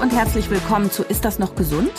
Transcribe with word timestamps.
und 0.00 0.14
herzlich 0.14 0.48
willkommen 0.48 0.90
zu 0.90 1.02
Ist 1.02 1.26
das 1.26 1.38
noch 1.38 1.54
gesund? 1.54 1.92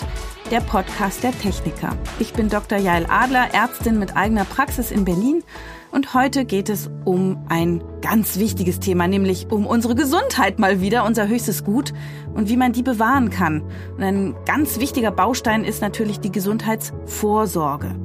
Der 0.49 0.59
Podcast 0.59 1.23
der 1.23 1.37
Techniker. 1.37 1.95
Ich 2.17 2.33
bin 2.33 2.49
Dr. 2.49 2.79
Jael 2.79 3.05
Adler, 3.07 3.53
Ärztin 3.53 3.99
mit 3.99 4.17
eigener 4.17 4.43
Praxis 4.43 4.89
in 4.89 5.05
Berlin 5.05 5.43
und 5.91 6.15
heute 6.15 6.45
geht 6.45 6.69
es 6.69 6.89
um 7.05 7.45
ein 7.47 7.83
ganz 8.01 8.39
wichtiges 8.39 8.79
Thema, 8.79 9.07
nämlich 9.07 9.51
um 9.51 9.67
unsere 9.67 9.93
Gesundheit 9.93 10.57
mal 10.57 10.81
wieder, 10.81 11.05
unser 11.05 11.27
höchstes 11.27 11.63
Gut 11.63 11.93
und 12.33 12.49
wie 12.49 12.57
man 12.57 12.73
die 12.73 12.81
bewahren 12.81 13.29
kann. 13.29 13.61
Und 13.95 14.03
ein 14.03 14.35
ganz 14.47 14.79
wichtiger 14.79 15.11
Baustein 15.11 15.63
ist 15.63 15.83
natürlich 15.83 16.19
die 16.19 16.31
Gesundheitsvorsorge. 16.31 17.95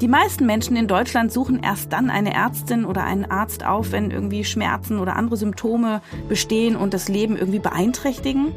Die 0.00 0.08
meisten 0.08 0.46
Menschen 0.46 0.76
in 0.76 0.86
Deutschland 0.86 1.32
suchen 1.32 1.60
erst 1.60 1.92
dann 1.92 2.08
eine 2.08 2.34
Ärztin 2.34 2.84
oder 2.84 3.02
einen 3.02 3.24
Arzt 3.24 3.64
auf, 3.64 3.90
wenn 3.90 4.12
irgendwie 4.12 4.44
Schmerzen 4.44 5.00
oder 5.00 5.16
andere 5.16 5.36
Symptome 5.36 6.02
bestehen 6.28 6.76
und 6.76 6.94
das 6.94 7.08
Leben 7.08 7.36
irgendwie 7.36 7.58
beeinträchtigen. 7.58 8.52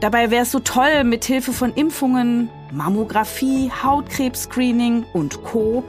Dabei 0.00 0.30
wäre 0.30 0.42
es 0.42 0.52
so 0.52 0.58
toll, 0.58 1.04
mit 1.04 1.24
Hilfe 1.24 1.52
von 1.52 1.72
Impfungen, 1.72 2.50
Mammographie, 2.70 3.70
Hautkrebs-Screening 3.82 5.06
und 5.14 5.42
Co. 5.42 5.84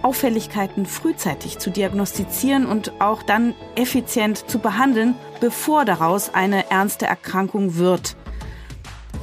Auffälligkeiten 0.00 0.86
frühzeitig 0.86 1.58
zu 1.58 1.70
diagnostizieren 1.70 2.64
und 2.64 2.92
auch 3.00 3.22
dann 3.22 3.54
effizient 3.74 4.48
zu 4.48 4.60
behandeln, 4.60 5.14
bevor 5.40 5.84
daraus 5.84 6.32
eine 6.32 6.70
ernste 6.70 7.04
Erkrankung 7.04 7.76
wird. 7.76 8.16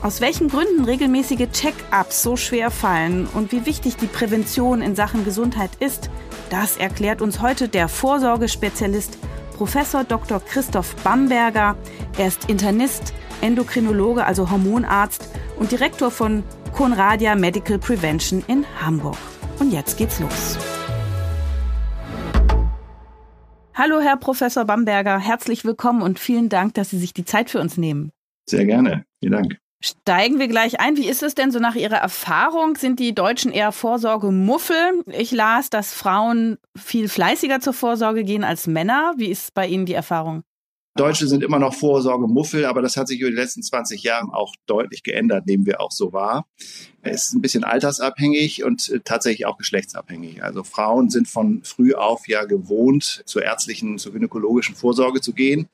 Aus 0.04 0.22
welchen 0.22 0.50
Gründen 0.50 0.86
regelmäßige 0.86 1.50
Check-ups 1.52 2.22
so 2.22 2.36
schwer 2.36 2.70
fallen 2.70 3.28
und 3.34 3.52
wie 3.52 3.66
wichtig 3.66 3.96
die 3.98 4.06
Prävention 4.06 4.84
in 4.84 4.96
Sachen 4.96 5.26
Gesundheit 5.26 5.72
ist, 5.80 6.12
das 6.52 6.78
erklärt 6.78 7.24
uns 7.24 7.42
heute 7.42 7.68
der 7.68 7.88
Vorsorgespezialist 7.88 9.18
Professor 9.58 10.04
Dr. 10.04 10.40
Christoph 10.40 10.96
Bamberger. 10.98 11.76
Er 12.20 12.28
ist 12.28 12.48
Internist, 12.48 13.12
Endokrinologe, 13.42 14.26
also 14.26 14.50
Hormonarzt 14.50 15.30
und 15.58 15.72
Direktor 15.72 16.12
von 16.12 16.44
Conradia 16.74 17.36
Medical 17.36 17.80
Prevention 17.80 18.44
in 18.48 18.66
Hamburg. 18.82 19.18
Und 19.60 19.72
jetzt 19.72 19.98
geht's 19.98 20.20
los. 20.20 20.58
Hallo, 23.74 24.00
Herr 24.00 24.18
Professor 24.18 24.66
Bamberger, 24.66 25.20
herzlich 25.20 25.64
willkommen 25.64 26.02
und 26.02 26.20
vielen 26.20 26.50
Dank, 26.50 26.74
dass 26.74 26.90
Sie 26.90 26.98
sich 26.98 27.14
die 27.14 27.26
Zeit 27.26 27.50
für 27.50 27.60
uns 27.60 27.78
nehmen. 27.78 28.12
Sehr 28.50 28.66
gerne. 28.66 29.06
Vielen 29.20 29.34
Dank. 29.34 29.58
Steigen 29.80 30.40
wir 30.40 30.48
gleich 30.48 30.80
ein. 30.80 30.98
Wie 30.98 31.08
ist 31.08 31.22
es 31.22 31.36
denn 31.36 31.52
so 31.52 31.60
nach 31.60 31.76
Ihrer 31.76 31.98
Erfahrung? 31.98 32.76
Sind 32.76 33.00
die 33.00 33.14
Deutschen 33.14 33.52
eher 33.52 33.72
Vorsorgemuffel? 33.72 35.04
Ich 35.06 35.32
las, 35.32 35.70
dass 35.70 35.94
Frauen 35.94 36.58
viel 36.76 37.08
fleißiger 37.08 37.60
zur 37.60 37.74
Vorsorge 37.74 38.24
gehen 38.24 38.44
als 38.44 38.66
Männer. 38.66 39.14
Wie 39.18 39.28
ist 39.28 39.54
bei 39.54 39.68
Ihnen 39.68 39.86
die 39.86 39.94
Erfahrung? 39.94 40.42
Deutsche 40.98 41.28
sind 41.28 41.44
immer 41.44 41.60
noch 41.60 41.74
Vorsorgemuffel, 41.74 42.66
aber 42.66 42.82
das 42.82 42.98
hat 42.98 43.08
sich 43.08 43.20
über 43.20 43.30
die 43.30 43.36
letzten 43.36 43.64
20 43.64 44.04
Jahre 44.04 44.34
auch 44.34 44.54
deutlich 44.66 45.04
geändert, 45.04 45.46
nehmen 45.46 45.66
wir 45.66 45.80
auch 45.80 45.92
so 45.92 46.12
wahr. 46.14 46.46
Es 47.02 47.30
ist 47.30 47.34
ein 47.34 47.42
bisschen 47.42 47.64
altersabhängig 47.64 48.64
und 48.64 48.90
äh, 48.90 49.00
tatsächlich 49.00 49.46
auch 49.46 49.58
geschlechtsabhängig. 49.58 50.44
Also 50.44 50.64
Frauen 50.64 51.10
sind 51.10 51.28
von 51.28 51.62
früh 51.64 51.94
auf 51.94 52.28
ja 52.28 52.44
gewohnt, 52.44 53.24
zur 53.26 53.44
ärztlichen, 53.44 53.98
zur 53.98 54.14
gynäkologischen 54.14 54.76
Vorsorge 54.76 55.22
zu 55.22 55.34
gehen 55.34 55.70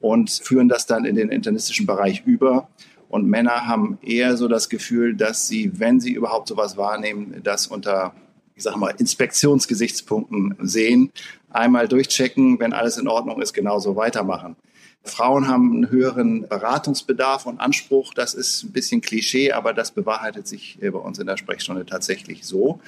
und 0.00 0.30
führen 0.30 0.68
das 0.68 0.86
dann 0.86 1.04
in 1.04 1.14
den 1.14 1.30
internistischen 1.30 1.86
Bereich 1.86 2.24
über. 2.26 2.68
Und 3.08 3.26
Männer 3.26 3.66
haben 3.66 3.98
eher 4.02 4.36
so 4.36 4.48
das 4.48 4.68
Gefühl, 4.68 5.14
dass 5.14 5.46
sie, 5.46 5.78
wenn 5.78 6.00
sie 6.00 6.12
überhaupt 6.12 6.48
sowas 6.48 6.76
wahrnehmen, 6.76 7.40
das 7.42 7.66
unter, 7.66 8.14
ich 8.54 8.62
sag 8.62 8.76
mal, 8.76 8.94
Inspektionsgesichtspunkten 8.96 10.56
sehen. 10.62 11.12
Einmal 11.52 11.88
durchchecken, 11.88 12.58
wenn 12.60 12.72
alles 12.72 12.96
in 12.98 13.08
Ordnung 13.08 13.40
ist, 13.42 13.52
genauso 13.52 13.96
weitermachen. 13.96 14.56
Frauen 15.04 15.48
haben 15.48 15.72
einen 15.72 15.90
höheren 15.90 16.48
Beratungsbedarf 16.48 17.46
und 17.46 17.60
Anspruch. 17.60 18.14
Das 18.14 18.34
ist 18.34 18.62
ein 18.62 18.72
bisschen 18.72 19.00
Klischee, 19.00 19.52
aber 19.52 19.72
das 19.74 19.90
bewahrheitet 19.90 20.46
sich 20.46 20.78
bei 20.80 20.90
uns 20.90 21.18
in 21.18 21.26
der 21.26 21.36
Sprechstunde 21.36 21.84
tatsächlich 21.84 22.46
so. 22.46 22.80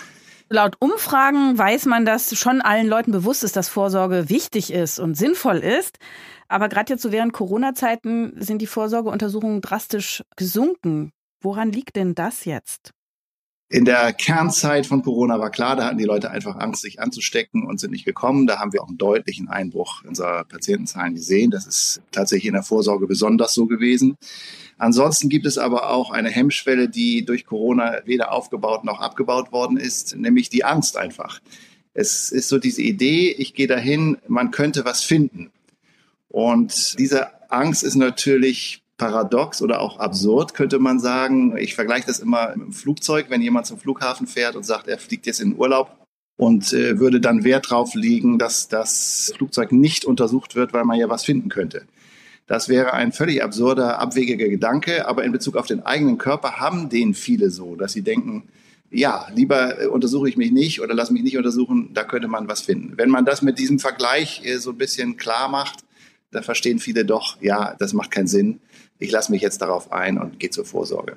Laut 0.48 0.76
Umfragen 0.78 1.58
weiß 1.58 1.86
man, 1.86 2.04
dass 2.04 2.38
schon 2.38 2.60
allen 2.60 2.86
Leuten 2.86 3.10
bewusst 3.10 3.42
ist, 3.44 3.56
dass 3.56 3.69
Vorsorge 3.69 4.28
wichtig 4.28 4.72
ist 4.72 5.00
und 5.00 5.16
sinnvoll 5.16 5.58
ist. 5.58 5.98
Aber 6.48 6.69
gerade 6.69 6.92
jetzt 6.92 7.03
so 7.03 7.10
während 7.10 7.32
Corona-Zeiten 7.32 8.34
sind 8.36 8.62
die 8.62 8.66
Vorsorgeuntersuchungen 8.66 9.60
drastisch 9.60 10.22
gesunken. 10.36 11.12
Woran 11.41 11.72
liegt 11.72 11.97
denn 11.97 12.14
das 12.14 12.44
jetzt? 12.44 12.94
In 13.74 13.84
der 13.84 14.12
Kernzeit 14.12 14.86
von 14.86 15.02
Corona 15.02 15.40
war 15.40 15.50
klar, 15.50 15.74
da 15.74 15.86
hatten 15.86 15.98
die 15.98 16.04
Leute 16.04 16.30
einfach 16.30 16.60
Angst, 16.60 16.82
sich 16.82 17.00
anzustecken 17.00 17.66
und 17.66 17.80
sind 17.80 17.90
nicht 17.90 18.04
gekommen. 18.04 18.46
Da 18.46 18.60
haben 18.60 18.72
wir 18.72 18.80
auch 18.80 18.86
einen 18.86 18.98
deutlichen 18.98 19.48
Einbruch 19.48 20.04
unserer 20.04 20.44
Patientenzahlen 20.44 21.16
gesehen. 21.16 21.50
Das 21.50 21.66
ist 21.66 22.00
tatsächlich 22.12 22.46
in 22.46 22.52
der 22.52 22.62
Vorsorge 22.62 23.08
besonders 23.08 23.52
so 23.52 23.66
gewesen. 23.66 24.16
Ansonsten 24.78 25.28
gibt 25.28 25.44
es 25.44 25.58
aber 25.58 25.90
auch 25.90 26.12
eine 26.12 26.30
Hemmschwelle, 26.30 26.88
die 26.88 27.24
durch 27.24 27.46
Corona 27.46 27.98
weder 28.04 28.30
aufgebaut 28.30 28.84
noch 28.84 29.00
abgebaut 29.00 29.50
worden 29.50 29.76
ist, 29.76 30.14
nämlich 30.14 30.48
die 30.50 30.64
Angst 30.64 30.96
einfach. 30.96 31.41
Es 31.94 32.30
ist 32.30 32.48
so 32.48 32.58
diese 32.58 32.82
Idee, 32.82 33.34
ich 33.36 33.54
gehe 33.54 33.66
dahin, 33.66 34.18
man 34.28 34.52
könnte 34.52 34.84
was 34.84 35.02
finden. 35.02 35.50
Und 36.28 36.96
diese 37.00 37.50
Angst 37.50 37.82
ist 37.82 37.96
natürlich 37.96 38.84
paradox 38.97 39.60
oder 39.60 39.81
auch 39.81 39.99
absurd, 39.99 40.55
könnte 40.55 40.78
man 40.78 41.00
sagen. 41.00 41.56
Ich 41.56 41.75
vergleiche 41.75 42.06
das 42.06 42.21
immer 42.21 42.50
mit 42.56 42.66
dem 42.66 42.72
Flugzeug, 42.72 43.27
wenn 43.28 43.43
jemand 43.43 43.66
zum 43.66 43.78
Flughafen 43.78 44.27
fährt 44.27 44.56
und 44.56 44.65
sagt, 44.65 44.88
er 44.88 44.99
fliegt 44.99 45.27
jetzt 45.27 45.41
in 45.41 45.50
den 45.50 45.59
Urlaub 45.59 45.97
und 46.37 46.72
äh, 46.72 46.99
würde 46.99 47.21
dann 47.21 47.44
Wert 47.44 47.71
drauf 47.71 47.94
legen, 47.94 48.38
dass 48.38 48.69
das 48.69 49.33
Flugzeug 49.37 49.72
nicht 49.72 50.04
untersucht 50.04 50.54
wird, 50.54 50.72
weil 50.72 50.84
man 50.84 50.99
ja 50.99 51.09
was 51.09 51.25
finden 51.25 51.49
könnte. 51.49 51.87
Das 52.47 52.69
wäre 52.69 52.93
ein 52.93 53.12
völlig 53.12 53.43
absurder, 53.43 53.99
abwegiger 53.99 54.49
Gedanke, 54.49 55.09
aber 55.09 55.25
in 55.25 55.33
Bezug 55.33 55.56
auf 55.56 55.66
den 55.66 55.81
eigenen 55.81 56.19
Körper 56.19 56.60
haben 56.60 56.91
den 56.91 57.15
viele 57.15 57.50
so, 57.50 57.75
dass 57.75 57.93
sie 57.93 58.03
denken, 58.03 58.44
ja, 58.91 59.27
lieber 59.34 59.83
äh, 59.83 59.87
untersuche 59.87 60.28
ich 60.28 60.37
mich 60.37 60.53
nicht 60.53 60.81
oder 60.81 60.94
lass 60.94 61.10
mich 61.10 61.22
nicht 61.22 61.37
untersuchen, 61.37 61.91
da 61.94 62.04
könnte 62.04 62.28
man 62.28 62.49
was 62.49 62.60
finden. 62.60 62.97
Wenn 62.97 63.10
man 63.10 63.25
das 63.25 63.43
mit 63.43 63.59
diesem 63.59 63.78
Vergleich 63.78 64.43
äh, 64.44 64.59
so 64.59 64.71
ein 64.71 64.78
bisschen 64.78 65.16
klar 65.16 65.49
macht, 65.49 65.81
da 66.31 66.43
verstehen 66.43 66.78
viele 66.78 67.04
doch, 67.04 67.41
ja, 67.41 67.75
das 67.78 67.93
macht 67.93 68.10
keinen 68.10 68.27
Sinn. 68.27 68.60
Ich 68.99 69.10
lasse 69.10 69.32
mich 69.32 69.43
jetzt 69.43 69.60
darauf 69.60 69.93
ein 69.93 70.19
und 70.19 70.38
gehe 70.38 70.50
zur 70.50 70.65
Vorsorge. 70.65 71.16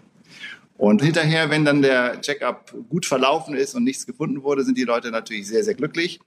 Und 0.78 1.02
hinterher, 1.02 1.50
wenn 1.50 1.66
dann 1.66 1.82
der 1.82 2.22
Checkup 2.22 2.74
gut 2.90 3.06
verlaufen 3.06 3.56
ist 3.56 3.74
und 3.74 3.84
nichts 3.84 4.06
gefunden 4.06 4.44
wurde, 4.44 4.64
sind 4.64 4.78
die 4.78 4.84
Leute 4.84 5.10
natürlich 5.10 5.48
sehr, 5.48 5.64
sehr 5.64 5.74
glücklich. 5.74 6.20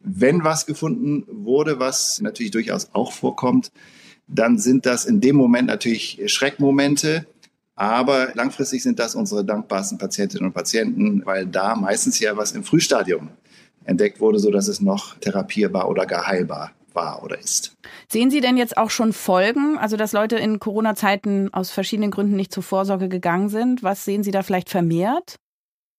Wenn 0.00 0.44
was 0.44 0.66
gefunden 0.66 1.24
wurde, 1.28 1.80
was 1.80 2.20
natürlich 2.20 2.52
durchaus 2.52 2.90
auch 2.92 3.12
vorkommt, 3.12 3.72
dann 4.28 4.58
sind 4.58 4.84
das 4.84 5.06
in 5.06 5.20
dem 5.20 5.36
Moment 5.36 5.68
natürlich 5.68 6.20
Schreckmomente. 6.26 7.26
Aber 7.74 8.34
langfristig 8.34 8.82
sind 8.82 8.98
das 8.98 9.14
unsere 9.14 9.44
dankbarsten 9.44 9.98
Patientinnen 9.98 10.46
und 10.46 10.52
Patienten, 10.52 11.24
weil 11.24 11.46
da 11.46 11.74
meistens 11.74 12.20
ja 12.20 12.36
was 12.36 12.52
im 12.52 12.64
Frühstadium 12.64 13.30
entdeckt 13.84 14.20
wurde, 14.20 14.38
so 14.38 14.50
dass 14.50 14.68
es 14.68 14.80
noch 14.80 15.14
therapierbar 15.18 15.88
oder 15.88 16.04
gar 16.06 16.26
heilbar 16.26 16.75
war 16.96 17.22
oder 17.22 17.38
ist. 17.38 17.74
Sehen 18.08 18.30
Sie 18.30 18.40
denn 18.40 18.56
jetzt 18.56 18.76
auch 18.76 18.90
schon 18.90 19.12
Folgen, 19.12 19.78
also 19.78 19.96
dass 19.96 20.12
Leute 20.12 20.36
in 20.36 20.58
Corona-Zeiten 20.58 21.54
aus 21.54 21.70
verschiedenen 21.70 22.10
Gründen 22.10 22.34
nicht 22.34 22.52
zur 22.52 22.64
Vorsorge 22.64 23.08
gegangen 23.08 23.48
sind? 23.48 23.84
Was 23.84 24.04
sehen 24.04 24.24
Sie 24.24 24.32
da 24.32 24.42
vielleicht 24.42 24.70
vermehrt? 24.70 25.36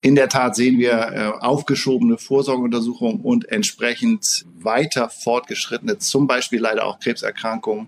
In 0.02 0.16
der 0.16 0.30
Tat 0.30 0.56
sehen 0.56 0.78
wir 0.78 0.92
äh, 0.92 1.44
aufgeschobene 1.44 2.18
Vorsorgeuntersuchungen 2.18 3.22
und 3.22 3.50
entsprechend 3.52 4.46
weiter 4.54 5.10
fortgeschrittene, 5.10 5.98
zum 5.98 6.28
Beispiel 6.28 6.60
leider 6.60 6.86
auch 6.86 7.00
Krebserkrankungen, 7.00 7.88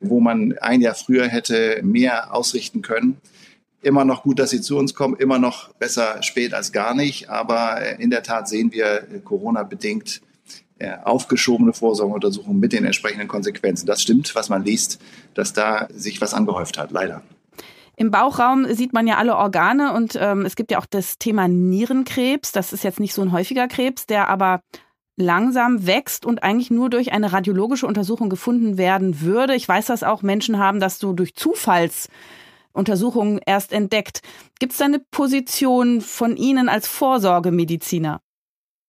wo 0.00 0.20
man 0.20 0.56
ein 0.58 0.80
Jahr 0.80 0.94
früher 0.94 1.26
hätte 1.26 1.80
mehr 1.82 2.34
ausrichten 2.34 2.82
können. 2.82 3.16
Immer 3.80 4.04
noch 4.04 4.24
gut, 4.24 4.38
dass 4.38 4.50
sie 4.50 4.60
zu 4.60 4.76
uns 4.76 4.94
kommen, 4.94 5.16
immer 5.16 5.38
noch 5.38 5.72
besser 5.74 6.22
spät 6.22 6.52
als 6.52 6.72
gar 6.72 6.94
nicht. 6.94 7.30
Aber 7.30 7.80
äh, 7.80 8.02
in 8.02 8.10
der 8.10 8.22
Tat 8.22 8.48
sehen 8.48 8.72
wir 8.72 9.08
äh, 9.10 9.18
Corona-bedingt 9.24 10.20
äh, 10.22 10.27
aufgeschobene 11.04 11.72
Vorsorgeuntersuchungen 11.72 12.60
mit 12.60 12.72
den 12.72 12.84
entsprechenden 12.84 13.28
Konsequenzen. 13.28 13.86
Das 13.86 14.02
stimmt, 14.02 14.34
was 14.34 14.48
man 14.48 14.64
liest, 14.64 15.00
dass 15.34 15.52
da 15.52 15.86
sich 15.90 16.20
was 16.20 16.34
angehäuft 16.34 16.78
hat, 16.78 16.90
leider. 16.92 17.22
Im 17.96 18.10
Bauchraum 18.12 18.72
sieht 18.72 18.92
man 18.92 19.08
ja 19.08 19.16
alle 19.16 19.36
Organe 19.36 19.92
und 19.92 20.16
ähm, 20.20 20.46
es 20.46 20.54
gibt 20.54 20.70
ja 20.70 20.78
auch 20.78 20.86
das 20.86 21.18
Thema 21.18 21.48
Nierenkrebs. 21.48 22.52
Das 22.52 22.72
ist 22.72 22.84
jetzt 22.84 23.00
nicht 23.00 23.12
so 23.12 23.22
ein 23.22 23.32
häufiger 23.32 23.66
Krebs, 23.66 24.06
der 24.06 24.28
aber 24.28 24.60
langsam 25.16 25.84
wächst 25.84 26.24
und 26.24 26.44
eigentlich 26.44 26.70
nur 26.70 26.90
durch 26.90 27.10
eine 27.10 27.32
radiologische 27.32 27.88
Untersuchung 27.88 28.30
gefunden 28.30 28.78
werden 28.78 29.20
würde. 29.20 29.56
Ich 29.56 29.68
weiß, 29.68 29.86
dass 29.86 30.04
auch 30.04 30.22
Menschen 30.22 30.58
haben 30.58 30.78
das 30.78 31.00
so 31.00 31.12
durch 31.12 31.34
Zufallsuntersuchungen 31.34 33.40
erst 33.44 33.72
entdeckt. 33.72 34.22
Gibt 34.60 34.72
es 34.72 34.78
da 34.78 34.84
eine 34.84 35.00
Position 35.10 36.00
von 36.00 36.36
Ihnen 36.36 36.68
als 36.68 36.86
Vorsorgemediziner? 36.86 38.20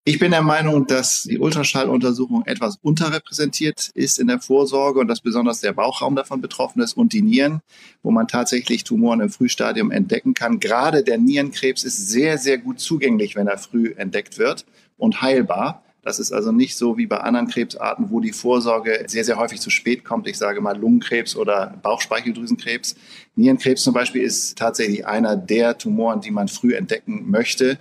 Ich 0.09 0.17
bin 0.17 0.31
der 0.31 0.41
Meinung, 0.41 0.87
dass 0.87 1.21
die 1.21 1.37
Ultraschalluntersuchung 1.37 2.43
etwas 2.47 2.79
unterrepräsentiert 2.81 3.91
ist 3.93 4.17
in 4.17 4.25
der 4.25 4.39
Vorsorge 4.39 4.99
und 4.99 5.07
dass 5.07 5.21
besonders 5.21 5.61
der 5.61 5.71
Bauchraum 5.71 6.15
davon 6.15 6.41
betroffen 6.41 6.81
ist 6.81 6.93
und 6.97 7.13
die 7.13 7.21
Nieren, 7.21 7.61
wo 8.01 8.09
man 8.09 8.27
tatsächlich 8.27 8.83
Tumoren 8.83 9.19
im 9.19 9.29
Frühstadium 9.29 9.91
entdecken 9.91 10.33
kann. 10.33 10.59
Gerade 10.59 11.03
der 11.03 11.19
Nierenkrebs 11.19 11.83
ist 11.83 12.09
sehr, 12.09 12.39
sehr 12.39 12.57
gut 12.57 12.79
zugänglich, 12.79 13.35
wenn 13.35 13.45
er 13.45 13.59
früh 13.59 13.93
entdeckt 13.97 14.39
wird 14.39 14.65
und 14.97 15.21
heilbar. 15.21 15.83
Das 16.01 16.17
ist 16.17 16.31
also 16.31 16.51
nicht 16.51 16.75
so 16.75 16.97
wie 16.97 17.05
bei 17.05 17.17
anderen 17.17 17.47
Krebsarten, 17.47 18.09
wo 18.09 18.19
die 18.19 18.31
Vorsorge 18.31 19.05
sehr, 19.05 19.23
sehr 19.23 19.37
häufig 19.37 19.61
zu 19.61 19.69
spät 19.69 20.03
kommt. 20.03 20.27
Ich 20.27 20.39
sage 20.39 20.59
mal 20.59 20.75
Lungenkrebs 20.75 21.35
oder 21.35 21.77
Bauchspeicheldrüsenkrebs. 21.83 22.95
Nierenkrebs 23.35 23.83
zum 23.83 23.93
Beispiel 23.93 24.23
ist 24.23 24.57
tatsächlich 24.57 25.05
einer 25.05 25.35
der 25.35 25.77
Tumoren, 25.77 26.21
die 26.21 26.31
man 26.31 26.47
früh 26.47 26.73
entdecken 26.73 27.29
möchte, 27.29 27.77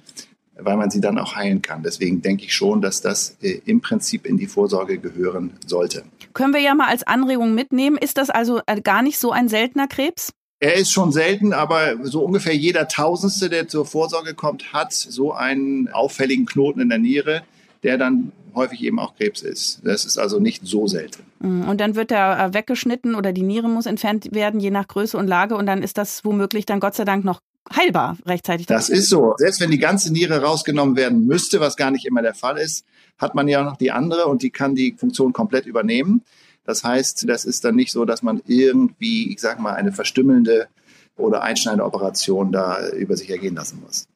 weil 0.58 0.76
man 0.76 0.90
sie 0.90 1.00
dann 1.00 1.19
auch 1.19 1.37
heilen 1.37 1.62
kann. 1.62 1.82
Deswegen 1.82 2.22
denke 2.22 2.44
ich 2.44 2.55
schon, 2.55 2.81
dass 2.81 3.00
das 3.00 3.37
äh, 3.40 3.60
im 3.64 3.81
Prinzip 3.81 4.26
in 4.26 4.37
die 4.37 4.46
Vorsorge 4.46 4.99
gehören 4.99 5.52
sollte. 5.66 6.05
Können 6.34 6.55
wir 6.55 6.60
ja 6.60 6.75
mal 6.75 6.88
als 6.88 7.05
Anregung 7.05 7.55
mitnehmen. 7.55 7.96
Ist 7.96 8.19
das 8.19 8.31
also 8.31 8.60
äh, 8.66 8.81
gar 8.81 9.02
nicht 9.02 9.19
so 9.19 9.32
ein 9.32 9.49
seltener 9.49 9.88
Krebs? 9.88 10.32
Er 10.60 10.75
ist 10.75 10.90
schon 10.90 11.12
selten, 11.12 11.52
aber 11.52 12.05
so 12.05 12.25
ungefähr 12.25 12.55
jeder 12.55 12.88
Tausendste, 12.88 13.49
der 13.49 13.69
zur 13.69 13.87
Vorsorge 13.87 14.34
kommt, 14.34 14.72
hat 14.72 14.93
so 14.93 15.32
einen 15.32 15.88
auffälligen 15.88 16.46
Knoten 16.46 16.81
in 16.81 16.88
der 16.88 16.99
Niere, 16.99 17.43
der 17.84 17.96
dann 17.96 18.32
häufig 18.54 18.82
eben 18.82 18.99
auch 18.99 19.14
Krebs 19.14 19.43
ist. 19.43 19.81
Das 19.84 20.04
ist 20.04 20.19
also 20.19 20.40
nicht 20.40 20.66
so 20.66 20.88
selten. 20.88 21.22
Mhm. 21.38 21.69
Und 21.69 21.81
dann 21.81 21.94
wird 21.94 22.11
er 22.11 22.38
äh, 22.38 22.54
weggeschnitten 22.54 23.14
oder 23.14 23.32
die 23.32 23.43
Niere 23.43 23.69
muss 23.69 23.87
entfernt 23.87 24.34
werden, 24.34 24.58
je 24.58 24.70
nach 24.70 24.88
Größe 24.88 25.16
und 25.16 25.28
Lage. 25.28 25.56
Und 25.56 25.66
dann 25.66 25.82
ist 25.82 25.96
das 25.96 26.25
womöglich 26.25 26.66
dann 26.66 26.81
Gott 26.81 26.96
sei 26.96 27.04
Dank 27.04 27.25
noch 27.25 27.38
heilbar 27.75 28.17
rechtzeitig. 28.26 28.67
Das 28.67 28.88
ist 28.88 29.09
so. 29.09 29.35
Selbst 29.38 29.61
wenn 29.61 29.70
die 29.70 29.79
ganze 29.79 30.12
Niere 30.12 30.43
rausgenommen 30.43 30.97
werden 30.97 31.26
müsste, 31.26 31.61
was 31.61 31.76
gar 31.76 31.91
nicht 31.91 32.06
immer 32.06 32.23
der 32.23 32.35
Fall 32.35 32.59
ist, 32.59 32.85
hat 33.19 33.35
man 33.35 33.49
ja 33.49 33.62
noch 33.62 33.76
die 33.76 33.91
andere 33.91 34.26
und 34.26 34.43
die 34.43 34.50
kann 34.50 34.75
die 34.75 34.94
Funktion 34.97 35.32
komplett 35.32 35.67
übernehmen. 35.67 36.23
Das 36.65 36.85
heißt, 36.85 37.29
das 37.29 37.44
ist 37.44 37.65
dann 37.65 37.76
nicht 37.76 37.93
so, 37.93 38.05
dass 38.05 38.23
man 38.23 38.43
irgendwie, 38.47 39.32
ich 39.32 39.41
sag 39.41 39.59
mal, 39.59 39.75
eine 39.75 39.93
verstümmelnde 39.93 40.69
oder 41.17 41.43
einschneidende 41.43 41.85
Operation 41.85 42.53
da 42.53 42.88
über 42.91 43.17
sich 43.17 43.31
ergehen 43.31 43.55
lassen 43.55 43.82
muss. 43.85 44.06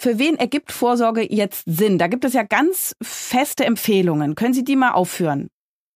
Für 0.00 0.18
wen 0.18 0.36
ergibt 0.36 0.70
Vorsorge 0.70 1.26
jetzt 1.28 1.64
Sinn? 1.66 1.98
Da 1.98 2.06
gibt 2.06 2.24
es 2.24 2.32
ja 2.32 2.44
ganz 2.44 2.94
feste 3.02 3.64
Empfehlungen. 3.64 4.36
Können 4.36 4.54
Sie 4.54 4.62
die 4.62 4.76
mal 4.76 4.92
aufführen? 4.92 5.48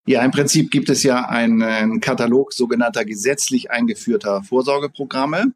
Ja, 0.05 0.25
im 0.25 0.32
Prinzip 0.32 0.72
gibt 0.72 0.90
es 0.90 1.05
ja 1.05 1.28
einen 1.28 2.00
Katalog 2.00 2.52
sogenannter 2.52 3.05
gesetzlich 3.05 3.70
eingeführter 3.70 4.43
Vorsorgeprogramme. 4.43 5.52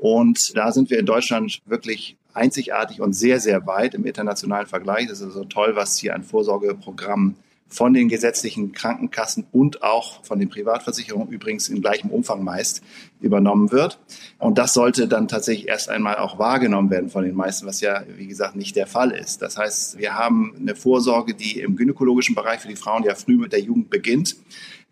Und 0.00 0.56
da 0.56 0.72
sind 0.72 0.90
wir 0.90 0.98
in 0.98 1.06
Deutschland 1.06 1.60
wirklich 1.66 2.16
einzigartig 2.32 3.00
und 3.00 3.12
sehr, 3.12 3.38
sehr 3.38 3.66
weit 3.66 3.94
im 3.94 4.06
internationalen 4.06 4.66
Vergleich. 4.66 5.08
Das 5.08 5.20
ist 5.20 5.26
also 5.26 5.44
toll, 5.44 5.76
was 5.76 5.98
hier 5.98 6.14
ein 6.14 6.22
Vorsorgeprogramm 6.22 7.36
von 7.68 7.94
den 7.94 8.08
gesetzlichen 8.08 8.72
Krankenkassen 8.72 9.46
und 9.52 9.84
auch 9.84 10.24
von 10.24 10.40
den 10.40 10.48
Privatversicherungen 10.48 11.28
übrigens 11.28 11.68
in 11.68 11.80
gleichem 11.80 12.10
Umfang 12.10 12.42
meist 12.42 12.82
übernommen 13.20 13.70
wird. 13.70 14.00
Und 14.38 14.58
das 14.58 14.74
sollte 14.74 15.06
dann 15.06 15.28
tatsächlich 15.28 15.68
erst 15.68 15.88
einmal 15.88 16.16
auch 16.16 16.38
wahrgenommen 16.38 16.90
werden 16.90 17.10
von 17.10 17.22
den 17.22 17.36
meisten, 17.36 17.66
was 17.66 17.80
ja, 17.80 18.02
wie 18.16 18.26
gesagt, 18.26 18.56
nicht 18.56 18.74
der 18.74 18.88
Fall 18.88 19.12
ist. 19.12 19.40
Das 19.40 19.56
heißt, 19.56 19.98
wir 19.98 20.14
haben 20.14 20.54
eine 20.58 20.74
Vorsorge, 20.74 21.34
die 21.34 21.60
im 21.60 21.76
gynäkologischen 21.76 22.34
Bereich 22.34 22.60
für 22.60 22.68
die 22.68 22.76
Frauen 22.76 23.04
ja 23.04 23.14
früh 23.14 23.36
mit 23.36 23.52
der 23.52 23.60
Jugend 23.60 23.88
beginnt. 23.88 24.36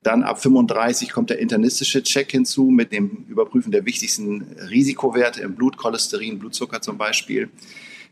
Dann 0.02 0.22
ab 0.22 0.40
35 0.40 1.10
kommt 1.10 1.30
der 1.30 1.38
internistische 1.38 2.02
Check 2.02 2.30
hinzu 2.30 2.64
mit 2.64 2.92
dem 2.92 3.24
Überprüfen 3.28 3.72
der 3.72 3.84
wichtigsten 3.84 4.42
Risikowerte 4.70 5.42
im 5.42 5.54
Blut, 5.54 5.76
Cholesterin, 5.76 6.38
Blutzucker 6.38 6.80
zum 6.80 6.98
Beispiel. 6.98 7.50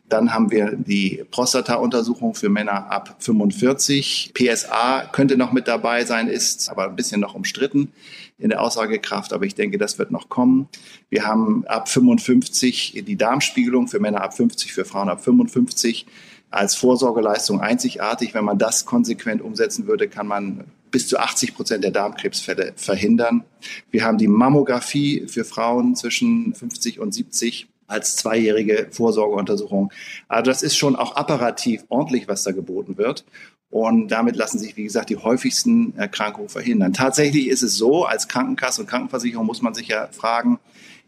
Dann 0.08 0.32
haben 0.32 0.52
wir 0.52 0.72
die 0.76 1.24
Prostata-Untersuchung 1.30 2.34
für 2.34 2.48
Männer 2.48 2.90
ab 2.92 3.16
45. 3.18 4.32
PSA 4.34 5.08
könnte 5.12 5.36
noch 5.36 5.52
mit 5.52 5.66
dabei 5.66 6.04
sein, 6.04 6.28
ist 6.28 6.68
aber 6.68 6.84
ein 6.84 6.94
bisschen 6.94 7.20
noch 7.20 7.34
umstritten 7.34 7.90
in 8.38 8.50
der 8.50 8.62
Aussagekraft, 8.62 9.32
aber 9.32 9.46
ich 9.46 9.56
denke, 9.56 9.78
das 9.78 9.98
wird 9.98 10.12
noch 10.12 10.28
kommen. 10.28 10.68
Wir 11.08 11.24
haben 11.24 11.64
ab 11.66 11.88
55 11.88 13.02
die 13.04 13.16
Darmspiegelung 13.16 13.88
für 13.88 13.98
Männer 13.98 14.20
ab 14.20 14.36
50, 14.36 14.72
für 14.72 14.84
Frauen 14.84 15.08
ab 15.08 15.24
55 15.24 16.06
als 16.50 16.76
Vorsorgeleistung 16.76 17.60
einzigartig. 17.60 18.32
Wenn 18.32 18.44
man 18.44 18.58
das 18.58 18.86
konsequent 18.86 19.42
umsetzen 19.42 19.88
würde, 19.88 20.08
kann 20.08 20.28
man 20.28 20.64
bis 20.90 21.08
zu 21.08 21.18
80 21.18 21.54
Prozent 21.54 21.84
der 21.84 21.90
Darmkrebsfälle 21.90 22.72
verhindern. 22.76 23.44
Wir 23.90 24.04
haben 24.04 24.18
die 24.18 24.28
Mammographie 24.28 25.26
für 25.26 25.44
Frauen 25.44 25.96
zwischen 25.96 26.54
50 26.54 27.00
und 27.00 27.12
70 27.12 27.68
als 27.86 28.16
zweijährige 28.16 28.88
Vorsorgeuntersuchung. 28.90 29.92
Also 30.28 30.50
das 30.50 30.62
ist 30.62 30.76
schon 30.76 30.96
auch 30.96 31.16
apparativ 31.16 31.84
ordentlich, 31.88 32.28
was 32.28 32.42
da 32.42 32.52
geboten 32.52 32.98
wird. 32.98 33.24
Und 33.70 34.08
damit 34.08 34.36
lassen 34.36 34.58
sich, 34.58 34.76
wie 34.76 34.84
gesagt, 34.84 35.10
die 35.10 35.16
häufigsten 35.16 35.94
Erkrankungen 35.96 36.48
verhindern. 36.48 36.92
Tatsächlich 36.92 37.48
ist 37.48 37.62
es 37.62 37.74
so, 37.74 38.04
als 38.04 38.28
Krankenkasse 38.28 38.80
und 38.80 38.86
Krankenversicherung 38.86 39.44
muss 39.44 39.62
man 39.62 39.74
sich 39.74 39.88
ja 39.88 40.08
fragen, 40.12 40.58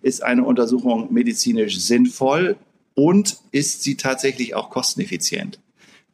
ist 0.02 0.22
eine 0.22 0.44
Untersuchung 0.44 1.12
medizinisch 1.12 1.80
sinnvoll 1.80 2.56
und 2.94 3.38
ist 3.52 3.82
sie 3.82 3.96
tatsächlich 3.96 4.54
auch 4.54 4.70
kosteneffizient? 4.70 5.60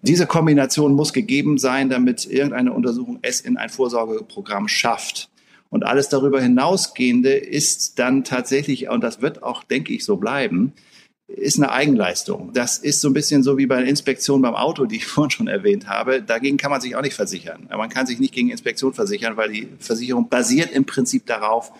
Diese 0.06 0.26
Kombination 0.26 0.92
muss 0.92 1.14
gegeben 1.14 1.56
sein, 1.56 1.88
damit 1.88 2.26
irgendeine 2.26 2.74
Untersuchung 2.74 3.20
es 3.22 3.40
in 3.40 3.56
ein 3.56 3.70
Vorsorgeprogramm 3.70 4.68
schafft. 4.68 5.30
Und 5.70 5.86
alles 5.86 6.10
darüber 6.10 6.42
hinausgehende 6.42 7.32
ist 7.32 7.98
dann 7.98 8.22
tatsächlich, 8.22 8.90
und 8.90 9.02
das 9.02 9.22
wird 9.22 9.42
auch, 9.42 9.64
denke 9.64 9.94
ich, 9.94 10.04
so 10.04 10.18
bleiben, 10.18 10.74
ist 11.26 11.56
eine 11.56 11.72
Eigenleistung. 11.72 12.50
Das 12.52 12.76
ist 12.76 13.00
so 13.00 13.08
ein 13.08 13.14
bisschen 13.14 13.42
so 13.42 13.56
wie 13.56 13.64
bei 13.64 13.78
der 13.78 13.88
Inspektion 13.88 14.42
beim 14.42 14.54
Auto, 14.54 14.84
die 14.84 14.96
ich 14.96 15.06
vorhin 15.06 15.30
schon 15.30 15.48
erwähnt 15.48 15.88
habe. 15.88 16.20
Dagegen 16.20 16.58
kann 16.58 16.70
man 16.70 16.82
sich 16.82 16.94
auch 16.96 17.02
nicht 17.02 17.14
versichern. 17.14 17.66
Man 17.70 17.88
kann 17.88 18.06
sich 18.06 18.18
nicht 18.18 18.34
gegen 18.34 18.50
Inspektion 18.50 18.92
versichern, 18.92 19.38
weil 19.38 19.52
die 19.52 19.68
Versicherung 19.78 20.28
basiert 20.28 20.70
im 20.70 20.84
Prinzip 20.84 21.24
darauf, 21.24 21.72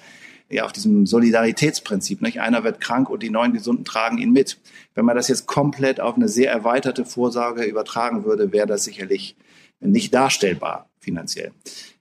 ja, 0.54 0.64
auf 0.64 0.72
diesem 0.72 1.06
Solidaritätsprinzip. 1.06 2.22
Nicht? 2.22 2.40
Einer 2.40 2.64
wird 2.64 2.80
krank 2.80 3.10
und 3.10 3.22
die 3.22 3.30
neuen 3.30 3.52
Gesunden 3.52 3.84
tragen 3.84 4.18
ihn 4.18 4.32
mit. 4.32 4.58
Wenn 4.94 5.04
man 5.04 5.16
das 5.16 5.28
jetzt 5.28 5.46
komplett 5.46 6.00
auf 6.00 6.16
eine 6.16 6.28
sehr 6.28 6.50
erweiterte 6.50 7.04
Vorsorge 7.04 7.64
übertragen 7.64 8.24
würde, 8.24 8.52
wäre 8.52 8.66
das 8.66 8.84
sicherlich 8.84 9.36
nicht 9.80 10.14
darstellbar 10.14 10.88
finanziell. 11.00 11.52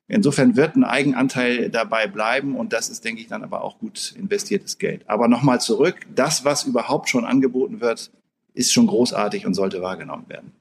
Insofern 0.08 0.56
wird 0.56 0.76
ein 0.76 0.84
Eigenanteil 0.84 1.70
dabei 1.70 2.08
bleiben 2.08 2.56
und 2.56 2.74
das 2.74 2.90
ist, 2.90 3.04
denke 3.04 3.22
ich, 3.22 3.28
dann 3.28 3.44
aber 3.44 3.64
auch 3.64 3.80
gut 3.80 4.14
investiertes 4.18 4.78
Geld. 4.78 5.02
Aber 5.08 5.28
nochmal 5.28 5.60
zurück, 5.60 5.96
das, 6.14 6.46
was 6.46 6.66
überhaupt 6.66 7.10
schon 7.10 7.26
angeboten 7.26 7.82
wird, 7.82 8.12
ist 8.54 8.72
schon 8.72 8.88
großartig 8.88 9.48
und 9.48 9.56
sollte 9.56 9.82
wahrgenommen 9.82 10.26
werden. 10.28 10.52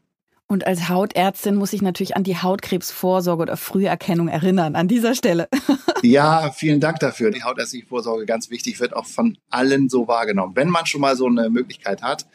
Und 0.53 0.67
als 0.67 0.91
Hautärztin 0.91 1.55
muss 1.55 1.73
ich 1.73 1.81
natürlich 1.81 2.15
an 2.15 2.25
die 2.25 2.37
Hautkrebsvorsorge 2.37 3.41
oder 3.41 3.57
Früherkennung 3.57 4.29
erinnern, 4.29 4.77
an 4.77 4.87
dieser 4.87 5.15
Stelle. 5.15 5.49
ja, 6.03 6.53
vielen 6.53 6.79
Dank 6.79 6.99
dafür. 6.99 7.31
Die 7.31 7.43
hautärztliche 7.43 7.87
Vorsorge 7.87 8.27
ganz 8.27 8.51
wichtig, 8.51 8.79
wird 8.79 8.95
auch 8.95 9.07
von 9.07 9.39
allen 9.49 9.89
so 9.89 10.09
wahrgenommen. 10.09 10.55
Wenn 10.55 10.69
man 10.69 10.85
schon 10.85 11.01
mal 11.01 11.17
so 11.17 11.25
eine 11.25 11.49
Möglichkeit 11.49 12.03
hat, 12.03 12.27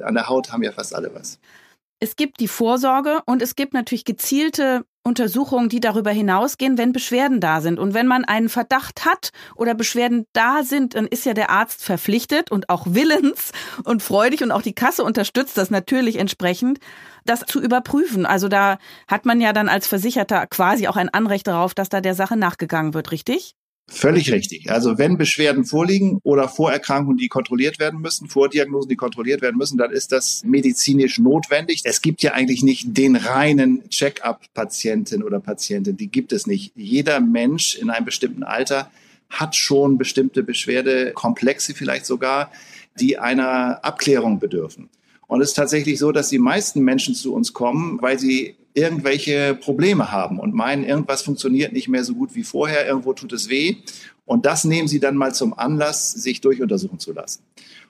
an 0.00 0.14
der 0.14 0.28
Haut 0.28 0.52
haben 0.52 0.62
ja 0.62 0.70
fast 0.70 0.94
alle 0.94 1.12
was. 1.16 1.40
Es 1.98 2.14
gibt 2.14 2.38
die 2.38 2.46
Vorsorge 2.46 3.22
und 3.26 3.42
es 3.42 3.56
gibt 3.56 3.74
natürlich 3.74 4.04
gezielte 4.04 4.84
Untersuchungen, 5.04 5.68
die 5.68 5.80
darüber 5.80 6.10
hinausgehen, 6.10 6.78
wenn 6.78 6.92
Beschwerden 6.92 7.38
da 7.38 7.60
sind. 7.60 7.78
Und 7.78 7.92
wenn 7.92 8.06
man 8.06 8.24
einen 8.24 8.48
Verdacht 8.48 9.04
hat 9.04 9.30
oder 9.54 9.74
Beschwerden 9.74 10.26
da 10.32 10.62
sind, 10.62 10.94
dann 10.94 11.06
ist 11.06 11.26
ja 11.26 11.34
der 11.34 11.50
Arzt 11.50 11.84
verpflichtet 11.84 12.50
und 12.50 12.70
auch 12.70 12.86
willens 12.88 13.52
und 13.84 14.02
freudig 14.02 14.42
und 14.42 14.50
auch 14.50 14.62
die 14.62 14.74
Kasse 14.74 15.04
unterstützt 15.04 15.58
das 15.58 15.70
natürlich 15.70 16.16
entsprechend, 16.16 16.78
das 17.26 17.40
zu 17.40 17.60
überprüfen. 17.60 18.24
Also 18.24 18.48
da 18.48 18.78
hat 19.06 19.26
man 19.26 19.42
ja 19.42 19.52
dann 19.52 19.68
als 19.68 19.86
Versicherter 19.86 20.46
quasi 20.46 20.88
auch 20.88 20.96
ein 20.96 21.10
Anrecht 21.10 21.46
darauf, 21.46 21.74
dass 21.74 21.90
da 21.90 22.00
der 22.00 22.14
Sache 22.14 22.36
nachgegangen 22.36 22.94
wird, 22.94 23.12
richtig? 23.12 23.56
Völlig 23.86 24.32
richtig. 24.32 24.70
Also 24.70 24.96
wenn 24.96 25.18
Beschwerden 25.18 25.66
vorliegen 25.66 26.18
oder 26.22 26.48
Vorerkrankungen, 26.48 27.18
die 27.18 27.28
kontrolliert 27.28 27.78
werden 27.78 28.00
müssen, 28.00 28.28
Vordiagnosen, 28.28 28.88
die 28.88 28.96
kontrolliert 28.96 29.42
werden 29.42 29.58
müssen, 29.58 29.76
dann 29.76 29.90
ist 29.90 30.10
das 30.10 30.42
medizinisch 30.44 31.18
notwendig. 31.18 31.82
Es 31.84 32.00
gibt 32.00 32.22
ja 32.22 32.32
eigentlich 32.32 32.62
nicht 32.62 32.96
den 32.96 33.14
reinen 33.14 33.88
Check-up-Patienten 33.90 35.22
oder 35.22 35.38
Patientin. 35.38 35.98
Die 35.98 36.08
gibt 36.08 36.32
es 36.32 36.46
nicht. 36.46 36.72
Jeder 36.76 37.20
Mensch 37.20 37.74
in 37.74 37.90
einem 37.90 38.06
bestimmten 38.06 38.42
Alter 38.42 38.90
hat 39.28 39.54
schon 39.54 39.98
bestimmte 39.98 40.42
Beschwerdekomplexe 40.42 41.74
vielleicht 41.74 42.06
sogar, 42.06 42.50
die 42.98 43.18
einer 43.18 43.84
Abklärung 43.84 44.38
bedürfen. 44.38 44.88
Und 45.26 45.42
es 45.42 45.50
ist 45.50 45.54
tatsächlich 45.54 45.98
so, 45.98 46.10
dass 46.10 46.28
die 46.28 46.38
meisten 46.38 46.80
Menschen 46.80 47.14
zu 47.14 47.34
uns 47.34 47.52
kommen, 47.52 48.00
weil 48.00 48.18
sie 48.18 48.56
irgendwelche 48.74 49.54
Probleme 49.54 50.10
haben 50.10 50.38
und 50.38 50.52
meinen, 50.52 50.84
irgendwas 50.84 51.22
funktioniert 51.22 51.72
nicht 51.72 51.88
mehr 51.88 52.04
so 52.04 52.14
gut 52.14 52.34
wie 52.34 52.42
vorher, 52.42 52.86
irgendwo 52.86 53.12
tut 53.12 53.32
es 53.32 53.48
weh. 53.48 53.76
Und 54.26 54.46
das 54.46 54.64
nehmen 54.64 54.88
sie 54.88 55.00
dann 55.00 55.16
mal 55.16 55.34
zum 55.34 55.56
Anlass, 55.56 56.12
sich 56.12 56.40
durchuntersuchen 56.40 56.98
zu 56.98 57.12
lassen. 57.12 57.42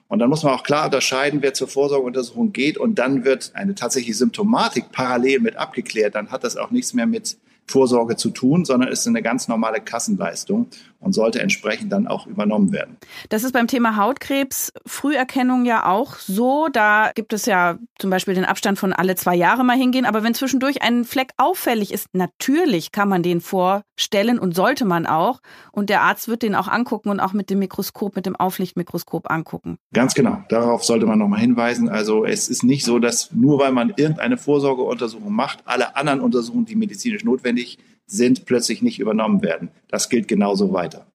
Und 0.07 0.19
dann 0.19 0.29
muss 0.29 0.43
man 0.43 0.53
auch 0.53 0.63
klar 0.63 0.85
unterscheiden, 0.85 1.41
wer 1.41 1.55
zur 1.55 1.67
Vorsorgeuntersuchung 1.67 2.53
geht 2.53 2.77
und 2.77 2.99
dann 2.99 3.25
wird 3.25 3.51
eine 3.55 3.73
tatsächliche 3.73 4.17
Symptomatik 4.17 4.91
parallel 4.91 5.39
mit 5.39 5.55
abgeklärt. 5.55 6.13
Dann 6.13 6.29
hat 6.29 6.43
das 6.43 6.57
auch 6.57 6.69
nichts 6.69 6.93
mehr 6.93 7.07
mit 7.07 7.37
Vorsorge 7.65 8.15
zu 8.15 8.29
tun, 8.29 8.65
sondern 8.65 8.91
ist 8.91 9.07
eine 9.07 9.23
ganz 9.23 9.47
normale 9.47 9.81
Kassenleistung. 9.81 10.67
Und 11.05 11.13
sollte 11.13 11.39
entsprechend 11.39 11.91
dann 11.91 12.07
auch 12.07 12.25
übernommen 12.25 12.71
werden. 12.71 12.97
Das 13.29 13.43
ist 13.43 13.51
beim 13.51 13.67
Thema 13.67 13.95
Hautkrebs 13.95 14.73
Früherkennung 14.87 15.63
ja 15.65 15.85
auch 15.85 16.15
so. 16.15 16.67
Da 16.73 17.11
gibt 17.13 17.31
es 17.31 17.45
ja 17.45 17.77
zum 17.99 18.09
Beispiel 18.09 18.33
den 18.33 18.43
Abstand 18.43 18.79
von 18.79 18.91
alle 18.91 19.15
zwei 19.15 19.35
Jahre 19.35 19.63
mal 19.63 19.77
hingehen. 19.77 20.05
Aber 20.05 20.23
wenn 20.23 20.33
zwischendurch 20.33 20.81
ein 20.81 21.05
Fleck 21.05 21.31
auffällig 21.37 21.93
ist, 21.93 22.07
natürlich 22.13 22.91
kann 22.91 23.07
man 23.07 23.21
den 23.21 23.39
vorstellen 23.39 24.39
und 24.39 24.55
sollte 24.55 24.83
man 24.83 25.05
auch. 25.05 25.41
Und 25.71 25.91
der 25.91 26.01
Arzt 26.01 26.27
wird 26.27 26.41
den 26.41 26.55
auch 26.55 26.67
angucken 26.67 27.09
und 27.09 27.19
auch 27.19 27.33
mit 27.33 27.51
dem 27.51 27.59
Mikroskop, 27.59 28.15
mit 28.15 28.25
dem 28.25 28.35
Auflichtmikroskop 28.35 29.29
angucken. 29.29 29.77
Ganz 29.93 30.15
genau. 30.15 30.43
Darauf 30.49 30.83
sollte 30.83 31.05
man 31.05 31.19
nochmal 31.19 31.39
hinweisen. 31.39 31.87
Also 31.87 32.25
es 32.25 32.49
ist 32.49 32.63
nicht 32.63 32.83
so, 32.83 32.97
dass 32.97 33.31
nur 33.31 33.59
weil 33.59 33.71
man 33.71 33.93
irgendeine 33.95 34.37
Vorsorgeuntersuchung 34.37 35.31
macht, 35.31 35.59
alle 35.65 35.95
anderen 35.95 36.19
Untersuchungen, 36.19 36.65
die 36.65 36.75
medizinisch 36.75 37.23
notwendig 37.23 37.77
sind, 38.07 38.45
plötzlich 38.45 38.81
nicht 38.81 38.99
übernommen 38.99 39.41
werden. 39.41 39.69
Das 39.87 40.09
gilt 40.09 40.27
genauso 40.27 40.73
weiter. 40.73 41.07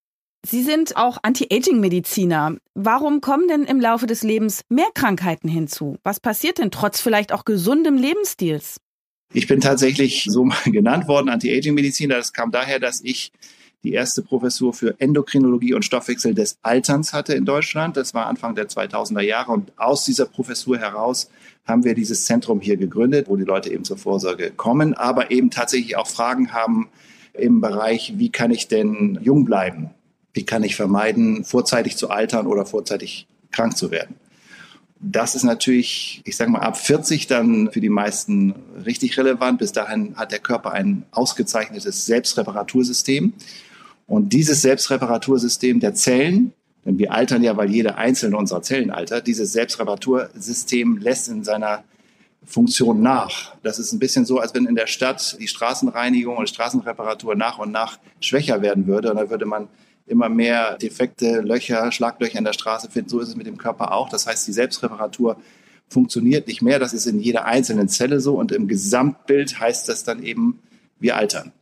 Sie 0.46 0.62
sind 0.62 0.96
auch 0.96 1.18
Anti-Aging-Mediziner. 1.22 2.56
Warum 2.74 3.20
kommen 3.20 3.46
denn 3.48 3.64
im 3.64 3.78
Laufe 3.78 4.06
des 4.06 4.22
Lebens 4.22 4.62
mehr 4.70 4.88
Krankheiten 4.94 5.48
hinzu? 5.48 5.98
Was 6.02 6.18
passiert 6.18 6.58
denn 6.58 6.70
trotz 6.70 7.00
vielleicht 7.00 7.32
auch 7.32 7.44
gesundem 7.44 7.96
Lebensstils? 7.96 8.78
Ich 9.32 9.46
bin 9.46 9.60
tatsächlich 9.60 10.24
so 10.26 10.44
mal 10.44 10.56
genannt 10.64 11.08
worden, 11.08 11.28
Anti-Aging-Mediziner. 11.28 12.16
Das 12.16 12.32
kam 12.32 12.50
daher, 12.50 12.80
dass 12.80 13.02
ich 13.02 13.32
die 13.82 13.92
erste 13.92 14.22
Professur 14.22 14.72
für 14.72 14.98
Endokrinologie 14.98 15.74
und 15.74 15.84
Stoffwechsel 15.84 16.34
des 16.34 16.58
Alterns 16.62 17.12
hatte 17.12 17.34
in 17.34 17.44
Deutschland. 17.44 17.96
Das 17.96 18.14
war 18.14 18.26
Anfang 18.26 18.54
der 18.54 18.68
2000er 18.68 19.20
Jahre. 19.20 19.52
Und 19.52 19.72
aus 19.78 20.04
dieser 20.04 20.26
Professur 20.26 20.78
heraus 20.78 21.30
haben 21.66 21.84
wir 21.84 21.94
dieses 21.94 22.24
Zentrum 22.24 22.60
hier 22.60 22.76
gegründet, 22.76 23.28
wo 23.28 23.36
die 23.36 23.44
Leute 23.44 23.72
eben 23.72 23.84
zur 23.84 23.96
Vorsorge 23.96 24.50
kommen, 24.50 24.94
aber 24.94 25.30
eben 25.30 25.50
tatsächlich 25.50 25.96
auch 25.96 26.06
Fragen 26.06 26.52
haben 26.52 26.88
im 27.32 27.60
Bereich, 27.60 28.14
wie 28.16 28.30
kann 28.30 28.50
ich 28.50 28.68
denn 28.68 29.18
jung 29.22 29.44
bleiben? 29.44 29.90
Wie 30.32 30.44
kann 30.44 30.62
ich 30.62 30.76
vermeiden, 30.76 31.44
vorzeitig 31.44 31.96
zu 31.96 32.10
altern 32.10 32.46
oder 32.46 32.66
vorzeitig 32.66 33.26
krank 33.50 33.76
zu 33.76 33.90
werden? 33.90 34.16
Das 35.02 35.34
ist 35.34 35.44
natürlich, 35.44 36.20
ich 36.24 36.36
sage 36.36 36.50
mal, 36.50 36.60
ab 36.60 36.76
40 36.76 37.26
dann 37.26 37.70
für 37.72 37.80
die 37.80 37.88
meisten 37.88 38.54
richtig 38.84 39.16
relevant. 39.16 39.58
Bis 39.58 39.72
dahin 39.72 40.14
hat 40.16 40.30
der 40.30 40.40
Körper 40.40 40.72
ein 40.72 41.04
ausgezeichnetes 41.10 42.04
Selbstreparatursystem. 42.04 43.32
Und 44.06 44.32
dieses 44.34 44.60
Selbstreparatursystem 44.60 45.80
der 45.80 45.94
Zellen, 45.94 46.52
denn 46.90 46.98
wir 46.98 47.12
altern 47.12 47.44
ja, 47.44 47.56
weil 47.56 47.70
jede 47.70 47.96
einzelne 47.96 48.36
unserer 48.36 48.62
Zellen 48.62 48.90
altert, 48.90 49.28
dieses 49.28 49.52
Selbstreparatursystem 49.52 50.98
lässt 50.98 51.28
in 51.28 51.44
seiner 51.44 51.84
Funktion 52.44 53.00
nach. 53.00 53.54
Das 53.62 53.78
ist 53.78 53.92
ein 53.92 54.00
bisschen 54.00 54.24
so, 54.24 54.38
als 54.38 54.54
wenn 54.54 54.66
in 54.66 54.74
der 54.74 54.88
Stadt 54.88 55.36
die 55.38 55.46
Straßenreinigung 55.46 56.36
und 56.36 56.48
Straßenreparatur 56.48 57.36
nach 57.36 57.58
und 57.58 57.70
nach 57.70 57.98
schwächer 58.20 58.60
werden 58.60 58.88
würde. 58.88 59.10
Und 59.10 59.18
da 59.18 59.30
würde 59.30 59.46
man 59.46 59.68
immer 60.08 60.28
mehr 60.28 60.78
defekte 60.78 61.42
Löcher, 61.42 61.92
Schlaglöcher 61.92 62.38
in 62.38 62.44
der 62.44 62.54
Straße 62.54 62.90
finden. 62.90 63.08
So 63.08 63.20
ist 63.20 63.28
es 63.28 63.36
mit 63.36 63.46
dem 63.46 63.56
Körper 63.56 63.92
auch. 63.92 64.08
Das 64.08 64.26
heißt, 64.26 64.48
die 64.48 64.52
Selbstreparatur 64.52 65.36
funktioniert 65.88 66.48
nicht 66.48 66.60
mehr. 66.60 66.80
Das 66.80 66.92
ist 66.92 67.06
in 67.06 67.20
jeder 67.20 67.44
einzelnen 67.44 67.88
Zelle 67.88 68.18
so. 68.20 68.34
Und 68.34 68.50
im 68.50 68.66
Gesamtbild 68.66 69.60
heißt 69.60 69.88
das 69.88 70.02
dann 70.02 70.22
eben, 70.24 70.58
wir 70.98 71.16
altern. 71.16 71.52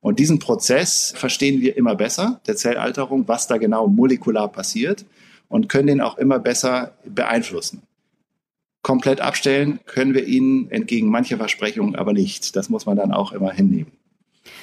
Und 0.00 0.18
diesen 0.18 0.38
Prozess 0.38 1.12
verstehen 1.16 1.60
wir 1.60 1.76
immer 1.76 1.94
besser, 1.94 2.40
der 2.46 2.56
Zellalterung, 2.56 3.26
was 3.26 3.46
da 3.46 3.58
genau 3.58 3.88
molekular 3.88 4.48
passiert 4.48 5.04
und 5.48 5.68
können 5.68 5.88
den 5.88 6.00
auch 6.00 6.18
immer 6.18 6.38
besser 6.38 6.92
beeinflussen. 7.04 7.82
Komplett 8.82 9.20
abstellen 9.20 9.80
können 9.86 10.14
wir 10.14 10.24
ihn 10.24 10.70
entgegen 10.70 11.10
mancher 11.10 11.36
Versprechungen 11.36 11.96
aber 11.96 12.12
nicht. 12.12 12.54
Das 12.54 12.68
muss 12.68 12.86
man 12.86 12.96
dann 12.96 13.12
auch 13.12 13.32
immer 13.32 13.50
hinnehmen. 13.50 13.92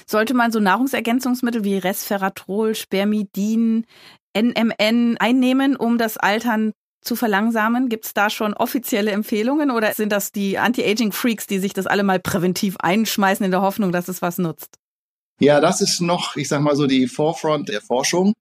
Sollte 0.08 0.34
man 0.34 0.52
so 0.52 0.60
Nahrungsergänzungsmittel 0.60 1.64
wie 1.64 1.78
Resveratrol, 1.78 2.76
Spermidin, 2.76 3.86
NMN 4.36 5.18
einnehmen, 5.18 5.76
um 5.76 5.98
das 5.98 6.18
Altern 6.18 6.72
zu 7.02 7.16
verlangsamen? 7.16 7.90
Gibt 7.90 8.06
es 8.06 8.14
da 8.14 8.30
schon 8.30 8.54
offizielle 8.54 9.12
Empfehlungen 9.12 9.70
oder 9.70 9.94
sind 9.94 10.12
das 10.12 10.32
die 10.32 10.58
Anti-Aging-Freaks, 10.58 11.46
die 11.48 11.60
sich 11.60 11.74
das 11.74 11.88
alle 11.88 12.04
mal 12.04 12.20
präventiv 12.20 12.78
einschmeißen 12.80 13.46
in 13.46 13.52
der 13.52 13.62
Hoffnung, 13.62 13.92
dass 13.92 14.08
es 14.08 14.22
was 14.22 14.38
nutzt? 14.38 14.78
Ja, 15.40 15.60
das 15.60 15.82
ist 15.82 16.00
noch, 16.00 16.38
ich 16.38 16.48
sag 16.48 16.62
mal 16.62 16.76
so, 16.76 16.88
die 16.88 17.08
Forefront 17.08 17.68
der 17.70 17.82
Forschung. 17.82 18.34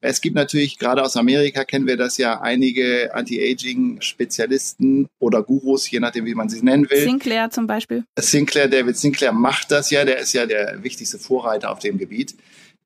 Es 0.00 0.20
gibt 0.20 0.36
natürlich, 0.36 0.78
gerade 0.78 1.02
aus 1.02 1.16
Amerika 1.16 1.64
kennen 1.64 1.86
wir 1.86 1.96
das 1.96 2.18
ja, 2.18 2.40
einige 2.40 3.12
Anti-Aging-Spezialisten 3.14 5.08
oder 5.18 5.42
Gurus, 5.42 5.90
je 5.90 5.98
nachdem, 6.00 6.24
wie 6.24 6.34
man 6.34 6.48
sie 6.48 6.62
nennen 6.62 6.88
will. 6.88 7.02
Sinclair 7.02 7.50
zum 7.50 7.66
Beispiel. 7.66 8.04
Sinclair, 8.18 8.68
David 8.68 8.96
Sinclair 8.96 9.32
macht 9.32 9.72
das 9.72 9.90
ja, 9.90 10.04
der 10.04 10.18
ist 10.18 10.32
ja 10.32 10.46
der 10.46 10.84
wichtigste 10.84 11.18
Vorreiter 11.18 11.70
auf 11.72 11.80
dem 11.80 11.98
Gebiet. 11.98 12.36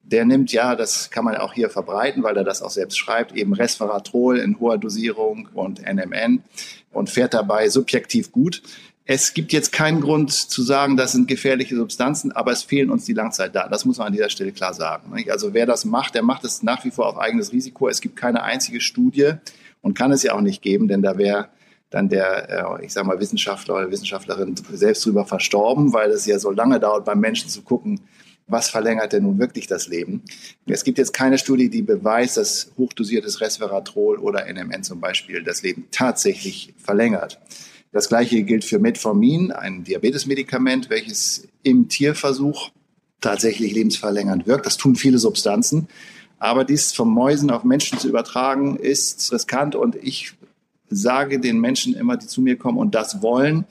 Der 0.05 0.25
nimmt 0.25 0.53
ja, 0.53 0.75
das 0.75 1.11
kann 1.11 1.25
man 1.25 1.37
auch 1.37 1.53
hier 1.53 1.71
verbreiten, 1.71 2.25
weil 2.25 2.37
er 2.37 2.45
das 2.45 2.63
auch 2.63 2.71
selbst 2.71 2.99
schreibt, 2.99 3.37
eben 3.37 3.53
Resveratrol 3.53 4.39
in 4.39 4.59
hoher 4.59 4.79
Dosierung 4.79 5.49
und 5.55 5.81
NMN 5.83 6.43
und 6.91 7.11
fährt 7.11 7.35
dabei 7.35 7.69
subjektiv 7.69 8.33
gut. 8.33 8.63
Es 9.05 9.35
gibt 9.35 9.53
jetzt 9.53 9.73
keinen 9.73 10.01
Grund 10.01 10.33
zu 10.33 10.63
sagen, 10.63 10.97
das 10.97 11.13
sind 11.13 11.27
gefährliche 11.27 11.75
Substanzen, 11.75 12.31
aber 12.31 12.53
es 12.53 12.63
fehlen 12.63 12.89
uns 12.89 13.05
die 13.05 13.15
Langzeitdaten. 13.15 13.71
Das 13.71 13.85
muss 13.85 13.99
man 13.99 14.09
an 14.09 14.13
dieser 14.13 14.31
Stelle 14.31 14.53
klar 14.53 14.75
sagen. 14.75 15.13
Also 15.29 15.55
wer 15.55 15.67
das 15.67 15.85
macht, 15.85 16.15
der 16.15 16.23
macht 16.23 16.45
es 16.45 16.63
nach 16.63 16.85
wie 16.85 16.93
vor 16.93 17.09
auf 17.09 17.19
eigenes 17.19 17.53
Risiko. 17.53 17.89
Es 17.89 18.01
gibt 18.01 18.15
keine 18.15 18.45
einzige 18.45 18.81
Studie 18.81 19.33
und 19.81 19.95
kann 19.95 20.13
es 20.13 20.23
ja 20.23 20.35
auch 20.35 20.41
nicht 20.41 20.63
geben, 20.63 20.87
denn 20.87 21.03
da 21.03 21.19
wäre 21.19 21.49
dann 21.91 22.09
der, 22.09 22.79
äh, 22.81 22.85
ich 22.85 22.93
sage 22.93 23.07
mal, 23.07 23.21
Wissenschaftler 23.21 23.75
oder 23.75 23.91
Wissenschaftlerin 23.91 24.55
selbst 24.73 25.05
drüber 25.05 25.27
verstorben, 25.27 25.93
weil 25.93 26.11
es 26.11 26.25
ja 26.27 26.39
so 26.39 26.51
lange 26.51 26.79
dauert, 26.79 27.05
beim 27.05 27.21
Menschen 27.21 27.51
zu 27.51 27.63
gucken, 27.63 28.01
was 28.47 28.71
verlängert 28.71 29.13
denn 29.13 29.25
nun 29.25 29.39
wirklich 29.39 29.67
das 29.67 29.89
Leben? 29.89 30.23
Es 30.67 30.85
gibt 30.85 30.99
jetzt 30.99 31.13
keine 31.13 31.39
Studie, 31.39 31.71
die 31.71 31.83
beweist, 31.83 32.37
dass 32.37 32.73
hochdosiertes 32.77 33.41
Resveratrol 33.41 34.19
oder 34.19 34.47
NMN 34.53 34.85
zum 34.85 35.01
Beispiel 35.01 35.43
das 35.43 35.63
Leben 35.63 35.89
tatsächlich 35.91 36.75
verlängert. 36.77 37.41
Das 37.93 38.09
gleiche 38.09 38.43
gilt 38.43 38.65
für 38.65 38.79
Metformin, 38.79 39.53
ein 39.53 39.85
Diabetesmedikament, 39.85 40.89
welches 40.89 41.47
im 41.63 41.89
Tierversuch 41.89 42.71
tatsächlich 43.21 43.73
lebensverlängernd 43.73 44.47
wirkt. 44.47 44.67
Das 44.67 44.79
tun 44.79 44.97
viele 44.97 45.19
Substanzen. 45.19 45.89
Aber 46.39 46.65
dies 46.65 46.93
von 46.93 47.09
Mäusen 47.09 47.51
auf 47.51 47.65
Menschen 47.65 47.99
zu 47.99 48.09
übertragen, 48.09 48.77
ist 48.77 49.31
riskant. 49.33 49.77
Und 49.77 49.95
ich 49.95 50.33
sage 50.89 51.39
den 51.39 51.61
Menschen 51.61 51.95
immer, 51.95 52.17
die 52.17 52.27
zu 52.27 52.41
mir 52.41 52.57
kommen 52.57 52.79
und 52.79 52.95
das 52.95 53.23
wollen, 53.23 53.65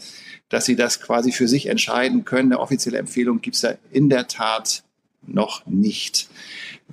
dass 0.50 0.66
sie 0.66 0.76
das 0.76 1.02
quasi 1.02 1.32
für 1.32 1.48
sich 1.48 1.66
entscheiden 1.66 2.24
können. 2.24 2.52
Eine 2.52 2.62
offizielle 2.62 2.98
Empfehlung 2.98 3.42
gibt 3.42 3.56
es 3.56 3.64
ja 3.64 3.74
in 3.92 4.10
der 4.10 4.28
Tat 4.28 4.84
noch 5.26 5.66
nicht. 5.66 6.30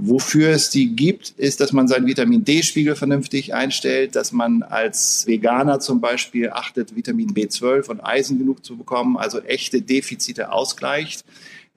Wofür 0.00 0.50
es 0.50 0.70
die 0.70 0.94
gibt, 0.94 1.30
ist, 1.30 1.60
dass 1.60 1.72
man 1.72 1.88
seinen 1.88 2.06
Vitamin 2.06 2.44
D-Spiegel 2.44 2.94
vernünftig 2.94 3.52
einstellt, 3.52 4.14
dass 4.14 4.30
man 4.30 4.62
als 4.62 5.26
Veganer 5.26 5.80
zum 5.80 6.00
Beispiel 6.00 6.50
achtet, 6.50 6.94
Vitamin 6.94 7.34
B12 7.34 7.88
und 7.88 8.00
Eisen 8.00 8.38
genug 8.38 8.64
zu 8.64 8.76
bekommen, 8.76 9.16
also 9.16 9.40
echte 9.40 9.82
Defizite 9.82 10.52
ausgleicht. 10.52 11.24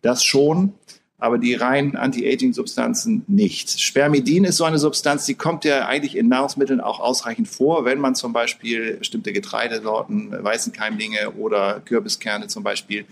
Das 0.03 0.23
schon, 0.23 0.73
aber 1.17 1.39
die 1.39 1.55
reinen 1.55 1.95
Anti-Aging-Substanzen 1.95 3.23
nicht. 3.27 3.81
Spermidin 3.81 4.43
ist 4.43 4.57
so 4.57 4.65
eine 4.65 4.77
Substanz, 4.77 5.25
die 5.25 5.33
kommt 5.33 5.65
ja 5.65 5.87
eigentlich 5.87 6.15
in 6.15 6.27
Nahrungsmitteln 6.27 6.79
auch 6.79 6.99
ausreichend 6.99 7.47
vor, 7.47 7.85
wenn 7.85 7.99
man 7.99 8.13
zum 8.13 8.33
Beispiel 8.33 8.97
bestimmte 8.97 9.33
Getreidesorten, 9.33 10.31
weißen 10.31 10.73
Keimlinge 10.73 11.31
oder 11.31 11.79
Kürbiskerne 11.79 12.47
zum 12.47 12.63
Beispiel 12.63 13.05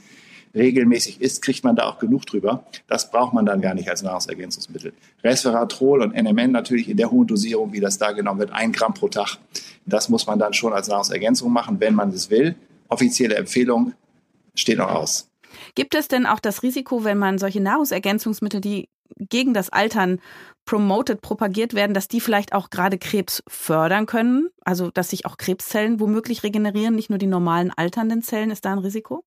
regelmäßig 0.53 1.21
isst, 1.21 1.41
kriegt 1.41 1.63
man 1.63 1.75
da 1.75 1.87
auch 1.87 1.99
genug 1.99 2.25
drüber. 2.25 2.63
Das 2.87 3.11
braucht 3.11 3.33
man 3.33 3.45
dann 3.45 3.61
gar 3.61 3.73
nicht 3.73 3.89
als 3.89 4.01
Nahrungsergänzungsmittel. 4.01 4.93
Resveratrol 5.23 6.01
und 6.01 6.15
NMN 6.15 6.51
natürlich 6.51 6.89
in 6.89 6.97
der 6.97 7.11
hohen 7.11 7.27
Dosierung, 7.27 7.73
wie 7.73 7.79
das 7.79 7.97
da 7.97 8.11
genommen 8.11 8.39
wird, 8.39 8.51
ein 8.51 8.71
Gramm 8.71 8.93
pro 8.93 9.07
Tag. 9.09 9.37
Das 9.85 10.09
muss 10.09 10.27
man 10.27 10.39
dann 10.39 10.53
schon 10.53 10.73
als 10.73 10.87
Nahrungsergänzung 10.87 11.51
machen, 11.51 11.79
wenn 11.79 11.95
man 11.95 12.09
es 12.09 12.29
will. 12.29 12.55
Offizielle 12.87 13.35
Empfehlung 13.35 13.93
steht 14.55 14.77
noch 14.77 14.89
aus. 14.89 15.29
Gibt 15.75 15.95
es 15.95 16.07
denn 16.07 16.25
auch 16.25 16.39
das 16.39 16.63
Risiko, 16.63 17.03
wenn 17.03 17.17
man 17.17 17.37
solche 17.37 17.61
Nahrungsergänzungsmittel, 17.61 18.61
die 18.61 18.89
gegen 19.17 19.53
das 19.53 19.69
Altern 19.69 20.19
promoted, 20.65 21.21
propagiert 21.21 21.73
werden, 21.73 21.93
dass 21.93 22.07
die 22.07 22.21
vielleicht 22.21 22.53
auch 22.53 22.69
gerade 22.69 22.97
Krebs 22.97 23.41
fördern 23.47 24.05
können? 24.05 24.49
Also, 24.61 24.91
dass 24.91 25.09
sich 25.09 25.25
auch 25.25 25.37
Krebszellen 25.37 25.99
womöglich 25.99 26.43
regenerieren, 26.43 26.95
nicht 26.95 27.09
nur 27.09 27.19
die 27.19 27.27
normalen 27.27 27.71
alternden 27.75 28.21
Zellen, 28.21 28.51
ist 28.51 28.65
da 28.65 28.73
ein 28.73 28.79
Risiko? 28.79 29.23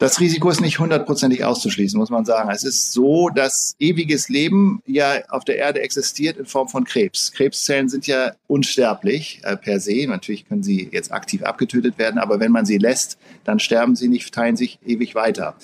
Das 0.00 0.18
Risiko 0.18 0.48
ist 0.48 0.62
nicht 0.62 0.78
hundertprozentig 0.78 1.44
auszuschließen, 1.44 2.00
muss 2.00 2.08
man 2.08 2.24
sagen. 2.24 2.48
Es 2.48 2.64
ist 2.64 2.90
so, 2.92 3.28
dass 3.28 3.74
ewiges 3.78 4.30
Leben 4.30 4.82
ja 4.86 5.22
auf 5.28 5.44
der 5.44 5.58
Erde 5.58 5.82
existiert 5.82 6.38
in 6.38 6.46
Form 6.46 6.68
von 6.68 6.84
Krebs. 6.84 7.32
Krebszellen 7.32 7.90
sind 7.90 8.06
ja 8.06 8.32
unsterblich 8.46 9.42
äh, 9.42 9.58
per 9.58 9.78
se. 9.78 10.06
Natürlich 10.06 10.48
können 10.48 10.62
sie 10.62 10.88
jetzt 10.90 11.12
aktiv 11.12 11.42
abgetötet 11.42 11.98
werden, 11.98 12.16
aber 12.16 12.40
wenn 12.40 12.50
man 12.50 12.64
sie 12.64 12.78
lässt, 12.78 13.18
dann 13.44 13.60
sterben 13.60 13.94
sie 13.94 14.08
nicht, 14.08 14.32
teilen 14.32 14.56
sich 14.56 14.78
ewig 14.86 15.14
weiter. 15.14 15.54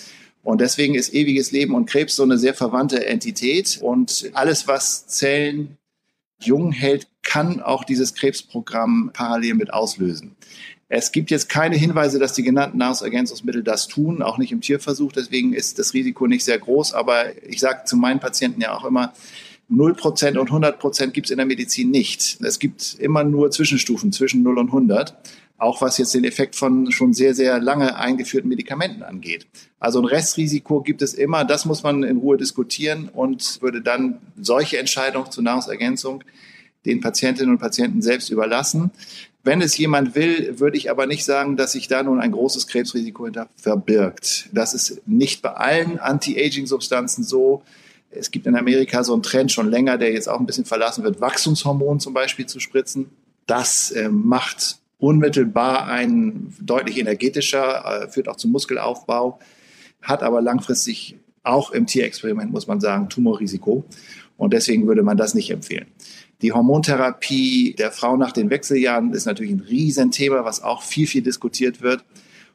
Und 0.43 0.61
deswegen 0.61 0.97
ist 0.97 1.15
ewiges 1.15 1.51
Leben 1.51 1.75
und 1.75 1.87
Krebs 1.87 2.15
so 2.15 2.23
eine 2.23 2.37
sehr 2.37 2.53
verwandte 2.53 3.07
Entität. 3.07 3.79
Und 3.81 4.29
alles, 4.35 4.69
was 4.69 5.07
Zellen 5.07 5.79
jung 6.41 6.73
hält, 6.73 7.09
kann 7.23 7.63
auch 7.63 7.85
dieses 7.85 8.13
Krebsprogramm 8.13 9.13
parallel 9.15 9.55
mit 9.55 9.73
auslösen. 9.73 10.37
Es 10.89 11.11
gibt 11.11 11.31
jetzt 11.33 11.49
keine 11.49 11.77
Hinweise, 11.77 12.21
dass 12.21 12.33
die 12.35 12.45
genannten 12.45 12.79
Nahrungsergänzungsmittel 12.79 13.65
das 13.65 13.89
tun, 13.89 14.23
auch 14.23 14.39
nicht 14.39 14.53
im 14.53 14.61
Tierversuch. 14.61 15.13
Deswegen 15.13 15.53
ist 15.53 15.81
das 15.81 15.95
Risiko 15.95 16.29
nicht 16.29 16.45
sehr 16.45 16.59
groß. 16.59 16.95
Aber 16.95 17.25
ich 17.45 17.59
sage 17.59 17.85
zu 17.87 17.97
meinen 17.97 18.21
Patienten 18.21 18.61
ja 18.61 18.77
auch 18.77 18.85
immer, 18.85 19.13
0% 19.69 20.39
und 20.39 20.51
100% 20.51 21.09
gibt 21.09 21.27
es 21.27 21.31
in 21.33 21.39
der 21.39 21.47
Medizin 21.47 21.91
nicht. 21.91 22.39
Es 22.41 22.61
gibt 22.61 22.97
immer 23.01 23.25
nur 23.25 23.51
Zwischenstufen 23.51 24.13
zwischen 24.13 24.45
0 24.45 24.59
und 24.59 24.69
100, 24.69 25.17
auch 25.59 25.81
was 25.81 25.99
jetzt 25.99 26.15
den 26.15 26.23
Effekt 26.23 26.55
von 26.55 26.93
schon 26.93 27.13
sehr, 27.15 27.35
sehr 27.35 27.59
lange 27.59 27.97
eingeführten 27.97 28.49
Medikamenten 28.49 29.03
angeht. 29.03 29.49
Also 29.81 29.99
ein 29.99 30.05
Restrisiko 30.05 30.83
gibt 30.83 31.03
es 31.03 31.15
immer, 31.15 31.45
das 31.45 31.65
muss 31.65 31.83
man 31.83 32.05
in 32.05 32.19
Ruhe 32.19 32.37
diskutieren 32.37 33.09
und 33.13 33.61
würde 33.61 33.81
dann 33.81 34.21
solche 34.41 34.79
Entscheidungen 34.79 35.33
zur 35.33 35.43
Nahrungsergänzung 35.43 36.23
den 36.85 37.01
Patientinnen 37.01 37.53
und 37.53 37.59
Patienten 37.59 38.03
selbst 38.03 38.31
überlassen. 38.31 38.93
Wenn 39.47 39.61
es 39.61 39.79
jemand 39.79 40.17
will, 40.17 40.59
würde 40.59 40.77
ich 40.77 40.91
aber 40.91 41.07
nicht 41.07 41.25
sagen, 41.25 41.57
dass 41.57 41.71
sich 41.71 41.87
da 41.87 42.03
nun 42.03 42.19
ein 42.19 42.33
großes 42.33 42.67
Krebsrisiko 42.67 43.27
hinter 43.27 43.49
verbirgt. 43.55 44.49
Das 44.51 44.75
ist 44.75 45.07
nicht 45.07 45.41
bei 45.41 45.53
allen 45.53 46.01
Anti-Aging-Substanzen 46.01 47.23
so. 47.23 47.63
Es 48.11 48.33
gibt 48.33 48.49
in 48.49 48.57
Amerika 48.57 49.05
so 49.05 49.13
einen 49.13 49.23
Trend 49.23 49.53
schon 49.53 49.71
länger, 49.71 49.99
der 49.99 50.13
jetzt 50.13 50.29
auch 50.29 50.41
ein 50.41 50.47
bisschen 50.47 50.65
verlassen 50.65 51.05
wird, 51.05 51.21
Wachstumshormon 51.21 52.01
zum 52.01 52.13
Beispiel 52.13 52.47
zu 52.47 52.59
spritzen. 52.59 53.09
Das 53.47 53.93
äh, 53.93 54.09
macht 54.09 54.81
unmittelbar 54.99 55.87
ein 55.87 56.53
deutlich 56.61 56.99
energetischer, 56.99 58.03
äh, 58.03 58.09
führt 58.09 58.29
auch 58.29 58.37
zum 58.37 58.51
Muskelaufbau, 58.51 59.39
hat 60.03 60.25
aber 60.25 60.43
langfristig 60.43 61.21
auch 61.45 61.71
im 61.71 61.87
Tierexperiment, 61.87 62.51
muss 62.51 62.67
man 62.67 62.81
sagen, 62.81 63.09
Tumorrisiko. 63.09 63.85
Und 64.37 64.53
deswegen 64.53 64.89
würde 64.89 65.05
man 65.05 65.17
das 65.17 65.35
nicht 65.35 65.51
empfehlen. 65.51 65.87
Die 66.43 66.53
Hormontherapie 66.53 67.75
der 67.79 67.91
Frau 67.91 68.17
nach 68.17 68.33
den 68.33 68.51
Wechseljahren 68.51 69.13
ist 69.13 69.25
natürlich 69.25 69.53
ein 69.53 69.61
Riesenthema, 69.61 70.45
was 70.45 70.63
auch 70.63 70.83
viel, 70.83 71.07
viel 71.07 71.23
diskutiert 71.23 71.81
wird. 71.81 72.05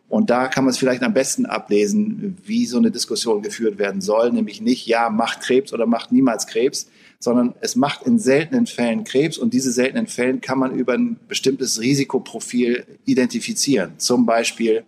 Und 0.08 0.30
da 0.30 0.50
kann 0.50 0.66
man 0.66 0.72
es 0.72 0.78
vielleicht 0.78 1.04
am 1.04 1.14
besten 1.14 1.46
ablesen, 1.46 2.38
wie 2.44 2.66
so 2.66 2.78
eine 2.78 2.92
Diskussion 2.92 3.42
geführt 3.42 3.78
werden 3.78 4.02
soll. 4.02 4.32
Nämlich 4.32 4.60
nicht, 4.62 4.86
ja, 4.86 5.10
macht 5.10 5.40
Krebs 5.40 5.72
oder 5.74 5.86
macht 5.86 6.12
niemals 6.12 6.48
Krebs, 6.48 6.90
sondern 7.18 7.56
es 7.62 7.78
macht 7.78 8.04
in 8.04 8.20
seltenen 8.20 8.68
Fällen 8.68 9.06
Krebs. 9.06 9.38
Und 9.38 9.54
diese 9.54 9.72
seltenen 9.72 10.08
Fällen 10.08 10.42
kann 10.42 10.60
man 10.60 10.76
über 10.76 10.94
ein 10.94 11.18
bestimmtes 11.30 11.80
Risikoprofil 11.80 12.86
identifizieren. 13.06 13.94
Zum 13.98 14.26
Beispiel 14.26 14.84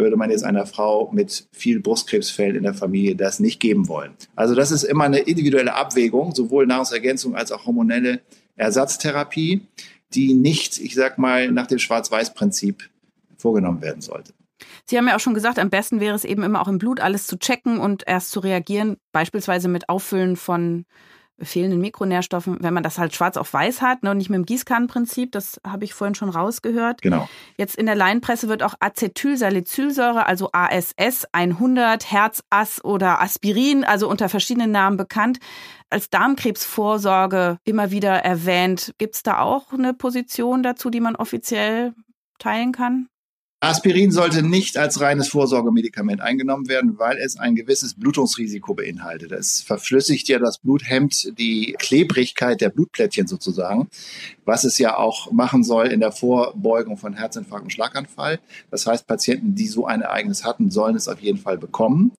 würde 0.00 0.16
man 0.16 0.30
jetzt 0.30 0.42
einer 0.42 0.66
Frau 0.66 1.10
mit 1.12 1.46
viel 1.52 1.80
Brustkrebsfällen 1.80 2.56
in 2.56 2.62
der 2.64 2.74
Familie 2.74 3.14
das 3.14 3.38
nicht 3.40 3.60
geben 3.60 3.88
wollen. 3.88 4.12
Also 4.34 4.54
das 4.54 4.70
ist 4.70 4.82
immer 4.82 5.04
eine 5.04 5.20
individuelle 5.20 5.74
Abwägung, 5.74 6.34
sowohl 6.34 6.66
Nahrungsergänzung 6.66 7.36
als 7.36 7.52
auch 7.52 7.66
hormonelle 7.66 8.20
Ersatztherapie, 8.56 9.62
die 10.14 10.34
nicht, 10.34 10.78
ich 10.78 10.94
sag 10.94 11.18
mal, 11.18 11.52
nach 11.52 11.66
dem 11.66 11.78
Schwarz-Weiß-Prinzip 11.78 12.88
vorgenommen 13.36 13.80
werden 13.80 14.02
sollte. 14.02 14.32
Sie 14.84 14.98
haben 14.98 15.08
ja 15.08 15.16
auch 15.16 15.20
schon 15.20 15.34
gesagt, 15.34 15.58
am 15.58 15.70
besten 15.70 16.00
wäre 16.00 16.16
es 16.16 16.24
eben 16.24 16.42
immer 16.42 16.60
auch 16.60 16.68
im 16.68 16.78
Blut 16.78 17.00
alles 17.00 17.26
zu 17.26 17.38
checken 17.38 17.78
und 17.78 18.02
erst 18.06 18.30
zu 18.30 18.40
reagieren, 18.40 18.96
beispielsweise 19.12 19.68
mit 19.68 19.88
Auffüllen 19.88 20.36
von 20.36 20.84
fehlenden 21.42 21.80
Mikronährstoffen, 21.80 22.58
wenn 22.60 22.74
man 22.74 22.82
das 22.82 22.98
halt 22.98 23.14
schwarz 23.14 23.36
auf 23.36 23.52
weiß 23.52 23.82
hat 23.82 24.02
ne, 24.02 24.10
und 24.10 24.18
nicht 24.18 24.30
mit 24.30 24.36
dem 24.36 24.46
Gießkannenprinzip, 24.46 25.32
das 25.32 25.60
habe 25.66 25.84
ich 25.84 25.94
vorhin 25.94 26.14
schon 26.14 26.28
rausgehört. 26.28 27.02
Genau. 27.02 27.28
Jetzt 27.56 27.76
in 27.76 27.86
der 27.86 27.94
Laienpresse 27.94 28.48
wird 28.48 28.62
auch 28.62 28.74
Acetylsalicylsäure, 28.80 30.26
also 30.26 30.50
ASS 30.52 31.26
100, 31.32 32.10
Herzass 32.10 32.84
oder 32.84 33.20
Aspirin, 33.20 33.84
also 33.84 34.08
unter 34.08 34.28
verschiedenen 34.28 34.70
Namen 34.70 34.96
bekannt, 34.96 35.38
als 35.90 36.10
Darmkrebsvorsorge 36.10 37.58
immer 37.64 37.90
wieder 37.90 38.16
erwähnt. 38.16 38.94
Gibt 38.98 39.16
es 39.16 39.22
da 39.22 39.40
auch 39.40 39.72
eine 39.72 39.94
Position 39.94 40.62
dazu, 40.62 40.90
die 40.90 41.00
man 41.00 41.16
offiziell 41.16 41.94
teilen 42.38 42.72
kann? 42.72 43.08
Aspirin 43.62 44.10
sollte 44.10 44.42
nicht 44.42 44.78
als 44.78 45.02
reines 45.02 45.28
Vorsorgemedikament 45.28 46.22
eingenommen 46.22 46.66
werden, 46.68 46.98
weil 46.98 47.18
es 47.18 47.38
ein 47.38 47.54
gewisses 47.54 47.92
Blutungsrisiko 47.92 48.72
beinhaltet. 48.72 49.32
Es 49.32 49.60
verflüssigt 49.60 50.28
ja 50.28 50.38
das 50.38 50.56
Blut, 50.56 50.88
hemmt 50.88 51.38
die 51.38 51.76
Klebrigkeit 51.78 52.62
der 52.62 52.70
Blutplättchen 52.70 53.26
sozusagen, 53.26 53.90
was 54.46 54.64
es 54.64 54.78
ja 54.78 54.96
auch 54.96 55.30
machen 55.30 55.62
soll 55.62 55.88
in 55.88 56.00
der 56.00 56.10
Vorbeugung 56.10 56.96
von 56.96 57.12
Herzinfarkt 57.12 57.64
und 57.64 57.70
Schlaganfall. 57.70 58.40
Das 58.70 58.86
heißt, 58.86 59.06
Patienten, 59.06 59.54
die 59.54 59.66
so 59.66 59.84
ein 59.84 60.00
Ereignis 60.00 60.42
hatten, 60.42 60.70
sollen 60.70 60.96
es 60.96 61.06
auf 61.06 61.20
jeden 61.20 61.38
Fall 61.38 61.58
bekommen. 61.58 62.12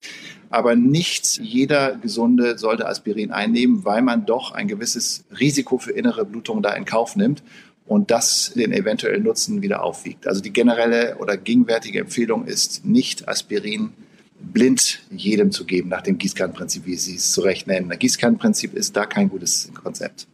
Aber 0.52 0.76
nicht 0.76 1.40
jeder 1.40 1.96
Gesunde 1.96 2.60
sollte 2.60 2.88
Aspirin 2.88 3.32
einnehmen, 3.32 3.84
weil 3.84 4.04
man 4.04 4.28
doch 4.28 4.52
ein 4.52 4.68
gewisses 4.68 5.24
Risiko 5.40 5.80
für 5.80 5.92
innere 5.92 6.24
Blutung 6.24 6.62
da 6.62 6.74
in 6.74 6.86
Kauf 6.86 7.16
nimmt 7.16 7.42
und 7.86 8.12
das 8.12 8.54
den 8.56 8.72
eventuellen 8.72 9.24
Nutzen 9.24 9.62
wieder 9.62 9.84
aufwiegt. 9.84 10.28
Also 10.28 10.42
die 10.42 10.54
generelle 10.54 11.18
oder 11.18 11.38
gegenwärtige 11.38 12.00
Empfehlung 12.00 12.46
ist 12.46 12.86
nicht 12.86 13.28
Aspirin 13.28 13.94
blind 14.40 15.02
jedem 15.12 15.52
zu 15.52 15.66
geben 15.66 15.90
nach 15.90 16.02
dem 16.02 16.18
Gießkannenprinzip, 16.18 16.86
wie 16.86 16.96
Sie 16.96 17.16
es 17.16 17.32
zu 17.32 17.42
Recht 17.42 17.68
nennen. 17.68 17.90
Das 17.90 18.00
Gießkannenprinzip 18.00 18.74
ist 18.74 18.96
da 18.96 19.05
kein 19.05 19.29
gutes 19.29 19.72
Konzept. 19.74 20.27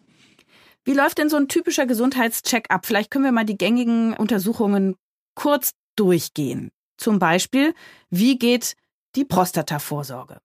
Wie 0.86 0.94
läuft 0.94 1.18
denn 1.18 1.30
so 1.30 1.36
ein 1.36 1.50
typischer 1.50 1.86
Gesundheitscheck 1.86 2.68
ab? 2.70 2.86
Vielleicht 2.86 3.12
können 3.12 3.26
wir 3.26 3.34
mal 3.34 3.44
die 3.44 3.58
gängigen 3.58 4.14
Untersuchungen 4.14 4.96
kurz 5.36 5.72
durchgehen. 5.98 6.72
Zum 6.98 7.20
Beispiel, 7.20 7.74
wie 8.10 8.40
geht 8.40 8.76
die 9.16 9.26
Prostatavorsorge? 9.26 10.40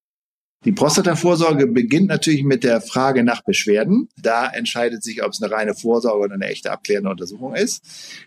Die 0.64 0.70
Prostatavorsorge 0.70 1.66
beginnt 1.66 2.06
natürlich 2.06 2.44
mit 2.44 2.62
der 2.62 2.80
Frage 2.80 3.24
nach 3.24 3.42
Beschwerden. 3.42 4.08
Da 4.16 4.46
entscheidet 4.46 5.02
sich, 5.02 5.24
ob 5.24 5.32
es 5.32 5.42
eine 5.42 5.52
reine 5.52 5.74
Vorsorge 5.74 6.24
oder 6.24 6.34
eine 6.34 6.46
echte 6.46 6.70
abklärende 6.70 7.10
Untersuchung 7.10 7.56
ist. 7.56 7.82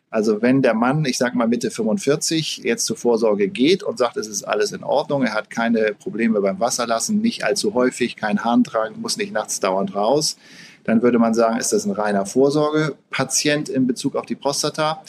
Also 0.09 0.41
wenn 0.41 0.61
der 0.61 0.73
Mann, 0.73 1.05
ich 1.05 1.17
sage 1.17 1.37
mal 1.37 1.47
Mitte 1.47 1.71
45, 1.71 2.57
jetzt 2.57 2.85
zur 2.85 2.97
Vorsorge 2.97 3.47
geht 3.47 3.83
und 3.83 3.97
sagt, 3.97 4.17
es 4.17 4.27
ist 4.27 4.43
alles 4.43 4.73
in 4.73 4.83
Ordnung, 4.83 5.23
er 5.23 5.33
hat 5.33 5.49
keine 5.49 5.93
Probleme 5.97 6.41
beim 6.41 6.59
Wasserlassen, 6.59 7.21
nicht 7.21 7.45
allzu 7.45 7.73
häufig, 7.73 8.17
kein 8.17 8.43
Harntragen, 8.43 8.99
muss 8.99 9.15
nicht 9.15 9.31
nachts 9.31 9.61
dauernd 9.61 9.95
raus, 9.95 10.35
dann 10.83 11.01
würde 11.01 11.19
man 11.19 11.33
sagen, 11.33 11.57
ist 11.57 11.71
das 11.71 11.85
ein 11.85 11.91
reiner 11.91 12.25
Vorsorgepatient 12.25 13.69
in 13.69 13.87
Bezug 13.87 14.15
auf 14.15 14.25
die 14.25 14.35
Prostata. 14.35 15.01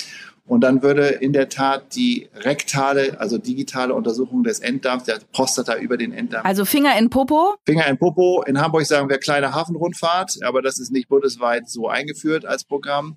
Und 0.47 0.61
dann 0.61 0.83
würde 0.83 1.09
in 1.09 1.33
der 1.33 1.49
Tat 1.49 1.97
die 1.97 2.29
rektale, 2.37 3.19
also 3.21 3.37
digitale 3.37 3.95
Untersuchung 3.95 4.45
des 4.45 4.61
Enddarms, 4.61 5.05
der 5.05 5.19
Prostata 5.33 5.77
über 5.77 5.97
den 5.97 6.13
Enddarm. 6.13 6.47
Also 6.47 6.65
Finger 6.65 6.97
in 6.97 7.11
Popo? 7.11 7.57
Finger 7.67 7.87
in 7.87 7.99
Popo. 7.99 8.43
In 8.43 8.61
Hamburg 8.61 8.87
sagen 8.87 9.09
wir 9.09 9.19
kleine 9.19 9.55
Hafenrundfahrt, 9.55 10.39
aber 10.43 10.63
das 10.63 10.79
ist 10.79 10.93
nicht 10.93 11.09
bundesweit 11.09 11.69
so 11.69 11.89
eingeführt 11.89 12.45
als 12.45 12.63
Programm. 12.63 13.17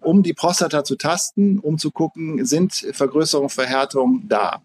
Um 0.00 0.22
die 0.22 0.32
Prostata 0.32 0.82
zu 0.82 0.96
tasten, 0.96 1.58
um 1.58 1.76
zu 1.76 1.90
gucken, 1.90 2.46
sind 2.46 2.72
Vergrößerungen, 2.72 3.50
Verhärtungen 3.50 4.26
da. 4.28 4.62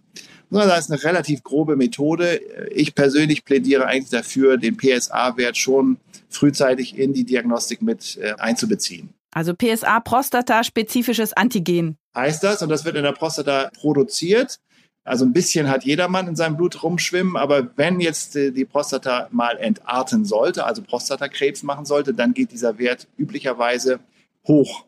Das 0.50 0.86
ist 0.86 0.92
eine 0.92 1.04
relativ 1.04 1.44
grobe 1.44 1.76
Methode. 1.76 2.40
Ich 2.72 2.96
persönlich 2.96 3.44
plädiere 3.44 3.88
eigentlich 3.88 4.12
dafür, 4.12 4.58
den 4.58 4.78
PSA-Wert 4.78 5.58
schon 5.58 5.98
frühzeitig 6.30 6.98
in 6.98 7.14
die 7.14 7.26
Diagnostik 7.26 7.82
mit 7.82 8.18
äh, 8.18 8.34
einzubeziehen. 8.38 9.10
Also 9.32 9.54
PSA, 9.54 10.00
Prostata-spezifisches 10.00 11.34
Antigen. 11.34 11.98
Heißt 12.16 12.44
das, 12.44 12.62
und 12.62 12.70
das 12.70 12.86
wird 12.86 12.96
in 12.96 13.04
der 13.04 13.12
Prostata 13.12 13.70
produziert. 13.80 14.60
Also 15.04 15.24
ein 15.24 15.34
bisschen 15.34 15.70
hat 15.70 15.84
jedermann 15.84 16.28
in 16.28 16.36
seinem 16.36 16.58
Blut 16.58 16.82
rumschwimmen, 16.82 17.38
aber 17.38 17.70
wenn 17.78 18.00
jetzt 18.00 18.36
äh, 18.36 18.52
die 18.52 18.66
Prostata 18.66 19.28
mal 19.32 19.58
entarten 19.58 20.26
sollte, 20.26 20.66
also 20.66 20.82
Prostatakrebs 20.82 21.62
machen 21.62 21.86
sollte, 21.86 22.14
dann 22.14 22.34
geht 22.34 22.52
dieser 22.52 22.80
Wert 22.80 23.08
üblicherweise 23.18 24.00
hoch. 24.48 24.86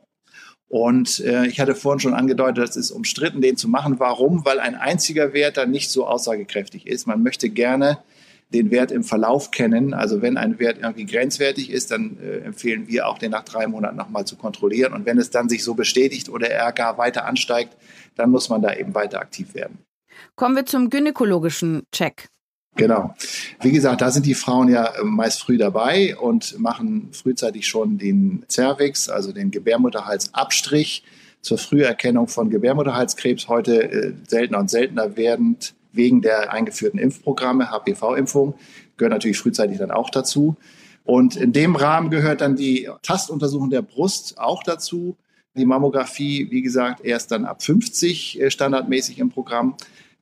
Und 0.70 1.20
äh, 1.20 1.46
ich 1.46 1.60
hatte 1.60 1.76
vorhin 1.76 2.00
schon 2.00 2.14
angedeutet, 2.16 2.68
es 2.68 2.76
ist 2.76 2.92
umstritten, 2.92 3.42
den 3.42 3.58
zu 3.58 3.68
machen. 3.70 4.00
Warum? 4.00 4.44
Weil 4.44 4.60
ein 4.60 4.76
einziger 4.76 5.34
Wert 5.34 5.58
dann 5.58 5.70
nicht 5.70 5.92
so 5.92 6.08
aussagekräftig 6.08 6.88
ist. 6.88 7.06
Man 7.06 7.22
möchte 7.22 7.50
gerne 7.50 8.00
den 8.50 8.72
Wert 8.72 8.92
im 8.92 9.04
Verlauf 9.04 9.52
kennen. 9.52 9.94
Also 9.94 10.22
wenn 10.22 10.38
ein 10.38 10.60
Wert 10.60 10.78
irgendwie 10.82 11.06
grenzwertig 11.06 11.70
ist, 11.70 11.92
dann 11.92 12.18
äh, 12.22 12.40
empfehlen 12.40 12.88
wir 12.88 13.08
auch, 13.08 13.18
den 13.18 13.32
nach 13.32 13.44
drei 13.44 13.68
Monaten 13.68 13.98
nochmal 13.98 14.26
zu 14.26 14.38
kontrollieren. 14.38 14.94
Und 14.94 15.06
wenn 15.06 15.18
es 15.18 15.30
dann 15.30 15.50
sich 15.50 15.64
so 15.64 15.74
bestätigt 15.74 16.30
oder 16.30 16.50
er 16.50 16.72
gar 16.72 16.98
weiter 16.98 17.26
ansteigt, 17.26 17.76
dann 18.16 18.30
muss 18.30 18.50
man 18.50 18.62
da 18.62 18.74
eben 18.74 18.96
weiter 18.96 19.20
aktiv 19.20 19.54
werden. 19.54 19.80
Kommen 20.36 20.56
wir 20.56 20.66
zum 20.66 20.90
gynäkologischen 20.90 21.84
Check. 21.92 22.30
Genau. 22.78 23.16
Wie 23.62 23.72
gesagt, 23.72 24.02
da 24.02 24.12
sind 24.12 24.26
die 24.26 24.36
Frauen 24.36 24.70
ja 24.70 24.86
äh, 24.86 25.04
meist 25.04 25.42
früh 25.42 25.58
dabei 25.58 26.16
und 26.16 26.58
machen 26.60 27.10
frühzeitig 27.12 27.68
schon 27.68 27.98
den 27.98 28.46
Cervix, 28.50 29.10
also 29.10 29.34
den 29.34 29.52
Gebärmutterhalsabstrich 29.52 31.04
zur 31.42 31.58
Früherkennung 31.58 32.28
von 32.28 32.50
Gebärmutterhalskrebs, 32.50 33.48
heute 33.48 33.92
äh, 33.92 34.14
seltener 34.28 34.60
und 34.60 34.70
seltener 34.70 35.18
werdend 35.18 35.74
wegen 35.98 36.22
der 36.22 36.54
eingeführten 36.54 37.00
Impfprogramme, 37.00 37.72
HPV-Impfung, 37.72 38.56
gehört 38.96 39.14
natürlich 39.14 39.38
frühzeitig 39.38 39.78
dann 39.78 39.92
auch 39.92 40.10
dazu. 40.10 40.56
Und 41.04 41.38
in 41.38 41.54
dem 41.54 41.76
Rahmen 41.76 42.10
gehört 42.10 42.42
dann 42.42 42.56
die 42.56 42.90
Tastuntersuchung 43.02 43.70
der 43.70 43.82
Brust 43.82 44.38
auch 44.38 44.62
dazu. 44.64 45.16
Die 45.56 45.66
Mammographie, 45.66 46.48
wie 46.52 46.62
gesagt, 46.62 47.04
erst 47.04 47.32
dann 47.32 47.46
ab 47.46 47.64
50 47.64 48.42
äh, 48.42 48.52
standardmäßig 48.52 49.18
im 49.20 49.30
Programm. 49.30 49.76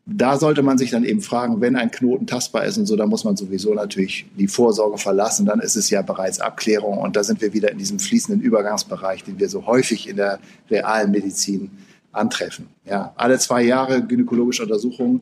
Da 0.06 0.38
sollte 0.38 0.62
man 0.62 0.78
sich 0.78 0.92
dann 0.92 1.04
eben 1.04 1.22
fragen, 1.22 1.62
wenn 1.62 1.76
ein 1.76 1.90
Knoten 1.90 2.28
tastbar 2.28 2.66
ist 2.66 2.78
und 2.78 2.86
so, 2.86 2.96
da 2.96 3.08
muss 3.08 3.24
man 3.24 3.36
sowieso 3.36 3.74
natürlich 3.74 4.28
die 4.38 4.48
Vorsorge 4.48 5.00
verlassen. 5.00 5.48
Dann 5.48 5.60
ist 5.60 5.76
es 5.76 5.90
ja 5.90 6.04
bereits 6.04 6.40
Abklärung 6.40 7.00
und 7.00 7.16
da 7.16 7.24
sind 7.24 7.42
wir 7.42 7.54
wieder 7.54 7.72
in 7.72 7.80
diesem 7.80 7.98
fließenden 7.98 8.40
Übergangsbereich, 8.40 9.24
den 9.24 9.40
wir 9.40 9.50
so 9.50 9.66
häufig 9.66 10.08
in 10.08 10.18
der 10.18 10.40
realen 10.70 11.10
Medizin 11.10 11.72
antreffen. 12.12 12.68
Ja, 12.86 13.14
alle 13.16 13.40
zwei 13.40 13.64
Jahre 13.64 14.04
gynäkologische 14.04 14.62
Untersuchungen 14.62 15.22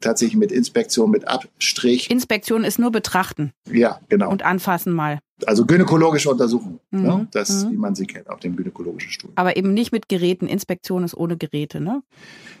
tatsächlich 0.00 0.36
mit 0.36 0.52
Inspektion, 0.52 1.10
mit 1.10 1.28
Abstrich. 1.28 2.10
Inspektion 2.10 2.64
ist 2.64 2.78
nur 2.78 2.90
betrachten. 2.90 3.52
Ja, 3.70 4.00
genau. 4.08 4.30
Und 4.30 4.44
anfassen 4.44 4.92
mal. 4.92 5.18
Also 5.46 5.64
gynäkologische 5.64 6.30
Untersuchung, 6.30 6.80
mhm. 6.90 7.02
ne? 7.02 7.28
das, 7.32 7.64
mhm. 7.64 7.72
wie 7.72 7.76
man 7.76 7.94
sie 7.94 8.06
kennt, 8.06 8.28
auf 8.28 8.40
dem 8.40 8.56
gynäkologischen 8.56 9.10
Stuhl. 9.10 9.30
Aber 9.36 9.56
eben 9.56 9.72
nicht 9.72 9.92
mit 9.92 10.08
Geräten. 10.08 10.46
Inspektion 10.46 11.04
ist 11.04 11.14
ohne 11.14 11.36
Geräte, 11.36 11.80
ne? 11.80 12.02